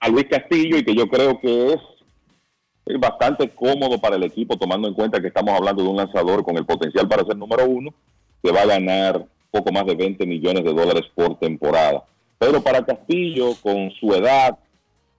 [0.00, 4.88] a Luis Castillo y que yo creo que es bastante cómodo para el equipo, tomando
[4.88, 7.94] en cuenta que estamos hablando de un lanzador con el potencial para ser número uno,
[8.42, 12.04] que va a ganar poco más de 20 millones de dólares por temporada.
[12.38, 14.58] Pero para Castillo, con su edad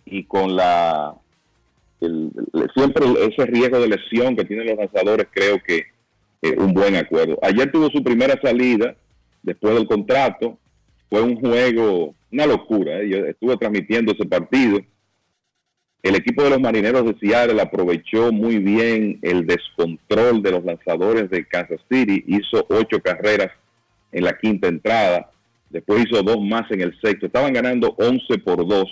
[0.05, 1.15] y con la
[2.75, 5.83] siempre ese riesgo de lesión que tienen los lanzadores, creo que
[6.41, 7.37] es un buen acuerdo.
[7.43, 8.95] Ayer tuvo su primera salida
[9.43, 10.57] después del contrato.
[11.09, 12.99] Fue un juego, una locura.
[13.01, 13.09] ¿eh?
[13.09, 14.79] Yo estuve transmitiendo ese partido.
[16.03, 21.29] El equipo de los marineros de Seattle aprovechó muy bien el descontrol de los lanzadores
[21.29, 22.23] de Kansas City.
[22.27, 23.51] Hizo ocho carreras
[24.11, 25.29] en la quinta entrada.
[25.69, 27.27] Después hizo dos más en el sexto.
[27.27, 28.85] Estaban ganando 11 por 2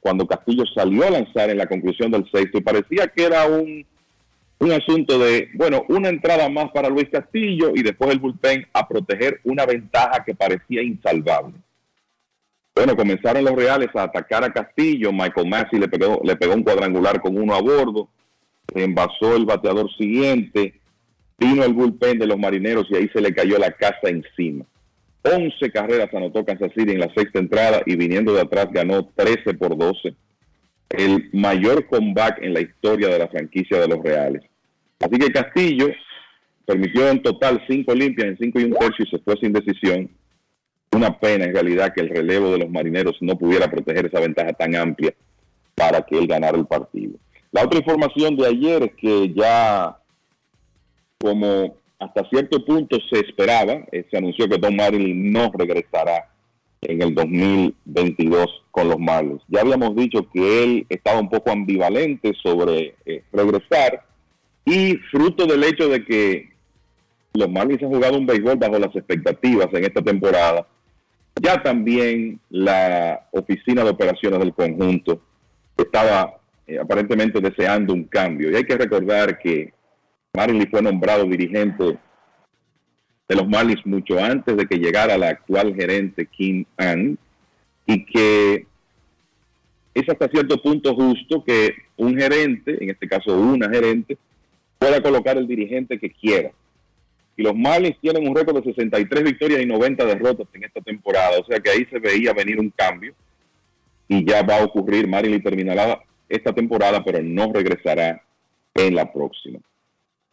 [0.00, 2.58] cuando Castillo salió a lanzar en la conclusión del sexto.
[2.58, 3.86] Y parecía que era un,
[4.58, 8.88] un asunto de, bueno, una entrada más para Luis Castillo y después el bullpen a
[8.88, 11.54] proteger una ventaja que parecía insalvable.
[12.76, 15.10] Bueno, comenzaron los Reales a atacar a Castillo.
[15.10, 18.10] Michael Massey le pegó, le pegó un cuadrangular con uno a bordo.
[18.70, 20.78] Se envasó el bateador siguiente.
[21.38, 24.66] Vino el bullpen de los marineros y ahí se le cayó la casa encima.
[25.22, 29.54] 11 carreras anotó Kansas City en la sexta entrada y viniendo de atrás ganó 13
[29.54, 30.14] por 12.
[30.90, 34.42] El mayor comeback en la historia de la franquicia de los Reales.
[35.00, 35.88] Así que Castillo
[36.66, 40.10] permitió en total 5 limpias en 5 y un tercio y se fue sin decisión.
[40.92, 44.52] Una pena en realidad que el relevo de los marineros no pudiera proteger esa ventaja
[44.52, 45.14] tan amplia
[45.74, 47.18] para que él ganara el partido.
[47.52, 49.98] La otra información de ayer es que ya
[51.18, 56.28] como hasta cierto punto se esperaba, eh, se anunció que Don Marlin no regresará
[56.82, 59.42] en el 2022 con los Marlins.
[59.48, 64.04] Ya habíamos dicho que él estaba un poco ambivalente sobre eh, regresar
[64.64, 66.50] y fruto del hecho de que
[67.34, 70.66] los Marlins han jugado un béisbol bajo las expectativas en esta temporada,
[71.40, 75.20] ya también la oficina de operaciones del conjunto
[75.76, 78.50] estaba eh, aparentemente deseando un cambio.
[78.50, 79.72] Y hay que recordar que
[80.34, 81.98] Marley fue nombrado dirigente
[83.28, 87.18] de los Marlins mucho antes de que llegara la actual gerente Kim Ann
[87.86, 88.66] y que
[89.94, 94.18] es hasta cierto punto justo que un gerente, en este caso una gerente,
[94.78, 96.50] pueda colocar el dirigente que quiera.
[97.36, 101.38] Y los Marlins tienen un récord de 63 victorias y 90 derrotas en esta temporada,
[101.38, 103.14] o sea que ahí se veía venir un cambio
[104.08, 105.06] y ya va a ocurrir.
[105.06, 108.22] Marley terminará esta temporada, pero no regresará
[108.74, 109.60] en la próxima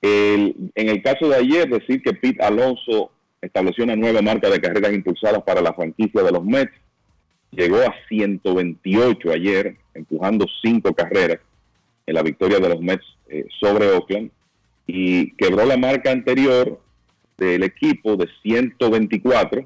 [0.03, 3.11] en el caso de ayer, decir que Pete Alonso
[3.41, 6.73] estableció una nueva marca de carreras impulsadas para la franquicia de los Mets.
[7.51, 11.39] Llegó a 128 ayer, empujando cinco carreras
[12.05, 14.31] en la victoria de los Mets eh, sobre Oakland
[14.87, 16.81] y quebró la marca anterior
[17.43, 19.61] del equipo de 124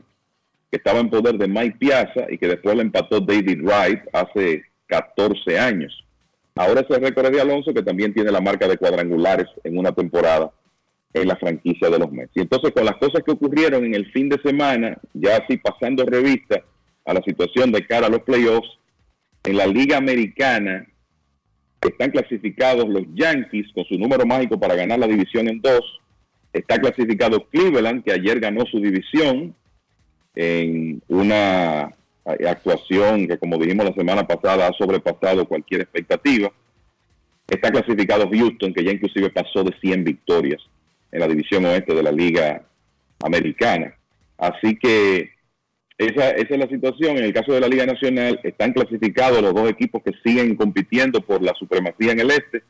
[0.69, 4.63] que estaba en poder de Mike Piazza y que después le empató David Wright hace
[4.87, 6.03] 14 años.
[6.55, 10.51] Ahora ese récord de Alonso, que también tiene la marca de cuadrangulares en una temporada
[11.13, 12.31] en la franquicia de los Mets.
[12.35, 16.05] Y entonces con las cosas que ocurrieron en el fin de semana, ya así pasando
[16.05, 16.61] revista
[17.05, 18.69] a la situación de cara a los playoffs,
[19.43, 20.85] en la Liga Americana
[21.81, 26.01] están clasificados los Yankees con su número mágico para ganar la división en dos.
[26.57, 29.55] Está clasificado Cleveland, que ayer ganó su división
[30.35, 31.93] en una
[32.25, 36.51] actuación que, como dijimos la semana pasada, ha sobrepasado cualquier expectativa.
[37.47, 40.61] Está clasificado Houston, que ya inclusive pasó de 100 victorias
[41.11, 42.63] en la división oeste de la Liga
[43.23, 43.95] Americana.
[44.37, 45.31] Así que
[45.97, 47.17] esa, esa es la situación.
[47.17, 51.21] En el caso de la Liga Nacional, están clasificados los dos equipos que siguen compitiendo
[51.21, 52.63] por la supremacía en el este,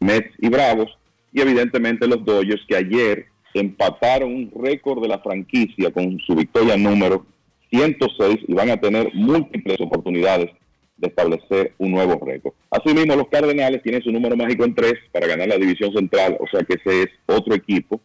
[0.00, 0.96] Mets y Bravos,
[1.32, 6.76] y evidentemente los Dodgers que ayer empataron un récord de la franquicia con su victoria
[6.76, 7.26] número
[7.70, 10.50] 106 y van a tener múltiples oportunidades
[10.96, 12.54] de establecer un nuevo récord.
[12.70, 16.46] Asimismo, los Cardenales tienen su número mágico en 3 para ganar la división central, o
[16.46, 18.00] sea que ese es otro equipo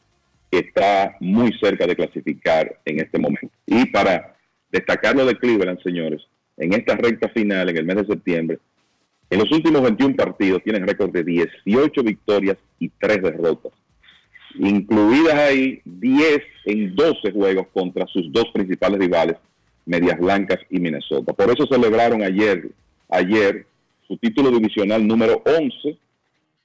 [0.50, 3.50] que está muy cerca de clasificar en este momento.
[3.66, 4.36] Y para
[4.72, 6.22] destacar lo de Cleveland, señores,
[6.58, 8.60] en esta recta final, en el mes de septiembre,
[9.30, 13.74] en los últimos 21 partidos tienen récord de 18 victorias y 3 derrotas,
[14.60, 19.38] incluidas ahí 10 en 12 juegos contra sus dos principales rivales,
[19.86, 21.34] Medias Blancas y Minnesota.
[21.34, 22.70] Por eso celebraron ayer,
[23.10, 23.66] ayer
[24.08, 25.98] su título divisional número 11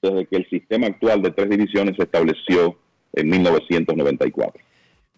[0.01, 2.77] desde que el sistema actual de tres divisiones se estableció
[3.13, 4.61] en 1994.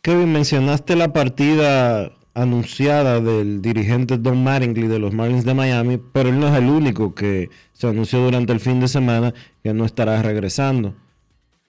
[0.02, 6.30] Kevin, mencionaste la partida anunciada del dirigente Don Mattingly de los Marlins de Miami, pero
[6.30, 9.34] él no es el único que se anunció durante el fin de semana
[9.64, 10.94] que no estará regresando.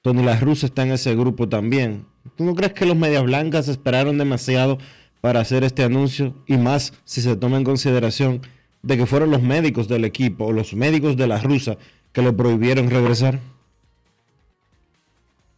[0.07, 2.07] Tony La Russa está en ese grupo también.
[2.37, 4.79] ¿Tú no crees que los Medias Blancas esperaron demasiado
[5.21, 8.41] para hacer este anuncio y más si se toma en consideración
[8.85, 11.77] de que fueron los médicos del equipo o los médicos de la rusa
[12.13, 13.41] que le prohibieron regresar?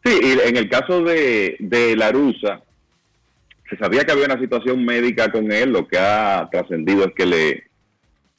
[0.03, 2.63] Sí, y en el caso de, de la rusa,
[3.69, 7.27] se sabía que había una situación médica con él, lo que ha trascendido es que
[7.27, 7.65] le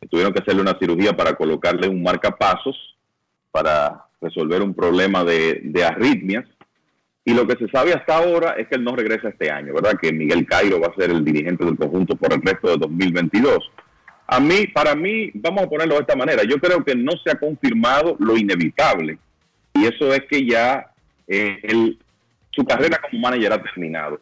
[0.10, 2.76] tuvieron que hacerle una cirugía para colocarle un marcapasos
[3.52, 6.45] para resolver un problema de, arritmias
[7.25, 9.99] y lo que se sabe hasta ahora es que él no regresa este año, ¿verdad?
[10.01, 13.71] Que Miguel Cairo va a ser el dirigente del conjunto por el resto de 2022.
[14.27, 17.31] A mí, para mí, vamos a ponerlo de esta manera, yo creo que no se
[17.31, 19.19] ha confirmado lo inevitable.
[19.73, 20.91] Y eso es que ya
[21.27, 21.95] eh,
[22.51, 24.19] su carrera como manager ha terminado.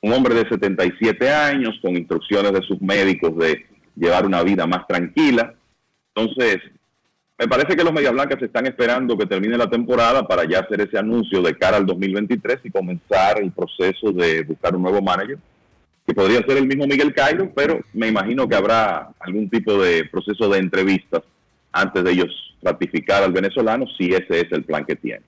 [0.00, 3.66] Un hombre de 77 años, con instrucciones de sus médicos de
[3.96, 5.54] llevar una vida más tranquila.
[6.14, 6.58] Entonces,
[7.38, 10.80] me parece que los Medias Blancas están esperando que termine la temporada para ya hacer
[10.80, 15.38] ese anuncio de cara al 2023 y comenzar el proceso de buscar un nuevo manager,
[16.04, 20.04] que podría ser el mismo Miguel Cairo, pero me imagino que habrá algún tipo de
[20.06, 21.22] proceso de entrevistas
[21.70, 25.22] antes de ellos ratificar al venezolano si ese es el plan que tiene.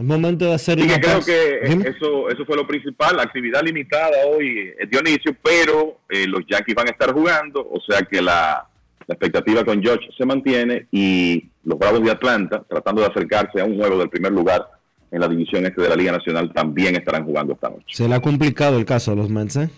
[0.00, 3.22] Es momento de hacer Sí, una que creo que eso, eso fue lo principal, la
[3.24, 8.00] actividad limitada hoy, eh, Dionisio, pero eh, los Yankees van a estar jugando, o sea
[8.00, 8.66] que la,
[9.06, 13.64] la expectativa con George se mantiene y los Bravos de Atlanta, tratando de acercarse a
[13.66, 14.66] un juego del primer lugar
[15.10, 17.84] en la división este de la Liga Nacional, también estarán jugando esta noche.
[17.88, 19.68] Se le ha complicado el caso a los Mets, ¿eh?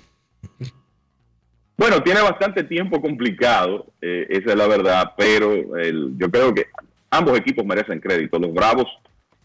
[1.77, 6.67] Bueno, tiene bastante tiempo complicado, eh, esa es la verdad, pero el- yo creo que
[7.11, 8.39] ambos equipos merecen crédito.
[8.39, 8.87] Los Bravos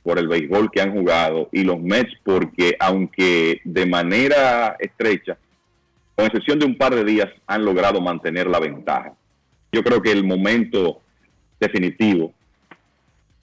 [0.07, 5.37] por el béisbol que han jugado y los Mets porque aunque de manera estrecha,
[6.15, 9.11] con excepción de un par de días, han logrado mantener la ventaja.
[9.69, 11.01] Yo creo que el momento
[11.59, 12.33] definitivo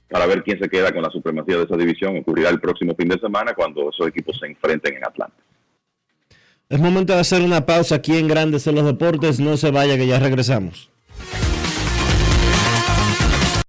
[0.09, 3.11] para ver quién se queda con la supremacía de esa división ocurrirá el próximo fin
[3.11, 5.37] de semana cuando esos equipos se enfrenten en Atlanta.
[6.71, 9.39] Es momento de hacer una pausa aquí en Grandes en los Deportes.
[9.39, 10.91] No se vaya que ya regresamos.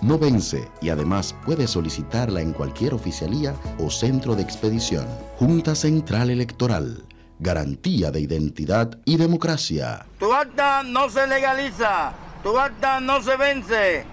[0.00, 5.06] no vence y además puedes solicitarla en cualquier oficialía o centro de expedición.
[5.38, 7.04] Junta Central Electoral.
[7.40, 10.06] Garantía de identidad y democracia.
[10.18, 12.12] Tu acta no se legaliza,
[12.42, 14.04] tu acta no se vence.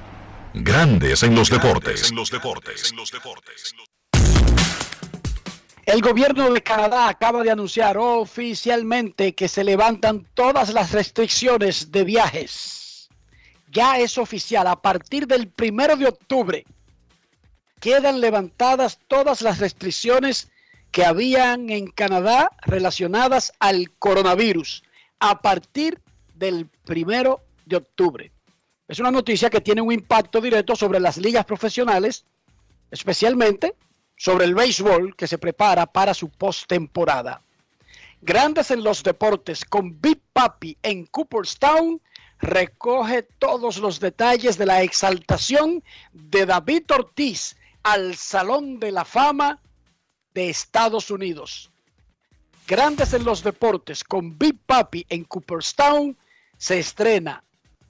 [0.54, 2.14] Grandes en los deportes.
[5.86, 12.04] El gobierno de Canadá acaba de anunciar oficialmente que se levantan todas las restricciones de
[12.04, 12.85] viajes.
[13.76, 16.66] Ya es oficial, a partir del primero de octubre
[17.82, 20.50] quedan levantadas todas las restricciones
[20.92, 24.82] que habían en Canadá relacionadas al coronavirus
[25.20, 26.02] a partir
[26.36, 28.32] del primero de octubre.
[28.88, 32.24] Es una noticia que tiene un impacto directo sobre las ligas profesionales,
[32.92, 33.76] especialmente
[34.16, 37.42] sobre el béisbol que se prepara para su postemporada.
[38.22, 42.00] Grandes en los deportes con Big Papi en Cooperstown
[42.46, 49.62] recoge todos los detalles de la exaltación de David Ortiz al Salón de la Fama
[50.34, 51.72] de Estados Unidos.
[52.68, 56.18] Grandes en los deportes con Big Papi en Cooperstown
[56.58, 57.44] se estrena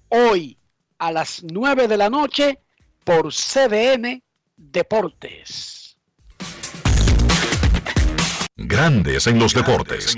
[0.10, 0.58] hoy
[0.98, 2.60] a las 9 de la noche
[3.04, 4.22] por CDN
[4.58, 5.98] Deportes.
[8.58, 10.16] Grandes en los deportes.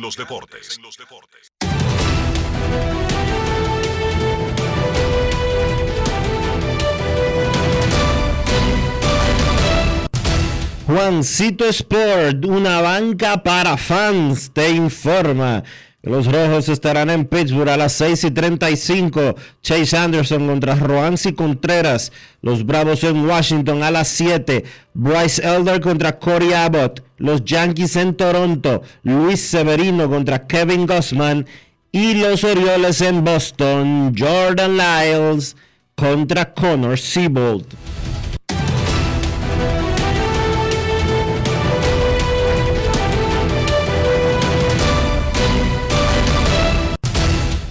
[10.88, 15.62] Juancito Sport, una banca para fans, te informa.
[16.02, 19.36] Los rojos estarán en Pittsburgh a las 6 y 35.
[19.62, 22.14] Chase Anderson contra Roansi Contreras.
[22.42, 24.64] Los Bravos en Washington a las 7.
[24.94, 27.04] Bryce Elder contra Corey Abbott.
[27.18, 28.82] Los Yankees en Toronto.
[29.04, 31.46] Luis Severino contra Kevin Gossman.
[31.92, 34.16] Y los Orioles en Boston.
[34.18, 35.58] Jordan Lyles
[35.96, 37.66] contra Connor Siebold.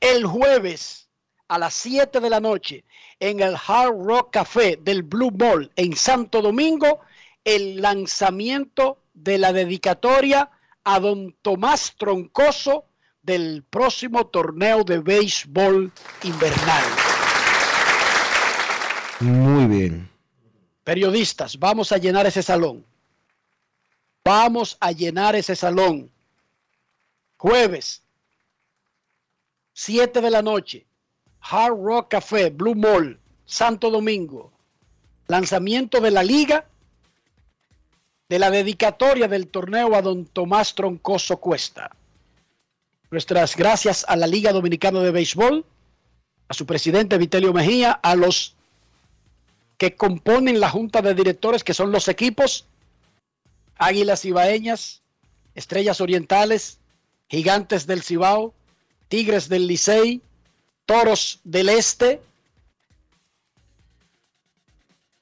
[0.00, 1.08] El jueves
[1.48, 2.84] a las 7 de la noche
[3.20, 7.00] en el Hard Rock Café del Blue Ball en Santo Domingo,
[7.44, 10.50] el lanzamiento de la dedicatoria
[10.84, 12.86] a don Tomás Troncoso
[13.22, 15.92] del próximo torneo de béisbol
[16.24, 16.84] invernal.
[19.20, 20.10] Muy bien.
[20.82, 22.84] Periodistas, vamos a llenar ese salón.
[24.24, 26.10] Vamos a llenar ese salón.
[27.36, 28.02] Jueves,
[29.72, 30.86] 7 de la noche,
[31.40, 34.52] Hard Rock Café, Blue Mall, Santo Domingo.
[35.26, 36.66] Lanzamiento de la liga
[38.28, 41.94] de la dedicatoria del torneo a don Tomás Troncoso Cuesta.
[43.10, 45.66] Nuestras gracias a la Liga Dominicana de Béisbol,
[46.48, 48.54] a su presidente Vitelio Mejía, a los
[49.76, 52.66] que componen la junta de directores, que son los equipos
[53.82, 55.02] Águilas Ibaeñas,
[55.56, 56.78] Estrellas Orientales,
[57.28, 58.54] Gigantes del Cibao,
[59.08, 60.22] Tigres del Licey,
[60.86, 62.22] Toros del Este.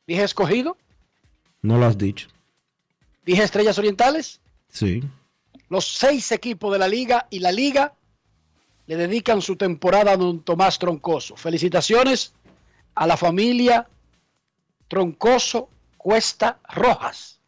[0.06, 0.76] ¿Dije escogido?
[1.62, 2.28] No lo has dicho.
[3.24, 4.40] ¿Dije Estrellas Orientales?
[4.68, 5.02] Sí.
[5.70, 7.94] Los seis equipos de la liga y la liga
[8.86, 11.34] le dedican su temporada a don Tomás Troncoso.
[11.34, 12.34] Felicitaciones
[12.94, 13.88] a la familia
[14.86, 17.39] Troncoso Cuesta Rojas.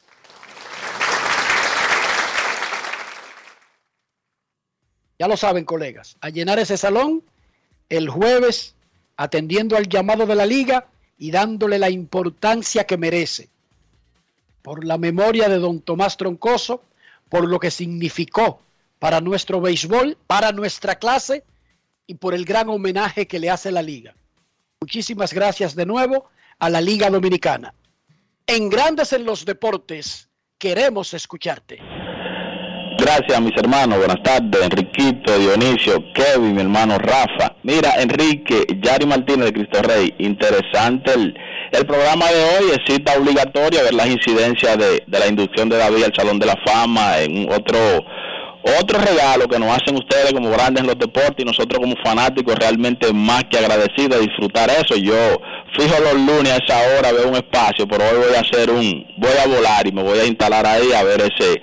[5.22, 7.22] Ya lo saben, colegas, a llenar ese salón
[7.88, 8.74] el jueves
[9.16, 13.48] atendiendo al llamado de la liga y dándole la importancia que merece
[14.62, 16.82] por la memoria de don Tomás Troncoso,
[17.28, 18.62] por lo que significó
[18.98, 21.44] para nuestro béisbol, para nuestra clase
[22.08, 24.16] y por el gran homenaje que le hace la liga.
[24.80, 27.72] Muchísimas gracias de nuevo a la Liga Dominicana.
[28.44, 30.28] En Grandes en los Deportes,
[30.58, 31.78] queremos escucharte.
[32.98, 33.98] Gracias, mis hermanos.
[33.98, 37.54] Buenas tardes, Enriquito, Dionisio, Kevin, mi hermano Rafa.
[37.62, 41.34] Mira, Enrique, Yari Martínez de Cristo Rey, interesante el,
[41.72, 42.70] el programa de hoy.
[42.72, 46.46] Es cita obligatoria ver las incidencias de, de la inducción de David al Salón de
[46.46, 47.78] la Fama en otro
[48.80, 52.54] otro regalo que nos hacen ustedes como grandes en los deportes y nosotros como fanáticos
[52.54, 54.94] realmente más que agradecidos de disfrutar eso.
[54.96, 55.16] Yo
[55.76, 59.04] fijo los lunes a esa hora, veo un espacio, pero hoy voy a hacer un,
[59.16, 61.60] voy a volar y me voy a instalar ahí a ver ese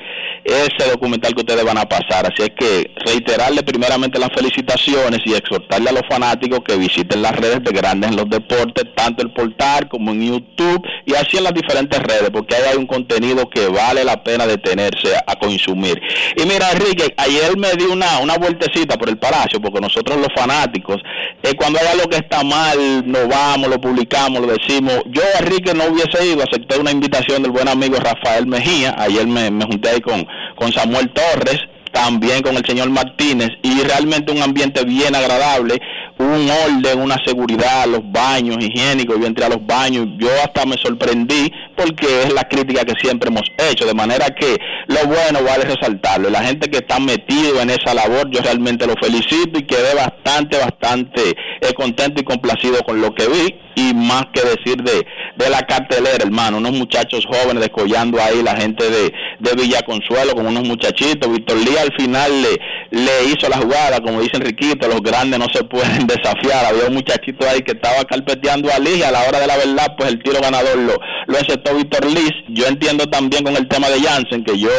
[0.50, 2.26] ese documental que ustedes van a pasar.
[2.26, 7.36] Así es que reiterarle primeramente las felicitaciones y exhortarle a los fanáticos que visiten las
[7.36, 11.44] redes de Grandes en los Deportes, tanto el portal como en YouTube y así en
[11.44, 16.00] las diferentes redes, porque ahí hay un contenido que vale la pena detenerse a consumir.
[16.36, 20.30] Y mira, Enrique, ayer me di una, una vueltecita por el Palacio, porque nosotros los
[20.36, 20.98] fanáticos,
[21.44, 25.02] eh, cuando hay algo que está mal, nos vamos, lo publicamos, lo decimos.
[25.08, 29.52] Yo, Enrique, no hubiese ido, acepté una invitación del buen amigo Rafael Mejía, ayer me,
[29.52, 31.60] me junté ahí con con Samuel Torres,
[32.00, 35.82] también con el señor Martínez y realmente un ambiente bien agradable,
[36.18, 40.78] un orden, una seguridad, los baños higiénicos, yo entré a los baños, yo hasta me
[40.78, 44.58] sorprendí porque es la crítica que siempre hemos hecho, de manera que
[44.88, 48.96] lo bueno vale resaltarlo, la gente que está metido en esa labor, yo realmente lo
[48.96, 54.26] felicito y quedé bastante, bastante eh, contento y complacido con lo que vi y más
[54.34, 55.06] que decir de,
[55.36, 60.34] de la cartelera, hermano, unos muchachos jóvenes descollando ahí, la gente de, de Villa Consuelo
[60.34, 62.60] con unos muchachitos, Víctor Lía al final le,
[62.91, 66.94] le hizo la jugada, como dice Enriquito, los grandes no se pueden desafiar, había un
[66.94, 70.10] muchachito ahí que estaba carpeteando a Liz y a la hora de la verdad, pues
[70.10, 70.98] el tiro ganador lo,
[71.28, 74.70] lo aceptó Víctor Liz, yo entiendo también con el tema de Jansen, que yo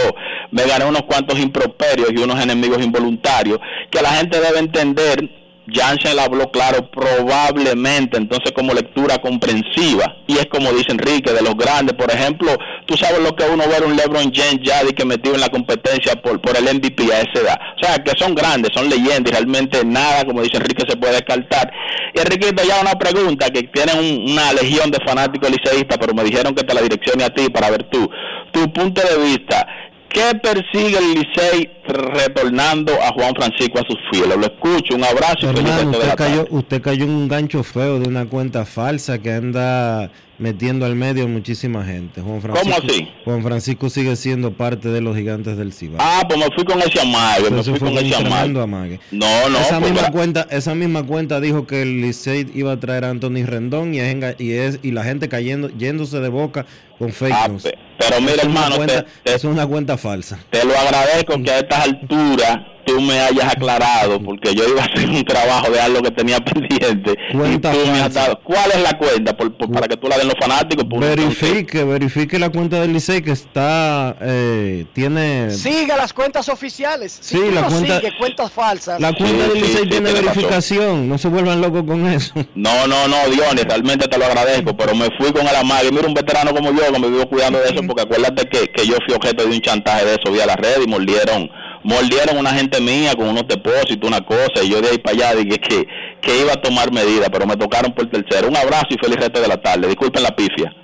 [0.51, 3.59] me gané unos cuantos improperios y unos enemigos involuntarios,
[3.91, 5.40] que la gente debe entender
[5.73, 10.17] Jansen la habló claro probablemente, entonces como lectura comprensiva.
[10.27, 12.57] Y es como dice Enrique, de los grandes, por ejemplo,
[12.87, 16.15] tú sabes lo que uno ver un LeBron James ya que metido en la competencia
[16.17, 17.61] por, por el MVP a esa edad.
[17.77, 21.15] O sea, que son grandes, son leyendas y realmente nada, como dice Enrique, se puede
[21.15, 21.71] descartar.
[22.15, 26.55] Y Enrique, ya una pregunta, que tienen una legión de fanáticos liceístas, pero me dijeron
[26.55, 28.11] que te la direccione a ti para ver tú,
[28.53, 29.67] tu punto de vista.
[30.11, 34.37] ¿Qué persigue el Licey retornando a Juan Francisco a sus fieles?
[34.37, 38.27] Lo escucho, un abrazo Hermano, usted cayó, usted cayó en un gancho feo de una
[38.27, 40.11] cuenta falsa que anda
[40.41, 42.23] metiendo al medio muchísima gente.
[42.23, 43.09] Juan Francisco, así?
[43.25, 45.99] Juan Francisco sigue siendo parte de los gigantes del Cibao.
[46.01, 48.61] Ah, pues me fui con ese amague, me fui con ese amague.
[48.61, 49.01] amague.
[49.13, 52.81] No, no, esa, pues, misma cuenta, esa misma cuenta dijo que el Licey iba a
[52.81, 56.67] traer a Anthony Rendón y, es y, es, y la gente cayendo, yéndose de boca
[57.01, 57.67] con fake news.
[57.67, 60.39] Ah, Pero mira, es hermano, cuenta- te- es una cuenta falsa.
[60.51, 64.87] Te lo agradezco que a estas alturas tú me hayas aclarado, porque yo iba a
[64.87, 67.15] hacer un trabajo de algo que tenía pendiente.
[67.33, 69.37] Cuenta y tú me has dado- ¿Cuál es la cuenta?
[69.37, 70.85] Por- por- para que tú la den los fanáticos.
[70.87, 75.51] por- Verifique, verifique la cuenta del Licey que está, eh, tiene...
[75.51, 77.19] Siga las cuentas oficiales.
[77.21, 78.99] Si Sí, tú la no cuenta- sigue cuentas falsas.
[79.01, 80.25] La cuenta del Licey tiene tiene razón.
[80.27, 82.33] verificación, no se vuelvan locos con eso.
[82.55, 85.91] No, no, no, Dionis, realmente te lo agradezco, pero me fui con el amague.
[85.93, 88.95] Mira, un veterano como yo me vivo cuidando de eso, porque acuérdate que, que yo
[89.07, 91.49] fui objeto de un chantaje de eso vía la red y mordieron,
[91.85, 95.35] mordieron una gente mía con unos depósitos, una cosa, y yo de ahí para allá
[95.41, 95.87] dije que,
[96.21, 98.49] que iba a tomar medidas, pero me tocaron por tercero.
[98.49, 99.87] Un abrazo y feliz resto de la tarde.
[99.89, 100.75] Disculpen la pifia.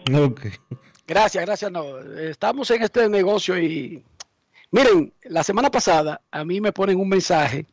[1.07, 1.71] Gracias, gracias.
[1.71, 4.03] No, estamos en este negocio y
[4.71, 7.67] miren, la semana pasada a mí me ponen un mensaje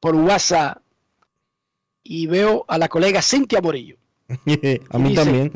[0.00, 0.78] por WhatsApp
[2.02, 3.96] y veo a la colega Cintia Morillo.
[4.28, 5.52] a mí Dice- también.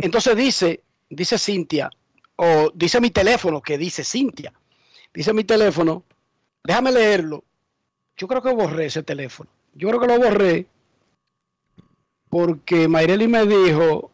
[0.00, 1.90] Entonces dice, dice Cintia,
[2.36, 4.52] o dice mi teléfono que dice Cintia.
[5.12, 6.04] Dice mi teléfono,
[6.62, 7.44] déjame leerlo.
[8.16, 9.50] Yo creo que borré ese teléfono.
[9.74, 10.66] Yo creo que lo borré
[12.28, 14.10] porque Mayreli me dijo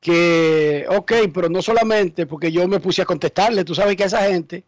[0.00, 4.06] que, ok, pero no solamente porque yo me puse a contestarle, tú sabes que a
[4.06, 4.64] esa gente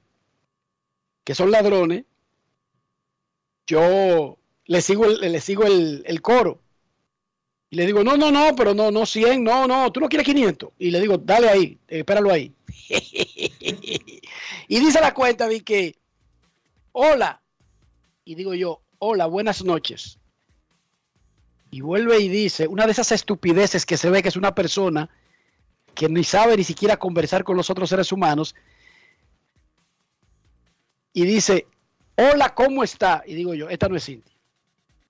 [1.25, 2.05] que son ladrones,
[3.67, 6.61] yo le sigo le sigo el, el coro.
[7.75, 10.25] Y le digo, no, no, no, pero no, no 100, no, no, tú no quieres
[10.25, 10.71] 500.
[10.79, 12.55] Y le digo, dale ahí, eh, espéralo ahí.
[14.69, 15.99] y dice la cuenta de que,
[16.93, 17.43] hola.
[18.25, 20.21] Y digo yo, hola, buenas noches.
[21.73, 25.11] Y vuelve y dice, una de esas estupideces que se ve que es una persona
[25.97, 28.55] que ni sabe ni siquiera conversar con los otros seres humanos.
[31.13, 31.67] Y dice,
[32.15, 33.25] hola, ¿cómo está?
[33.27, 34.34] Y digo yo, esta no es Cintia.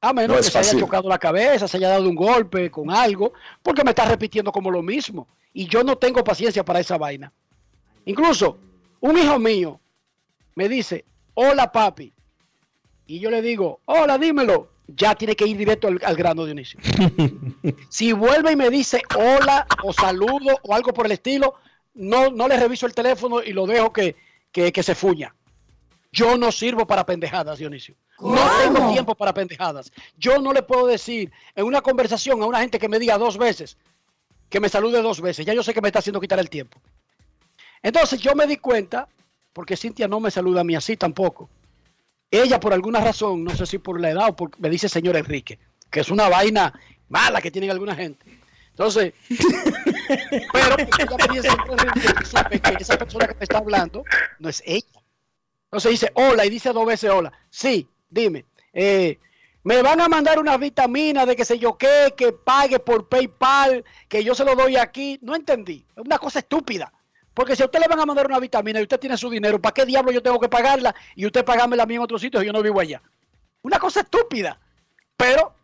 [0.05, 2.91] A menos No que se haya chocado la cabeza, se haya dado un golpe con
[2.91, 3.33] algo,
[3.63, 5.27] porque me está repitiendo como lo mismo.
[5.55, 7.33] Y yo no tengo paciencia para esa vaina.
[8.05, 8.59] Incluso,
[9.01, 9.81] un hijo mío
[10.57, 12.13] me dice, hola papi.
[13.07, 14.69] Y yo le digo, hola, dímelo.
[14.87, 16.79] Ya tiene que ir directo al, al grano, Dionisio.
[17.89, 21.55] si vuelve y me dice hola o saludo o algo por el estilo,
[21.95, 24.17] no, no le reviso el teléfono y lo dejo que,
[24.53, 25.35] que, que se fuña.
[26.15, 27.97] Yo no sirvo para pendejadas, Dionisio.
[28.20, 29.91] No tengo tiempo para pendejadas.
[30.16, 33.36] Yo no le puedo decir en una conversación a una gente que me diga dos
[33.36, 33.77] veces,
[34.49, 35.45] que me salude dos veces.
[35.45, 36.81] Ya yo sé que me está haciendo quitar el tiempo.
[37.82, 39.09] Entonces yo me di cuenta,
[39.53, 41.51] porque Cintia no me saluda a mí así tampoco.
[42.31, 45.16] Ella por alguna razón, no sé si por la edad o por, me dice señor
[45.16, 45.59] Enrique,
[45.91, 46.73] que es una vaina
[47.09, 48.24] mala que tienen alguna gente.
[48.70, 53.59] Entonces, pero ella me dice señor Enrique, y sabe que esa persona que me está
[53.59, 54.05] hablando
[54.39, 55.04] no es ella.
[55.75, 57.33] Entonces dice hola y dice dos veces hola.
[57.51, 58.45] Sí, dime.
[58.73, 59.19] eh,
[59.65, 63.85] me van a mandar una vitamina de que sé yo qué, que pague por PayPal,
[64.09, 65.19] que yo se lo doy aquí.
[65.21, 65.85] No entendí.
[65.97, 66.93] Es una cosa estúpida.
[67.33, 69.61] Porque si a usted le van a mandar una vitamina y usted tiene su dinero,
[69.61, 72.39] ¿para qué diablo yo tengo que pagarla y usted pagarme a mí en otro sitio
[72.39, 73.03] si yo no vivo allá?
[73.63, 74.61] Una cosa estúpida.
[75.17, 75.57] Pero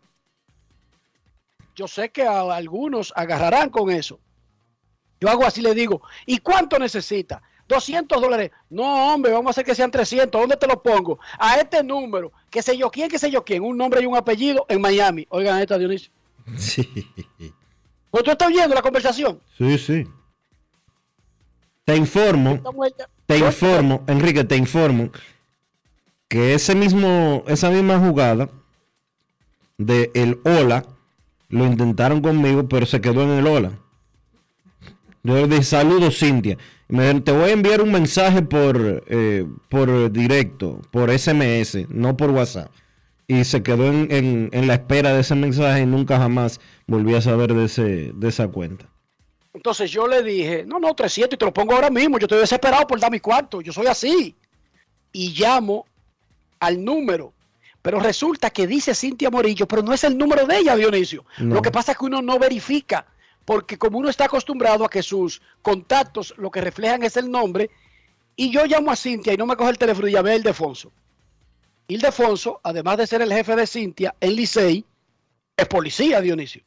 [1.73, 4.19] yo sé que a algunos agarrarán con eso.
[5.21, 7.41] Yo hago así, le digo, ¿y cuánto necesita?
[7.71, 8.51] 200 dólares.
[8.69, 10.39] No, hombre, vamos a hacer que sean 300.
[10.39, 11.19] ¿Dónde te lo pongo?
[11.39, 14.15] A este número, que sé yo quién, que sé yo quién, un nombre y un
[14.15, 15.25] apellido en Miami.
[15.29, 16.11] Oigan esta, Dionisio.
[16.57, 16.87] Sí.
[18.11, 19.39] ¿Pues tú estás oyendo la conversación?
[19.57, 20.07] Sí, sí.
[21.85, 22.59] Te informo,
[23.25, 25.09] te informo, Enrique, te informo
[26.27, 28.49] que ese mismo, esa misma jugada
[29.77, 30.85] de el hola
[31.49, 33.71] lo intentaron conmigo, pero se quedó en el hola.
[35.23, 36.57] Yo le dije, saludos Cintia.
[36.91, 42.29] Me, te voy a enviar un mensaje por, eh, por directo, por SMS, no por
[42.31, 42.69] WhatsApp.
[43.27, 47.15] Y se quedó en, en- en la espera de ese mensaje y nunca jamás volví
[47.15, 48.85] a saber de, ese, de esa cuenta.
[49.53, 52.17] Entonces yo le dije, no, no, 300 y te lo pongo ahora mismo.
[52.19, 53.61] Yo estoy desesperado por dar mi cuarto.
[53.61, 54.35] Yo soy así.
[55.13, 55.85] Y llamo
[56.59, 57.33] al número.
[57.81, 61.25] Pero resulta que dice Cintia Morillo, pero no es el número de ella, Dionisio.
[61.39, 61.55] No.
[61.55, 63.05] Lo que pasa es que uno no verifica.
[63.45, 67.69] Porque como uno está acostumbrado a que sus contactos lo que reflejan es el nombre,
[68.35, 70.91] y yo llamo a Cintia y no me coge el teléfono y llamé a Ildefonso.
[71.87, 74.85] Ildefonso, además de ser el jefe de Cintia en Licey,
[75.57, 76.63] es policía, Dionisio.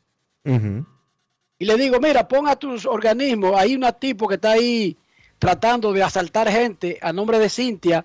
[1.58, 4.96] Y le digo, mira, pon a tus organismos, hay un tipo que está ahí
[5.38, 8.04] tratando de asaltar gente a nombre de Cintia,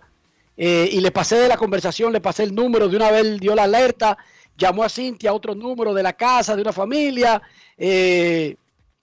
[0.56, 3.56] eh, y le pasé de la conversación, le pasé el número, de una vez dio
[3.56, 4.18] la alerta,
[4.58, 7.42] llamó a Cintia a otro número de la casa, de una familia,
[7.80, 8.58] eh,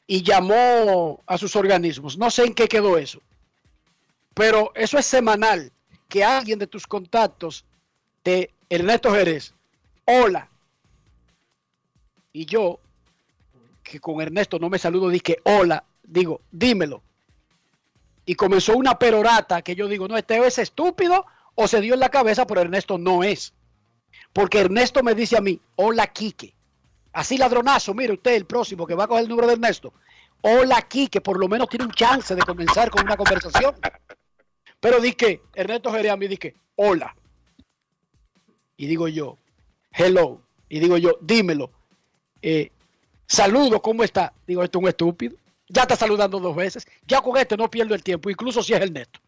[0.06, 2.16] y llamó a sus organismos.
[2.16, 3.20] No sé en qué quedó eso.
[4.34, 5.72] Pero eso es semanal,
[6.08, 7.64] que alguien de tus contactos
[8.22, 9.54] de Ernesto Jerez,
[10.04, 10.48] hola.
[12.32, 12.78] Y yo,
[13.82, 17.02] que con Ernesto no me saludo, dije hola, digo, dímelo.
[18.26, 21.24] Y comenzó una perorata que yo digo, no, este es estúpido
[21.54, 23.54] o se dio en la cabeza, pero Ernesto no es.
[24.34, 26.55] Porque Ernesto me dice a mí, hola Quique.
[27.16, 29.94] Así ladronazo, mire usted el próximo que va a coger el número de Ernesto.
[30.42, 33.74] Hola Quique, por lo menos tiene un chance de comenzar con una conversación.
[34.78, 37.16] Pero dije, Ernesto Jerez a mí dije, hola.
[38.76, 39.38] Y digo yo,
[39.92, 40.42] hello.
[40.68, 41.70] Y digo yo, dímelo.
[42.42, 42.70] Eh,
[43.26, 44.34] saludo, ¿cómo está?
[44.46, 45.36] Digo, esto es un estúpido.
[45.70, 46.86] Ya está saludando dos veces.
[47.08, 49.20] Ya con este no pierdo el tiempo, incluso si es Ernesto.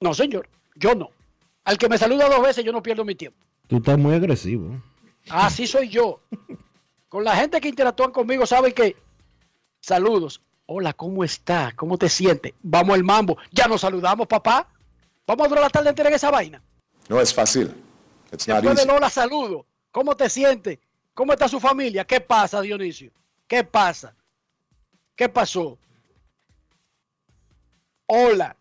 [0.00, 1.10] No, señor, yo no.
[1.62, 3.38] Al que me saluda dos veces, yo no pierdo mi tiempo.
[3.68, 4.82] Tú estás muy agresivo.
[5.28, 6.20] Así soy yo.
[7.08, 8.96] Con la gente que interactúan conmigo, saben que
[9.80, 10.42] saludos.
[10.66, 11.72] Hola, ¿cómo está?
[11.76, 12.52] ¿Cómo te sientes?
[12.62, 13.38] Vamos al mambo.
[13.52, 14.68] Ya nos saludamos, papá.
[15.26, 16.60] Vamos a durar la tarde entera en esa vaina.
[17.08, 17.72] No es fácil.
[18.32, 18.86] It's not Después easy.
[18.88, 19.66] de Lola, saludo.
[19.92, 20.78] ¿Cómo te sientes?
[21.14, 22.04] ¿Cómo está su familia?
[22.04, 23.12] ¿Qué pasa, Dionisio?
[23.46, 24.14] ¿Qué pasa?
[25.14, 25.78] ¿Qué pasó?
[28.06, 28.56] Hola,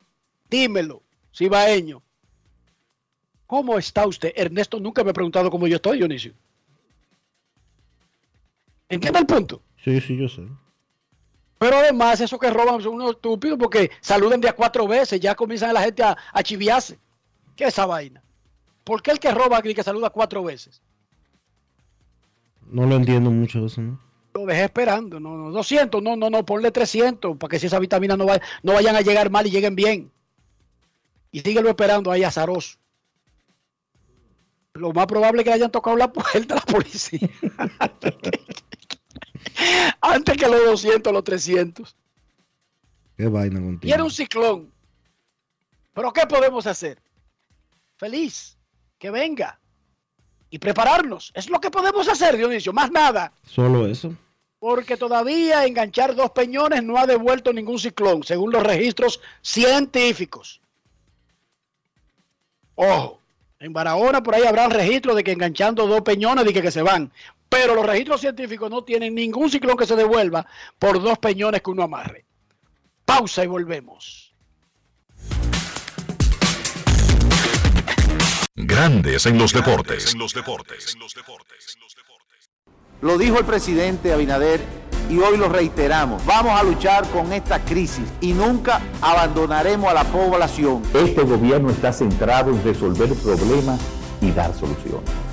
[0.49, 1.01] dímelo,
[1.35, 2.01] cibaeño.
[3.47, 4.31] ¿Cómo está usted?
[4.35, 6.33] Ernesto nunca me ha preguntado cómo yo estoy, Dionisio.
[8.95, 9.61] ¿Entiende el punto?
[9.83, 10.41] Sí, sí, yo sé.
[11.57, 15.35] Pero además, eso que roban son unos estúpidos porque saludan de a cuatro veces, ya
[15.35, 16.97] comienzan la gente a, a chiviarse.
[17.55, 18.21] ¿Qué es esa vaina?
[18.83, 20.81] ¿Por qué el que roba y que saluda cuatro veces?
[22.69, 23.99] No lo entiendo mucho eso, ¿no?
[24.33, 27.79] Lo dejé esperando, no, no, 200, no, no, no, ponle 300 para que si esas
[27.79, 30.11] vitaminas no, va- no vayan a llegar mal y lleguen bien.
[31.31, 32.77] Y síguelo esperando ahí azaroso.
[34.73, 37.29] Lo más probable es que le hayan tocado la puerta a la policía.
[40.01, 41.95] Antes que los 200, los 300.
[43.17, 43.93] Qué vaina Y contigo.
[43.93, 44.71] era un ciclón.
[45.93, 46.99] Pero ¿qué podemos hacer?
[47.97, 48.57] Feliz,
[48.99, 49.59] que venga.
[50.49, 51.31] Y prepararnos.
[51.33, 52.73] Es lo que podemos hacer, Dionisio.
[52.73, 53.31] Más nada.
[53.45, 54.13] Solo eso.
[54.59, 60.59] Porque todavía enganchar dos peñones no ha devuelto ningún ciclón, según los registros científicos.
[62.75, 63.19] Ojo,
[63.59, 66.81] en Barahona por ahí habrá registro de que enganchando dos peñones de que, que se
[66.81, 67.11] van.
[67.49, 70.45] Pero los registros científicos no tienen ningún ciclón que se devuelva
[70.79, 72.25] por dos peñones que uno amarre.
[73.05, 74.35] Pausa y volvemos.
[78.55, 80.15] Grandes en los deportes.
[83.01, 84.61] Lo dijo el presidente Abinader
[85.09, 86.25] y hoy lo reiteramos.
[86.25, 90.81] Vamos a luchar con esta crisis y nunca abandonaremos a la población.
[90.93, 93.79] Este gobierno está centrado en resolver problemas
[94.21, 95.24] y dar soluciones.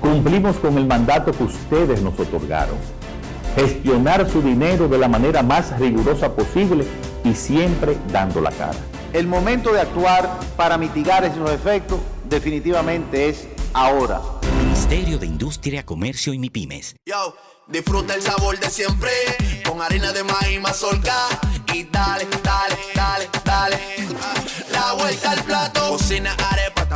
[0.00, 2.76] Cumplimos con el mandato que ustedes nos otorgaron.
[3.54, 6.86] Gestionar su dinero de la manera más rigurosa posible
[7.24, 8.78] y siempre dando la cara.
[9.12, 14.20] El momento de actuar para mitigar esos efectos definitivamente es ahora.
[14.62, 16.96] Ministerio de Industria, Comercio y MIPIMES.
[17.04, 17.34] Yo,
[17.66, 19.10] disfruta el sabor de siempre
[19.66, 21.14] con harina de maíz mazorca
[21.74, 23.78] y dale, dale, dale, dale.
[24.72, 26.34] La vuelta al plato, cocina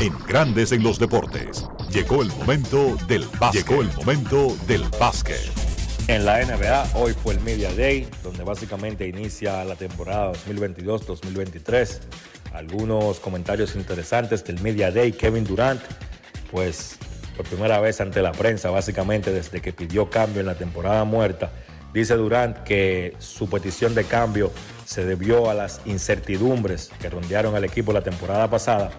[0.00, 3.68] En Grandes en los Deportes, llegó el momento del básquet.
[3.68, 5.38] Llegó el momento del básquet.
[6.08, 11.98] En la NBA, hoy fue el Media Day, donde básicamente inicia la temporada 2022-2023.
[12.54, 15.12] Algunos comentarios interesantes del Media Day.
[15.12, 15.82] Kevin Durant,
[16.50, 16.96] pues
[17.36, 21.52] por primera vez ante la prensa, básicamente desde que pidió cambio en la temporada muerta,
[21.92, 24.50] dice Durant que su petición de cambio
[24.86, 28.92] se debió a las incertidumbres que rondearon al equipo la temporada pasada,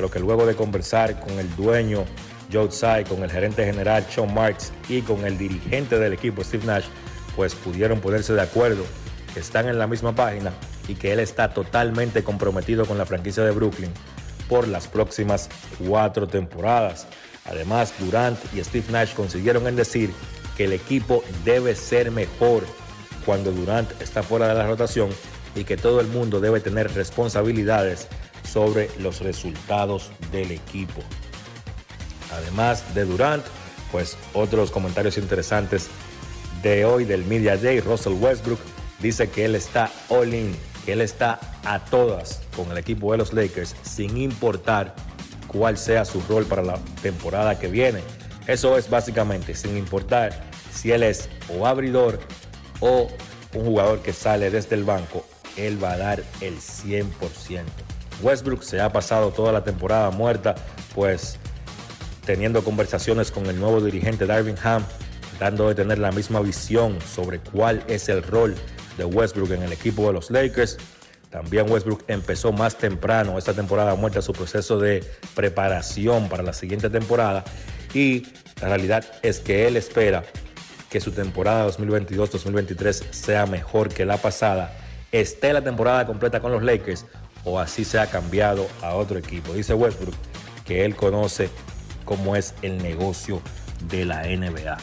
[0.00, 2.06] pero que luego de conversar con el dueño
[2.50, 6.64] Joe Tsai, con el gerente general Sean Marks y con el dirigente del equipo Steve
[6.64, 6.86] Nash,
[7.36, 8.82] pues pudieron ponerse de acuerdo,
[9.34, 10.54] que están en la misma página
[10.88, 13.90] y que él está totalmente comprometido con la franquicia de Brooklyn
[14.48, 15.50] por las próximas
[15.86, 17.06] cuatro temporadas.
[17.44, 20.14] Además, Durant y Steve Nash consiguieron en decir
[20.56, 22.64] que el equipo debe ser mejor
[23.26, 25.10] cuando Durant está fuera de la rotación
[25.54, 28.08] y que todo el mundo debe tener responsabilidades
[28.42, 31.02] sobre los resultados del equipo.
[32.32, 33.44] Además de Durant,
[33.90, 35.88] pues otros comentarios interesantes
[36.62, 38.60] de hoy del Media Day, Russell Westbrook
[39.00, 40.54] dice que él está all in,
[40.84, 44.94] que él está a todas con el equipo de los Lakers sin importar
[45.46, 48.02] cuál sea su rol para la temporada que viene.
[48.46, 52.20] Eso es básicamente sin importar si él es o abridor
[52.80, 53.08] o
[53.54, 55.26] un jugador que sale desde el banco,
[55.56, 57.89] él va a dar el 100%.
[58.22, 60.54] Westbrook se ha pasado toda la temporada muerta,
[60.94, 61.38] pues
[62.24, 64.84] teniendo conversaciones con el nuevo dirigente Darvin Ham,
[65.38, 68.54] dando de tener la misma visión sobre cuál es el rol
[68.98, 70.76] de Westbrook en el equipo de los Lakers.
[71.30, 76.90] También Westbrook empezó más temprano esta temporada muerta su proceso de preparación para la siguiente
[76.90, 77.44] temporada
[77.94, 78.26] y
[78.60, 80.24] la realidad es que él espera
[80.90, 84.76] que su temporada 2022-2023 sea mejor que la pasada,
[85.12, 87.06] esté la temporada completa con los Lakers
[87.44, 89.52] o así sea cambiado a otro equipo.
[89.52, 90.14] Dice Westbrook
[90.64, 91.50] que él conoce
[92.04, 93.40] cómo es el negocio
[93.88, 94.78] de la NBA.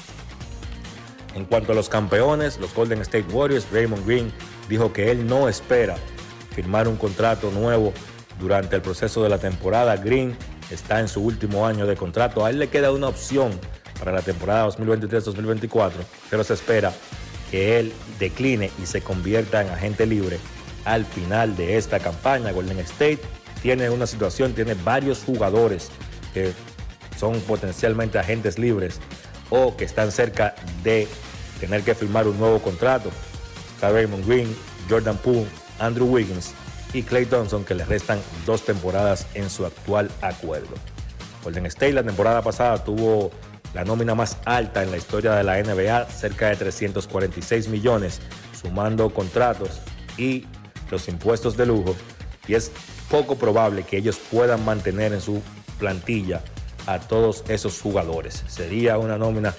[1.35, 4.31] En cuanto a los campeones, los Golden State Warriors, Raymond Green
[4.69, 5.95] dijo que él no espera
[6.51, 7.93] firmar un contrato nuevo
[8.39, 9.95] durante el proceso de la temporada.
[9.97, 10.35] Green
[10.71, 12.43] está en su último año de contrato.
[12.43, 13.51] A él le queda una opción
[13.99, 15.91] para la temporada 2023-2024,
[16.29, 16.91] pero se espera
[17.51, 20.39] que él decline y se convierta en agente libre
[20.87, 22.51] al final de esta campaña.
[22.51, 23.19] Golden State
[23.61, 25.89] tiene una situación, tiene varios jugadores
[26.33, 26.53] que
[27.17, 28.99] son potencialmente agentes libres
[29.49, 31.07] o que están cerca de
[31.59, 33.11] tener que firmar un nuevo contrato.
[33.75, 34.55] Está Raymond Green,
[34.89, 35.47] Jordan Poole,
[35.79, 36.53] Andrew Wiggins
[36.93, 40.73] y Clay Thompson que le restan dos temporadas en su actual acuerdo.
[41.43, 43.31] Golden State la temporada pasada tuvo
[43.73, 48.21] la nómina más alta en la historia de la NBA, cerca de 346 millones,
[48.59, 49.81] sumando contratos
[50.17, 50.45] y
[50.89, 51.95] los impuestos de lujo.
[52.47, 52.71] Y es
[53.09, 55.41] poco probable que ellos puedan mantener en su
[55.79, 56.41] plantilla
[56.85, 58.43] a todos esos jugadores.
[58.47, 59.53] Sería una nómina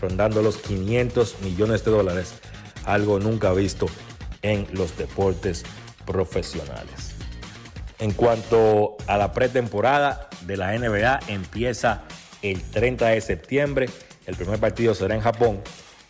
[0.00, 2.34] rondando los 500 millones de dólares,
[2.84, 3.86] algo nunca visto
[4.42, 5.64] en los deportes
[6.04, 7.14] profesionales.
[7.98, 12.02] En cuanto a la pretemporada de la NBA, empieza
[12.42, 13.88] el 30 de septiembre.
[14.26, 15.62] El primer partido será en Japón.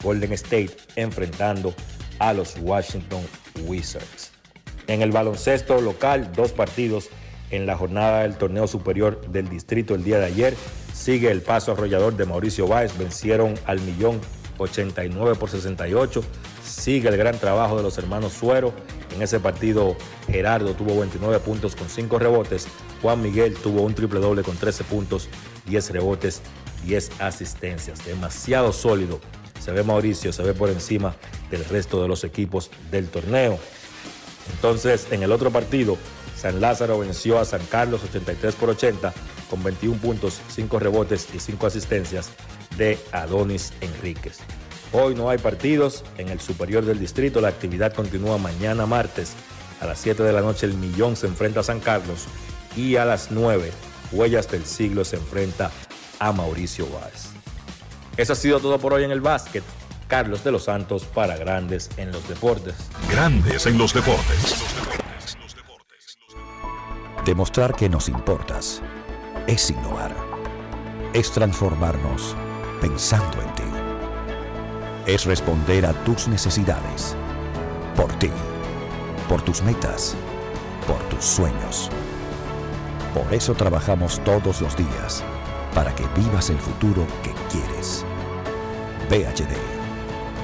[0.03, 1.75] Golden State enfrentando
[2.19, 3.25] a los Washington
[3.65, 4.24] Wizards.
[4.86, 7.09] En el baloncesto local, dos partidos
[7.51, 10.55] en la jornada del torneo superior del distrito el día de ayer.
[10.93, 14.20] Sigue el paso arrollador de Mauricio Báez, vencieron al millón
[14.59, 16.23] 89 por 68.
[16.65, 18.73] Sigue el gran trabajo de los hermanos Suero.
[19.15, 19.97] En ese partido
[20.27, 22.66] Gerardo tuvo 29 puntos con 5 rebotes.
[23.02, 25.28] Juan Miguel tuvo un triple doble con 13 puntos,
[25.66, 26.43] 10 rebotes,
[26.85, 28.05] 10 asistencias.
[28.05, 29.20] Demasiado sólido.
[29.61, 31.15] Se ve Mauricio, se ve por encima
[31.51, 33.59] del resto de los equipos del torneo.
[34.53, 35.97] Entonces, en el otro partido,
[36.37, 39.12] San Lázaro venció a San Carlos 83 por 80
[39.49, 42.31] con 21 puntos, 5 rebotes y 5 asistencias
[42.77, 44.39] de Adonis Enríquez.
[44.93, 47.41] Hoy no hay partidos en el superior del distrito.
[47.41, 49.33] La actividad continúa mañana martes.
[49.81, 52.27] A las 7 de la noche el Millón se enfrenta a San Carlos
[52.77, 53.73] y a las 9
[54.12, 55.71] Huellas del Siglo se enfrenta
[56.19, 57.31] a Mauricio Báez.
[58.16, 59.65] Eso ha sido todo por hoy en el básquet.
[60.15, 62.77] Carlos de los Santos para Grandes en los Deportes.
[63.11, 64.62] Grandes en los Deportes.
[67.24, 68.81] Demostrar que nos importas
[69.49, 70.15] es innovar.
[71.15, 72.36] Es transformarnos
[72.81, 75.11] pensando en ti.
[75.12, 77.16] Es responder a tus necesidades.
[77.97, 78.31] Por ti.
[79.28, 80.15] Por tus metas
[81.11, 81.91] tus sueños.
[83.12, 85.24] Por eso trabajamos todos los días,
[85.74, 88.05] para que vivas el futuro que quieres.
[89.11, 89.84] VHD,